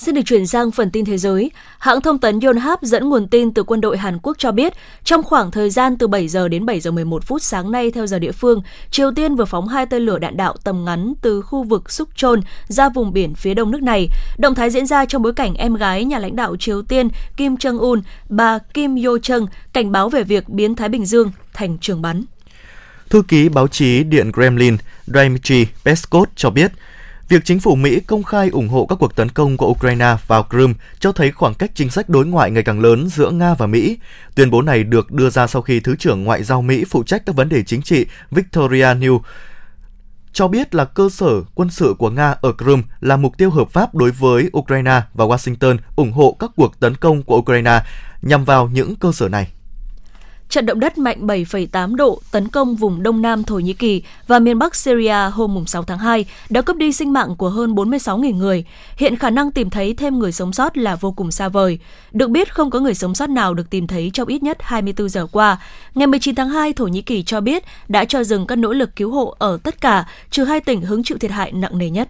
Xin 0.00 0.14
được 0.14 0.22
chuyển 0.24 0.46
sang 0.46 0.70
phần 0.70 0.90
tin 0.90 1.04
thế 1.04 1.18
giới. 1.18 1.50
Hãng 1.78 2.00
thông 2.00 2.18
tấn 2.18 2.40
Yonhap 2.40 2.82
dẫn 2.82 3.08
nguồn 3.08 3.28
tin 3.28 3.54
từ 3.54 3.62
quân 3.62 3.80
đội 3.80 3.98
Hàn 3.98 4.18
Quốc 4.22 4.38
cho 4.38 4.52
biết, 4.52 4.72
trong 5.04 5.22
khoảng 5.22 5.50
thời 5.50 5.70
gian 5.70 5.98
từ 5.98 6.06
7 6.06 6.28
giờ 6.28 6.48
đến 6.48 6.66
7 6.66 6.80
giờ 6.80 6.90
11 6.90 7.24
phút 7.24 7.42
sáng 7.42 7.70
nay 7.70 7.90
theo 7.90 8.06
giờ 8.06 8.18
địa 8.18 8.32
phương, 8.32 8.62
Triều 8.90 9.10
Tiên 9.16 9.36
vừa 9.36 9.44
phóng 9.44 9.68
hai 9.68 9.86
tên 9.86 10.02
lửa 10.02 10.18
đạn 10.18 10.36
đạo 10.36 10.54
tầm 10.64 10.84
ngắn 10.84 11.12
từ 11.22 11.42
khu 11.42 11.62
vực 11.62 11.90
Sukchon 11.90 12.40
ra 12.68 12.88
vùng 12.88 13.12
biển 13.12 13.34
phía 13.34 13.54
đông 13.54 13.70
nước 13.70 13.82
này. 13.82 14.08
Động 14.38 14.54
thái 14.54 14.70
diễn 14.70 14.86
ra 14.86 15.04
trong 15.04 15.22
bối 15.22 15.32
cảnh 15.32 15.54
em 15.54 15.74
gái 15.74 16.04
nhà 16.04 16.18
lãnh 16.18 16.36
đạo 16.36 16.56
Triều 16.56 16.82
Tiên 16.82 17.08
Kim 17.36 17.54
Jong-un, 17.54 18.00
bà 18.28 18.58
Kim 18.58 18.94
Yo-chung, 18.94 19.46
cảnh 19.72 19.92
báo 19.92 20.08
về 20.08 20.24
việc 20.24 20.48
biến 20.48 20.74
Thái 20.74 20.88
Bình 20.88 21.06
Dương 21.06 21.32
thành 21.52 21.78
trường 21.78 22.02
bắn. 22.02 22.22
Thư 23.10 23.22
ký 23.22 23.48
báo 23.48 23.68
chí 23.68 24.04
Điện 24.04 24.32
Kremlin 24.32 24.76
Dmitry 25.06 25.66
Peskov 25.84 26.28
cho 26.36 26.50
biết, 26.50 26.72
Việc 27.30 27.44
chính 27.44 27.60
phủ 27.60 27.74
Mỹ 27.74 28.00
công 28.00 28.22
khai 28.22 28.48
ủng 28.48 28.68
hộ 28.68 28.86
các 28.86 28.96
cuộc 28.98 29.16
tấn 29.16 29.28
công 29.28 29.56
của 29.56 29.66
Ukraine 29.66 30.16
vào 30.26 30.46
Crimea 30.50 30.74
cho 31.00 31.12
thấy 31.12 31.30
khoảng 31.30 31.54
cách 31.54 31.70
chính 31.74 31.90
sách 31.90 32.08
đối 32.08 32.26
ngoại 32.26 32.50
ngày 32.50 32.62
càng 32.62 32.80
lớn 32.80 33.08
giữa 33.08 33.30
Nga 33.30 33.54
và 33.54 33.66
Mỹ. 33.66 33.98
Tuyên 34.34 34.50
bố 34.50 34.62
này 34.62 34.84
được 34.84 35.12
đưa 35.12 35.30
ra 35.30 35.46
sau 35.46 35.62
khi 35.62 35.80
Thứ 35.80 35.96
trưởng 35.96 36.24
Ngoại 36.24 36.42
giao 36.42 36.62
Mỹ 36.62 36.84
phụ 36.84 37.02
trách 37.02 37.22
các 37.26 37.36
vấn 37.36 37.48
đề 37.48 37.62
chính 37.62 37.82
trị 37.82 38.06
Victoria 38.30 38.84
New 38.84 39.20
cho 40.32 40.48
biết 40.48 40.74
là 40.74 40.84
cơ 40.84 41.08
sở 41.12 41.42
quân 41.54 41.70
sự 41.70 41.94
của 41.98 42.10
Nga 42.10 42.34
ở 42.40 42.52
Crimea 42.52 42.84
là 43.00 43.16
mục 43.16 43.38
tiêu 43.38 43.50
hợp 43.50 43.70
pháp 43.70 43.94
đối 43.94 44.10
với 44.10 44.50
Ukraine 44.58 45.02
và 45.14 45.24
Washington 45.24 45.76
ủng 45.96 46.12
hộ 46.12 46.36
các 46.38 46.50
cuộc 46.56 46.80
tấn 46.80 46.94
công 46.94 47.22
của 47.22 47.36
Ukraine 47.36 47.82
nhằm 48.22 48.44
vào 48.44 48.68
những 48.72 48.96
cơ 48.96 49.12
sở 49.12 49.28
này. 49.28 49.48
Trận 50.50 50.66
động 50.66 50.80
đất 50.80 50.98
mạnh 50.98 51.26
7,8 51.26 51.94
độ 51.94 52.20
tấn 52.30 52.48
công 52.48 52.76
vùng 52.76 53.02
Đông 53.02 53.22
Nam 53.22 53.44
Thổ 53.44 53.58
Nhĩ 53.58 53.72
Kỳ 53.72 54.02
và 54.26 54.38
miền 54.38 54.58
Bắc 54.58 54.74
Syria 54.74 55.30
hôm 55.32 55.64
6 55.66 55.82
tháng 55.82 55.98
2 55.98 56.24
đã 56.48 56.62
cướp 56.62 56.76
đi 56.76 56.92
sinh 56.92 57.12
mạng 57.12 57.36
của 57.36 57.48
hơn 57.48 57.74
46.000 57.74 58.36
người. 58.36 58.64
Hiện 58.96 59.16
khả 59.16 59.30
năng 59.30 59.52
tìm 59.52 59.70
thấy 59.70 59.94
thêm 59.94 60.18
người 60.18 60.32
sống 60.32 60.52
sót 60.52 60.76
là 60.76 60.96
vô 60.96 61.12
cùng 61.12 61.30
xa 61.30 61.48
vời. 61.48 61.78
Được 62.12 62.30
biết 62.30 62.54
không 62.54 62.70
có 62.70 62.80
người 62.80 62.94
sống 62.94 63.14
sót 63.14 63.30
nào 63.30 63.54
được 63.54 63.70
tìm 63.70 63.86
thấy 63.86 64.10
trong 64.14 64.28
ít 64.28 64.42
nhất 64.42 64.58
24 64.60 65.08
giờ 65.08 65.26
qua. 65.32 65.58
Ngày 65.94 66.06
19 66.06 66.34
tháng 66.34 66.48
2, 66.48 66.72
Thổ 66.72 66.86
Nhĩ 66.86 67.02
Kỳ 67.02 67.22
cho 67.22 67.40
biết 67.40 67.64
đã 67.88 68.04
cho 68.04 68.24
dừng 68.24 68.46
các 68.46 68.56
nỗ 68.56 68.72
lực 68.72 68.96
cứu 68.96 69.10
hộ 69.10 69.34
ở 69.38 69.58
tất 69.62 69.80
cả, 69.80 70.04
trừ 70.30 70.44
hai 70.44 70.60
tỉnh 70.60 70.80
hứng 70.80 71.02
chịu 71.02 71.18
thiệt 71.18 71.30
hại 71.30 71.52
nặng 71.52 71.78
nề 71.78 71.90
nhất. 71.90 72.08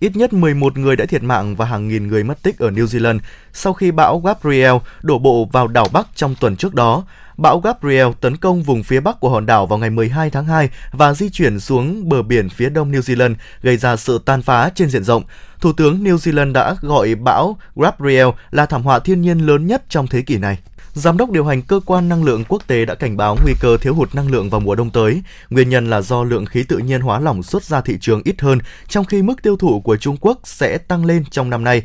Ít 0.00 0.16
nhất 0.16 0.32
11 0.32 0.78
người 0.78 0.96
đã 0.96 1.06
thiệt 1.06 1.22
mạng 1.22 1.56
và 1.56 1.66
hàng 1.66 1.88
nghìn 1.88 2.08
người 2.08 2.24
mất 2.24 2.42
tích 2.42 2.58
ở 2.58 2.70
New 2.70 2.84
Zealand 2.84 3.18
sau 3.52 3.72
khi 3.72 3.90
bão 3.90 4.20
Gabriel 4.20 4.74
đổ 5.02 5.18
bộ 5.18 5.48
vào 5.52 5.68
đảo 5.68 5.86
Bắc 5.92 6.06
trong 6.14 6.34
tuần 6.40 6.56
trước 6.56 6.74
đó. 6.74 7.04
Bão 7.36 7.60
Gabriel 7.60 8.06
tấn 8.20 8.36
công 8.36 8.62
vùng 8.62 8.82
phía 8.82 9.00
bắc 9.00 9.20
của 9.20 9.28
hòn 9.28 9.46
đảo 9.46 9.66
vào 9.66 9.78
ngày 9.78 9.90
12 9.90 10.30
tháng 10.30 10.44
2 10.44 10.68
và 10.92 11.14
di 11.14 11.30
chuyển 11.30 11.60
xuống 11.60 12.08
bờ 12.08 12.22
biển 12.22 12.48
phía 12.48 12.68
đông 12.68 12.92
New 12.92 13.00
Zealand, 13.00 13.34
gây 13.62 13.76
ra 13.76 13.96
sự 13.96 14.20
tan 14.24 14.42
phá 14.42 14.70
trên 14.74 14.88
diện 14.88 15.04
rộng. 15.04 15.22
Thủ 15.60 15.72
tướng 15.72 16.04
New 16.04 16.16
Zealand 16.16 16.52
đã 16.52 16.74
gọi 16.80 17.14
bão 17.14 17.56
Gabriel 17.76 18.28
là 18.50 18.66
thảm 18.66 18.82
họa 18.82 18.98
thiên 18.98 19.20
nhiên 19.20 19.38
lớn 19.38 19.66
nhất 19.66 19.82
trong 19.88 20.06
thế 20.06 20.22
kỷ 20.22 20.38
này. 20.38 20.58
Giám 20.94 21.16
đốc 21.16 21.30
điều 21.30 21.44
hành 21.44 21.62
cơ 21.62 21.80
quan 21.86 22.08
năng 22.08 22.24
lượng 22.24 22.44
quốc 22.48 22.62
tế 22.66 22.84
đã 22.84 22.94
cảnh 22.94 23.16
báo 23.16 23.36
nguy 23.44 23.54
cơ 23.60 23.76
thiếu 23.76 23.94
hụt 23.94 24.14
năng 24.14 24.30
lượng 24.30 24.50
vào 24.50 24.60
mùa 24.60 24.74
đông 24.74 24.90
tới. 24.90 25.22
Nguyên 25.50 25.68
nhân 25.68 25.90
là 25.90 26.00
do 26.00 26.24
lượng 26.24 26.46
khí 26.46 26.64
tự 26.68 26.78
nhiên 26.78 27.00
hóa 27.00 27.20
lỏng 27.20 27.42
xuất 27.42 27.64
ra 27.64 27.80
thị 27.80 27.98
trường 28.00 28.22
ít 28.24 28.40
hơn, 28.40 28.58
trong 28.88 29.04
khi 29.04 29.22
mức 29.22 29.42
tiêu 29.42 29.56
thụ 29.56 29.80
của 29.80 29.96
Trung 29.96 30.16
Quốc 30.20 30.40
sẽ 30.44 30.78
tăng 30.78 31.04
lên 31.04 31.24
trong 31.30 31.50
năm 31.50 31.64
nay. 31.64 31.82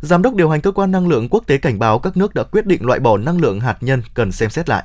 Giám 0.00 0.22
đốc 0.22 0.34
điều 0.34 0.50
hành 0.50 0.60
cơ 0.60 0.70
quan 0.70 0.90
năng 0.90 1.08
lượng 1.08 1.28
quốc 1.28 1.44
tế 1.46 1.58
cảnh 1.58 1.78
báo 1.78 1.98
các 1.98 2.16
nước 2.16 2.34
đã 2.34 2.42
quyết 2.42 2.66
định 2.66 2.84
loại 2.84 3.00
bỏ 3.00 3.16
năng 3.16 3.40
lượng 3.40 3.60
hạt 3.60 3.76
nhân 3.80 4.02
cần 4.14 4.32
xem 4.32 4.50
xét 4.50 4.68
lại. 4.68 4.84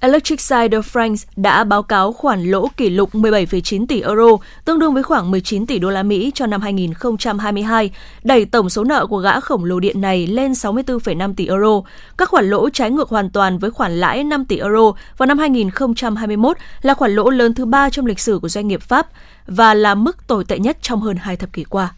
Electric 0.00 0.40
Side 0.40 0.68
de 0.68 0.78
France 0.78 1.26
đã 1.36 1.64
báo 1.64 1.82
cáo 1.82 2.12
khoản 2.12 2.44
lỗ 2.44 2.68
kỷ 2.76 2.90
lục 2.90 3.14
17,9 3.14 3.86
tỷ 3.86 4.00
euro, 4.00 4.26
tương 4.64 4.78
đương 4.78 4.94
với 4.94 5.02
khoảng 5.02 5.30
19 5.30 5.66
tỷ 5.66 5.78
đô 5.78 5.90
la 5.90 6.02
Mỹ 6.02 6.30
cho 6.34 6.46
năm 6.46 6.60
2022, 6.60 7.90
đẩy 8.22 8.44
tổng 8.44 8.70
số 8.70 8.84
nợ 8.84 9.06
của 9.06 9.18
gã 9.18 9.40
khổng 9.40 9.64
lồ 9.64 9.80
điện 9.80 10.00
này 10.00 10.26
lên 10.26 10.52
64,5 10.52 11.34
tỷ 11.34 11.46
euro. 11.46 11.80
Các 12.18 12.28
khoản 12.28 12.50
lỗ 12.50 12.70
trái 12.70 12.90
ngược 12.90 13.08
hoàn 13.08 13.30
toàn 13.30 13.58
với 13.58 13.70
khoản 13.70 13.92
lãi 13.92 14.24
5 14.24 14.44
tỷ 14.44 14.58
euro 14.58 14.92
vào 15.16 15.26
năm 15.26 15.38
2021 15.38 16.56
là 16.82 16.94
khoản 16.94 17.14
lỗ 17.14 17.30
lớn 17.30 17.54
thứ 17.54 17.64
ba 17.64 17.90
trong 17.90 18.06
lịch 18.06 18.20
sử 18.20 18.38
của 18.42 18.48
doanh 18.48 18.68
nghiệp 18.68 18.82
Pháp 18.82 19.06
và 19.46 19.74
là 19.74 19.94
mức 19.94 20.26
tồi 20.26 20.44
tệ 20.44 20.58
nhất 20.58 20.76
trong 20.82 21.00
hơn 21.00 21.16
hai 21.16 21.36
thập 21.36 21.52
kỷ 21.52 21.64
qua. 21.64 21.94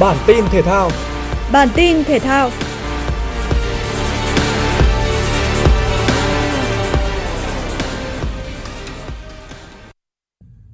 Bản 0.00 0.16
tin 0.26 0.44
thể 0.50 0.62
thao. 0.62 0.90
Bản 1.52 1.68
tin 1.74 2.04
thể 2.04 2.18
thao. 2.18 2.50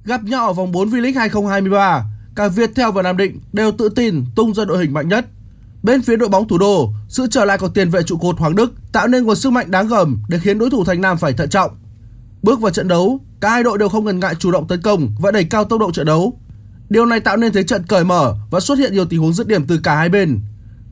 Gặp 0.04 0.24
nhau 0.24 0.46
ở 0.46 0.52
vòng 0.52 0.72
4 0.72 0.88
V-League 0.88 1.18
2023, 1.18 2.04
cả 2.36 2.48
Viettel 2.48 2.90
và 2.90 3.02
Nam 3.02 3.16
Định 3.16 3.40
đều 3.52 3.72
tự 3.72 3.88
tin 3.88 4.24
tung 4.36 4.54
ra 4.54 4.64
đội 4.64 4.78
hình 4.78 4.92
mạnh 4.92 5.08
nhất. 5.08 5.26
Bên 5.82 6.02
phía 6.02 6.16
đội 6.16 6.28
bóng 6.28 6.48
thủ 6.48 6.58
đô, 6.58 6.90
sự 7.08 7.26
trở 7.30 7.44
lại 7.44 7.58
của 7.58 7.68
tiền 7.68 7.90
vệ 7.90 8.02
trụ 8.02 8.16
cột 8.16 8.38
Hoàng 8.38 8.56
Đức 8.56 8.72
tạo 8.92 9.06
nên 9.06 9.24
nguồn 9.24 9.36
sức 9.36 9.50
mạnh 9.50 9.70
đáng 9.70 9.88
gờm 9.88 10.22
để 10.28 10.38
khiến 10.38 10.58
đối 10.58 10.70
thủ 10.70 10.84
Thành 10.84 11.00
Nam 11.00 11.18
phải 11.18 11.32
thận 11.32 11.48
trọng. 11.48 11.70
Bước 12.42 12.60
vào 12.60 12.70
trận 12.70 12.88
đấu, 12.88 13.20
cả 13.40 13.50
hai 13.50 13.62
đội 13.62 13.78
đều 13.78 13.88
không 13.88 14.04
ngần 14.04 14.20
ngại 14.20 14.34
chủ 14.34 14.50
động 14.50 14.68
tấn 14.68 14.82
công 14.82 15.14
và 15.18 15.30
đẩy 15.30 15.44
cao 15.44 15.64
tốc 15.64 15.80
độ 15.80 15.92
trận 15.92 16.06
đấu, 16.06 16.38
Điều 16.90 17.06
này 17.06 17.20
tạo 17.20 17.36
nên 17.36 17.52
thế 17.52 17.62
trận 17.62 17.82
cởi 17.88 18.04
mở 18.04 18.34
và 18.50 18.60
xuất 18.60 18.78
hiện 18.78 18.92
nhiều 18.92 19.04
tình 19.04 19.20
huống 19.20 19.32
dứt 19.32 19.46
điểm 19.46 19.66
từ 19.66 19.80
cả 19.82 19.96
hai 19.96 20.08
bên. 20.08 20.40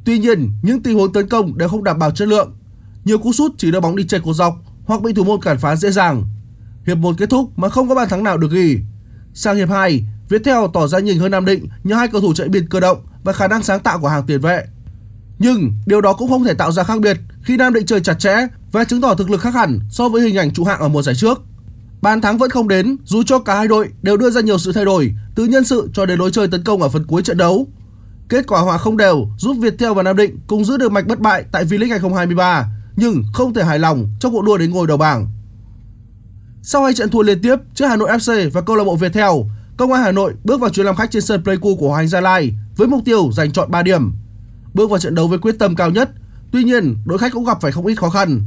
Tuy 0.05 0.19
nhiên, 0.19 0.53
những 0.63 0.83
tình 0.83 0.95
huống 0.95 1.13
tấn 1.13 1.29
công 1.29 1.59
đều 1.59 1.69
không 1.69 1.85
đảm 1.85 1.99
bảo 1.99 2.11
chất 2.11 2.29
lượng. 2.29 2.57
Nhiều 3.05 3.19
cú 3.19 3.33
sút 3.33 3.51
chỉ 3.59 3.71
đưa 3.71 3.81
bóng 3.81 3.97
đi 3.97 4.07
chệch 4.07 4.23
cột 4.23 4.37
dọc 4.37 4.55
hoặc 4.85 5.03
bị 5.03 5.13
thủ 5.13 5.25
môn 5.25 5.41
cản 5.41 5.59
phá 5.59 5.77
dễ 5.77 5.91
dàng. 5.91 6.25
Hiệp 6.87 6.99
1 6.99 7.15
kết 7.19 7.31
thúc 7.31 7.51
mà 7.57 7.69
không 7.69 7.89
có 7.89 7.95
bàn 7.95 8.09
thắng 8.09 8.25
nào 8.25 8.39
được 8.39 8.51
ghi. 8.51 8.79
Sang 9.35 9.57
hiệp 9.57 9.69
2, 9.69 10.05
Viettel 10.29 10.57
tỏ 10.73 10.87
ra 10.87 10.99
nhỉnh 10.99 11.19
hơn 11.19 11.31
Nam 11.31 11.45
Định 11.45 11.69
nhờ 11.85 11.97
hai 11.97 12.09
cầu 12.09 12.21
thủ 12.21 12.35
chạy 12.35 12.49
biên 12.49 12.69
cơ 12.69 12.81
động 12.81 12.99
và 13.25 13.33
khả 13.33 13.49
năng 13.49 13.63
sáng 13.63 13.81
tạo 13.81 13.99
của 13.99 14.09
hàng 14.09 14.27
tiền 14.27 14.41
vệ. 14.41 14.67
Nhưng 15.39 15.73
điều 15.87 16.01
đó 16.01 16.13
cũng 16.13 16.29
không 16.29 16.45
thể 16.45 16.55
tạo 16.55 16.73
ra 16.73 16.85
khác 16.85 17.01
biệt 17.01 17.17
khi 17.43 17.57
Nam 17.57 17.75
Định 17.75 17.87
chơi 17.87 18.01
chặt 18.01 18.15
chẽ 18.15 18.47
và 18.73 18.85
chứng 18.85 19.01
tỏ 19.01 19.15
thực 19.15 19.31
lực 19.31 19.41
khác 19.41 19.55
hẳn 19.55 19.81
so 19.91 20.09
với 20.09 20.23
hình 20.23 20.37
ảnh 20.37 20.53
trụ 20.53 20.65
hạng 20.65 20.81
ở 20.81 20.89
mùa 20.89 21.03
giải 21.03 21.15
trước. 21.15 21.43
Bàn 22.03 22.21
thắng 22.21 22.39
vẫn 22.39 22.51
không 22.51 22.69
đến 22.69 22.97
dù 23.05 23.23
cho 23.23 23.39
cả 23.39 23.57
hai 23.57 23.69
đội 23.69 23.89
đều 24.03 24.17
đưa 24.17 24.31
ra 24.31 24.41
nhiều 24.41 24.59
sự 24.59 24.73
thay 24.73 24.85
đổi 24.85 25.15
từ 25.35 25.45
nhân 25.45 25.65
sự 25.65 25.91
cho 25.95 26.07
đến 26.07 26.19
lối 26.19 26.31
chơi 26.31 26.49
tấn 26.49 26.65
công 26.65 26.83
ở 26.83 26.89
phần 26.89 27.05
cuối 27.05 27.23
trận 27.23 27.37
đấu. 27.37 27.67
Kết 28.29 28.47
quả 28.47 28.61
hòa 28.61 28.79
không 28.79 28.97
đều 28.97 29.29
giúp 29.39 29.57
Viettel 29.61 29.93
và 29.93 30.03
Nam 30.03 30.17
Định 30.17 30.39
cùng 30.47 30.65
giữ 30.65 30.77
được 30.77 30.93
mạch 30.93 31.07
bất 31.07 31.21
bại 31.21 31.45
tại 31.53 31.65
V-League 31.65 31.91
2023 31.91 32.67
nhưng 32.97 33.23
không 33.33 33.55
thể 33.55 33.65
hài 33.65 33.79
lòng 33.79 34.09
trong 34.21 34.33
cuộc 34.33 34.43
đua 34.43 34.57
đến 34.57 34.71
ngôi 34.71 34.87
đầu 34.87 34.97
bảng. 34.97 35.27
Sau 36.63 36.85
hai 36.85 36.95
trận 36.95 37.11
thua 37.11 37.23
liên 37.23 37.43
tiếp 37.43 37.57
trước 37.75 37.87
Hà 37.87 37.97
Nội 37.97 38.09
FC 38.09 38.51
và 38.51 38.61
câu 38.61 38.77
lạc 38.77 38.85
bộ 38.85 38.97
Viettel, 38.97 39.31
Công 39.77 39.93
an 39.93 40.03
Hà 40.03 40.13
Nội 40.13 40.35
bước 40.45 40.61
vào 40.61 40.71
chuyến 40.71 40.87
làm 40.87 40.97
khách 40.97 41.11
trên 41.11 41.23
sân 41.23 41.45
Pleiku 41.45 41.77
của 41.77 41.89
Hoàng 41.89 42.01
Anh 42.01 42.09
Gia 42.09 42.21
Lai 42.21 42.53
với 42.77 42.89
mục 42.89 43.03
tiêu 43.05 43.31
giành 43.33 43.53
chọn 43.53 43.71
3 43.71 43.83
điểm. 43.83 44.13
Bước 44.75 44.91
vào 44.91 44.99
trận 44.99 45.15
đấu 45.15 45.29
với 45.29 45.39
quyết 45.39 45.59
tâm 45.59 45.77
cao 45.77 45.91
nhất, 45.91 46.11
tuy 46.53 46.65
nhiên 46.65 46.97
đội 47.07 47.19
khách 47.19 47.33
cũng 47.33 47.45
gặp 47.45 47.59
phải 47.61 47.73
không 47.73 47.87
ít 47.87 47.95
khó 47.95 48.11
khăn 48.11 48.43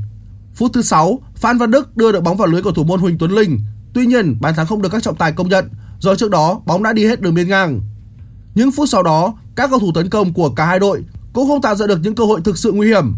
Phút 0.56 0.74
thứ 0.74 0.82
6, 0.82 1.20
Phan 1.36 1.58
Văn 1.58 1.72
Đức 1.72 1.98
đưa 1.98 2.12
được 2.12 2.24
bóng 2.24 2.38
vào 2.38 2.48
lưới 2.48 2.62
của 2.62 2.72
thủ 2.72 2.84
môn 2.84 3.00
Huỳnh 3.00 3.18
Tuấn 3.18 3.32
Linh. 3.32 3.60
Tuy 3.94 4.06
nhiên, 4.06 4.38
bàn 4.42 4.56
thắng 4.56 4.68
không 4.68 4.82
được 4.82 4.90
các 4.92 5.04
trọng 5.04 5.16
tài 5.16 5.32
công 5.32 5.50
nhận 5.50 5.70
do 6.00 6.16
trước 6.16 6.32
đó 6.32 6.62
bóng 6.66 6.84
đã 6.84 6.94
đi 6.94 7.06
hết 7.06 7.22
đường 7.22 7.34
biên 7.34 7.48
ngang. 7.48 7.82
Những 8.56 8.72
phút 8.72 8.90
sau 8.90 9.04
đó, 9.04 9.34
các 9.56 9.70
cầu 9.70 9.80
thủ 9.80 9.92
tấn 9.96 10.10
công 10.10 10.34
của 10.34 10.50
cả 10.50 10.66
hai 10.66 10.80
đội 10.80 11.04
cũng 11.34 11.48
không 11.48 11.62
tạo 11.62 11.76
ra 11.76 11.88
được 11.88 12.00
những 12.04 12.16
cơ 12.16 12.24
hội 12.24 12.42
thực 12.44 12.58
sự 12.58 12.72
nguy 12.72 12.88
hiểm. 12.88 13.16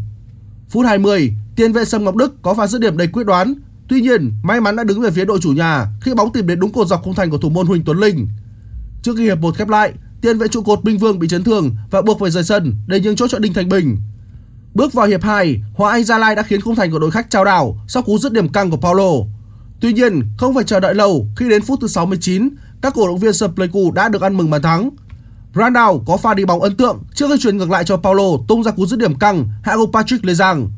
Phút 0.69 0.85
20, 0.85 1.33
tiền 1.55 1.73
vệ 1.73 1.85
Sâm 1.85 2.03
Ngọc 2.03 2.15
Đức 2.15 2.41
có 2.41 2.53
pha 2.53 2.67
dứt 2.67 2.81
điểm 2.81 2.97
đầy 2.97 3.07
quyết 3.07 3.23
đoán. 3.23 3.53
Tuy 3.87 4.01
nhiên, 4.01 4.33
may 4.43 4.61
mắn 4.61 4.75
đã 4.75 4.83
đứng 4.83 5.01
về 5.01 5.11
phía 5.11 5.25
đội 5.25 5.39
chủ 5.41 5.51
nhà 5.51 5.87
khi 6.01 6.13
bóng 6.13 6.33
tìm 6.33 6.47
đến 6.47 6.59
đúng 6.59 6.71
cột 6.71 6.87
dọc 6.87 7.03
khung 7.03 7.13
thành 7.13 7.29
của 7.29 7.37
thủ 7.37 7.49
môn 7.49 7.67
Huỳnh 7.67 7.83
Tuấn 7.85 7.99
Linh. 7.99 8.27
Trước 9.01 9.13
khi 9.17 9.23
hiệp 9.23 9.39
một 9.39 9.55
khép 9.57 9.69
lại, 9.69 9.93
tiền 10.21 10.37
vệ 10.37 10.47
trụ 10.47 10.61
cột 10.61 10.85
Minh 10.85 10.97
Vương 10.97 11.19
bị 11.19 11.27
chấn 11.27 11.43
thương 11.43 11.75
và 11.91 12.01
buộc 12.01 12.19
phải 12.19 12.31
rời 12.31 12.43
sân 12.43 12.75
để 12.87 12.99
nhường 12.99 13.15
chỗ 13.15 13.27
cho 13.27 13.39
Đinh 13.39 13.53
Thành 13.53 13.69
Bình. 13.69 13.97
Bước 14.73 14.93
vào 14.93 15.07
hiệp 15.07 15.23
2, 15.23 15.61
Hòa 15.73 15.91
Anh 15.91 16.03
Gia 16.03 16.17
Lai 16.17 16.35
đã 16.35 16.43
khiến 16.43 16.61
khung 16.61 16.75
thành 16.75 16.91
của 16.91 16.99
đội 16.99 17.11
khách 17.11 17.29
trao 17.29 17.45
đảo 17.45 17.77
sau 17.87 18.03
cú 18.03 18.17
dứt 18.17 18.33
điểm 18.33 18.49
căng 18.49 18.71
của 18.71 18.77
Paulo. 18.77 19.09
Tuy 19.79 19.93
nhiên, 19.93 20.21
không 20.37 20.53
phải 20.53 20.63
chờ 20.63 20.79
đợi 20.79 20.95
lâu 20.95 21.27
khi 21.35 21.49
đến 21.49 21.61
phút 21.61 21.79
thứ 21.81 21.87
69, 21.87 22.49
các 22.81 22.93
cổ 22.95 23.07
động 23.07 23.17
viên 23.17 23.33
sập 23.33 23.55
Pleiku 23.55 23.91
đã 23.91 24.09
được 24.09 24.21
ăn 24.21 24.37
mừng 24.37 24.49
bàn 24.49 24.61
thắng. 24.61 24.89
Brandao 25.53 26.03
có 26.07 26.17
pha 26.17 26.33
đi 26.33 26.45
bóng 26.45 26.61
ấn 26.61 26.75
tượng 26.77 27.03
trước 27.13 27.27
khi 27.29 27.37
chuyền 27.39 27.57
ngược 27.57 27.69
lại 27.69 27.83
cho 27.83 27.97
Paulo 27.97 28.23
tung 28.47 28.63
ra 28.63 28.71
cú 28.71 28.85
dứt 28.85 28.99
điểm 28.99 29.19
căng 29.19 29.45
hạ 29.63 29.75
gục 29.75 29.89
Patrick 29.93 30.25
Lê 30.25 30.33
Giang. 30.33 30.69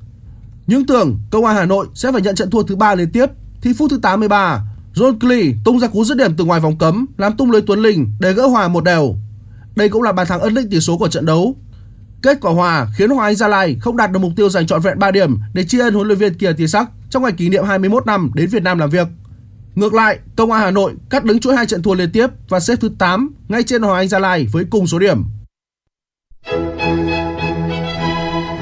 Những 0.67 0.86
tưởng 0.86 1.19
công 1.31 1.45
an 1.45 1.55
Hà 1.55 1.65
Nội 1.65 1.88
sẽ 1.93 2.12
phải 2.12 2.21
nhận 2.21 2.36
trận 2.36 2.49
thua 2.49 2.63
thứ 2.63 2.75
ba 2.75 2.95
liên 2.95 3.12
tiếp 3.12 3.25
thì 3.62 3.73
phút 3.73 3.91
thứ 3.91 3.99
83, 4.01 4.62
John 4.95 5.19
Klee 5.19 5.53
tung 5.65 5.79
ra 5.79 5.88
cú 5.88 6.05
dứt 6.05 6.17
điểm 6.17 6.36
từ 6.38 6.45
ngoài 6.45 6.60
vòng 6.60 6.77
cấm 6.77 7.05
làm 7.17 7.38
tung 7.38 7.51
lưới 7.51 7.62
Tuấn 7.62 7.79
Linh 7.79 8.12
để 8.19 8.34
gỡ 8.34 8.47
hòa 8.47 8.67
một 8.67 8.84
đều. 8.84 9.15
Đây 9.75 9.89
cũng 9.89 10.01
là 10.01 10.12
bàn 10.12 10.27
thắng 10.27 10.41
ấn 10.41 10.53
định 10.53 10.69
tỷ 10.69 10.79
số 10.79 10.97
của 10.97 11.08
trận 11.08 11.25
đấu 11.25 11.55
Kết 12.25 12.38
quả 12.41 12.53
hòa 12.53 12.88
khiến 12.95 13.09
Hoàng 13.09 13.25
Anh 13.25 13.35
Gia 13.35 13.47
Lai 13.47 13.77
không 13.81 13.97
đạt 13.97 14.11
được 14.11 14.19
mục 14.19 14.31
tiêu 14.35 14.49
giành 14.49 14.67
trọn 14.67 14.81
vẹn 14.81 14.99
3 14.99 15.11
điểm 15.11 15.39
để 15.53 15.63
tri 15.63 15.79
ân 15.79 15.93
huấn 15.93 16.07
luyện 16.07 16.17
viên 16.17 16.33
Kier 16.33 16.57
Tiến 16.57 16.67
Sắc 16.67 16.89
trong 17.09 17.23
ngày 17.23 17.31
kỷ 17.31 17.49
niệm 17.49 17.63
21 17.63 18.05
năm 18.05 18.31
đến 18.35 18.49
Việt 18.49 18.63
Nam 18.63 18.79
làm 18.79 18.89
việc. 18.89 19.07
Ngược 19.75 19.93
lại, 19.93 20.19
Công 20.35 20.51
an 20.51 20.61
Hà 20.61 20.71
Nội 20.71 20.93
cắt 21.09 21.23
đứng 21.23 21.39
chuỗi 21.39 21.55
hai 21.55 21.65
trận 21.65 21.83
thua 21.83 21.93
liên 21.93 22.11
tiếp 22.11 22.27
và 22.49 22.59
xếp 22.59 22.75
thứ 22.81 22.89
8 22.99 23.29
ngay 23.49 23.63
trên 23.63 23.81
Hoàng 23.81 23.97
Anh 23.97 24.07
Gia 24.07 24.19
Lai 24.19 24.47
với 24.51 24.65
cùng 24.69 24.88
số 24.88 24.99
điểm. 24.99 25.23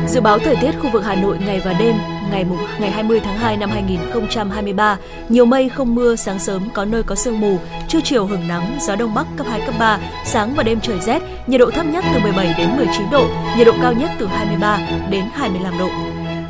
Dự 0.07 0.21
báo 0.21 0.39
thời 0.39 0.55
tiết 0.55 0.71
khu 0.81 0.89
vực 0.89 1.03
Hà 1.05 1.15
Nội 1.15 1.37
ngày 1.45 1.61
và 1.65 1.73
đêm 1.73 1.95
ngày 2.31 2.43
mùng, 2.43 2.57
ngày 2.79 2.91
20 2.91 3.19
tháng 3.23 3.37
2 3.37 3.57
năm 3.57 3.69
2023, 3.69 4.97
nhiều 5.29 5.45
mây 5.45 5.69
không 5.69 5.95
mưa, 5.95 6.15
sáng 6.15 6.39
sớm 6.39 6.69
có 6.73 6.85
nơi 6.85 7.03
có 7.03 7.15
sương 7.15 7.39
mù, 7.39 7.59
trưa 7.87 7.99
chiều 8.03 8.25
hưởng 8.25 8.47
nắng, 8.47 8.77
gió 8.81 8.95
đông 8.95 9.13
bắc 9.13 9.27
cấp 9.37 9.47
2 9.49 9.61
cấp 9.65 9.75
3, 9.79 9.99
sáng 10.25 10.53
và 10.55 10.63
đêm 10.63 10.79
trời 10.81 10.99
rét, 10.99 11.21
nhiệt 11.47 11.59
độ 11.59 11.71
thấp 11.71 11.85
nhất 11.85 12.05
từ 12.13 12.19
17 12.19 12.55
đến 12.57 12.69
19 12.77 13.09
độ, 13.11 13.27
nhiệt 13.57 13.67
độ 13.67 13.73
cao 13.81 13.93
nhất 13.93 14.11
từ 14.19 14.25
23 14.25 14.79
đến 15.09 15.25
25 15.33 15.77
độ. 15.77 15.89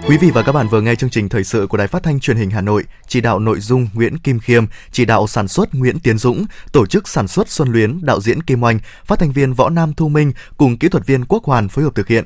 Quý 0.07 0.17
vị 0.17 0.31
và 0.33 0.43
các 0.43 0.51
bạn 0.51 0.67
vừa 0.67 0.81
nghe 0.81 0.95
chương 0.95 1.09
trình 1.09 1.29
thời 1.29 1.43
sự 1.43 1.67
của 1.67 1.77
Đài 1.77 1.87
Phát 1.87 2.03
thanh 2.03 2.19
Truyền 2.19 2.37
hình 2.37 2.49
Hà 2.49 2.61
Nội, 2.61 2.83
chỉ 3.07 3.21
đạo 3.21 3.39
nội 3.39 3.59
dung 3.59 3.87
Nguyễn 3.93 4.17
Kim 4.17 4.39
Khiêm, 4.39 4.65
chỉ 4.91 5.05
đạo 5.05 5.27
sản 5.27 5.47
xuất 5.47 5.75
Nguyễn 5.75 5.99
Tiến 5.99 6.17
Dũng, 6.17 6.45
tổ 6.71 6.85
chức 6.85 7.07
sản 7.07 7.27
xuất 7.27 7.49
Xuân 7.49 7.71
Luyến, 7.71 7.99
đạo 8.01 8.21
diễn 8.21 8.43
Kim 8.43 8.63
Oanh, 8.63 8.79
phát 9.05 9.19
thanh 9.19 9.31
viên 9.31 9.53
Võ 9.53 9.69
Nam 9.69 9.93
Thu 9.93 10.09
Minh 10.09 10.31
cùng 10.57 10.77
kỹ 10.77 10.89
thuật 10.89 11.05
viên 11.05 11.25
Quốc 11.25 11.43
Hoàn 11.43 11.69
phối 11.69 11.83
hợp 11.83 11.95
thực 11.95 12.07
hiện. 12.07 12.25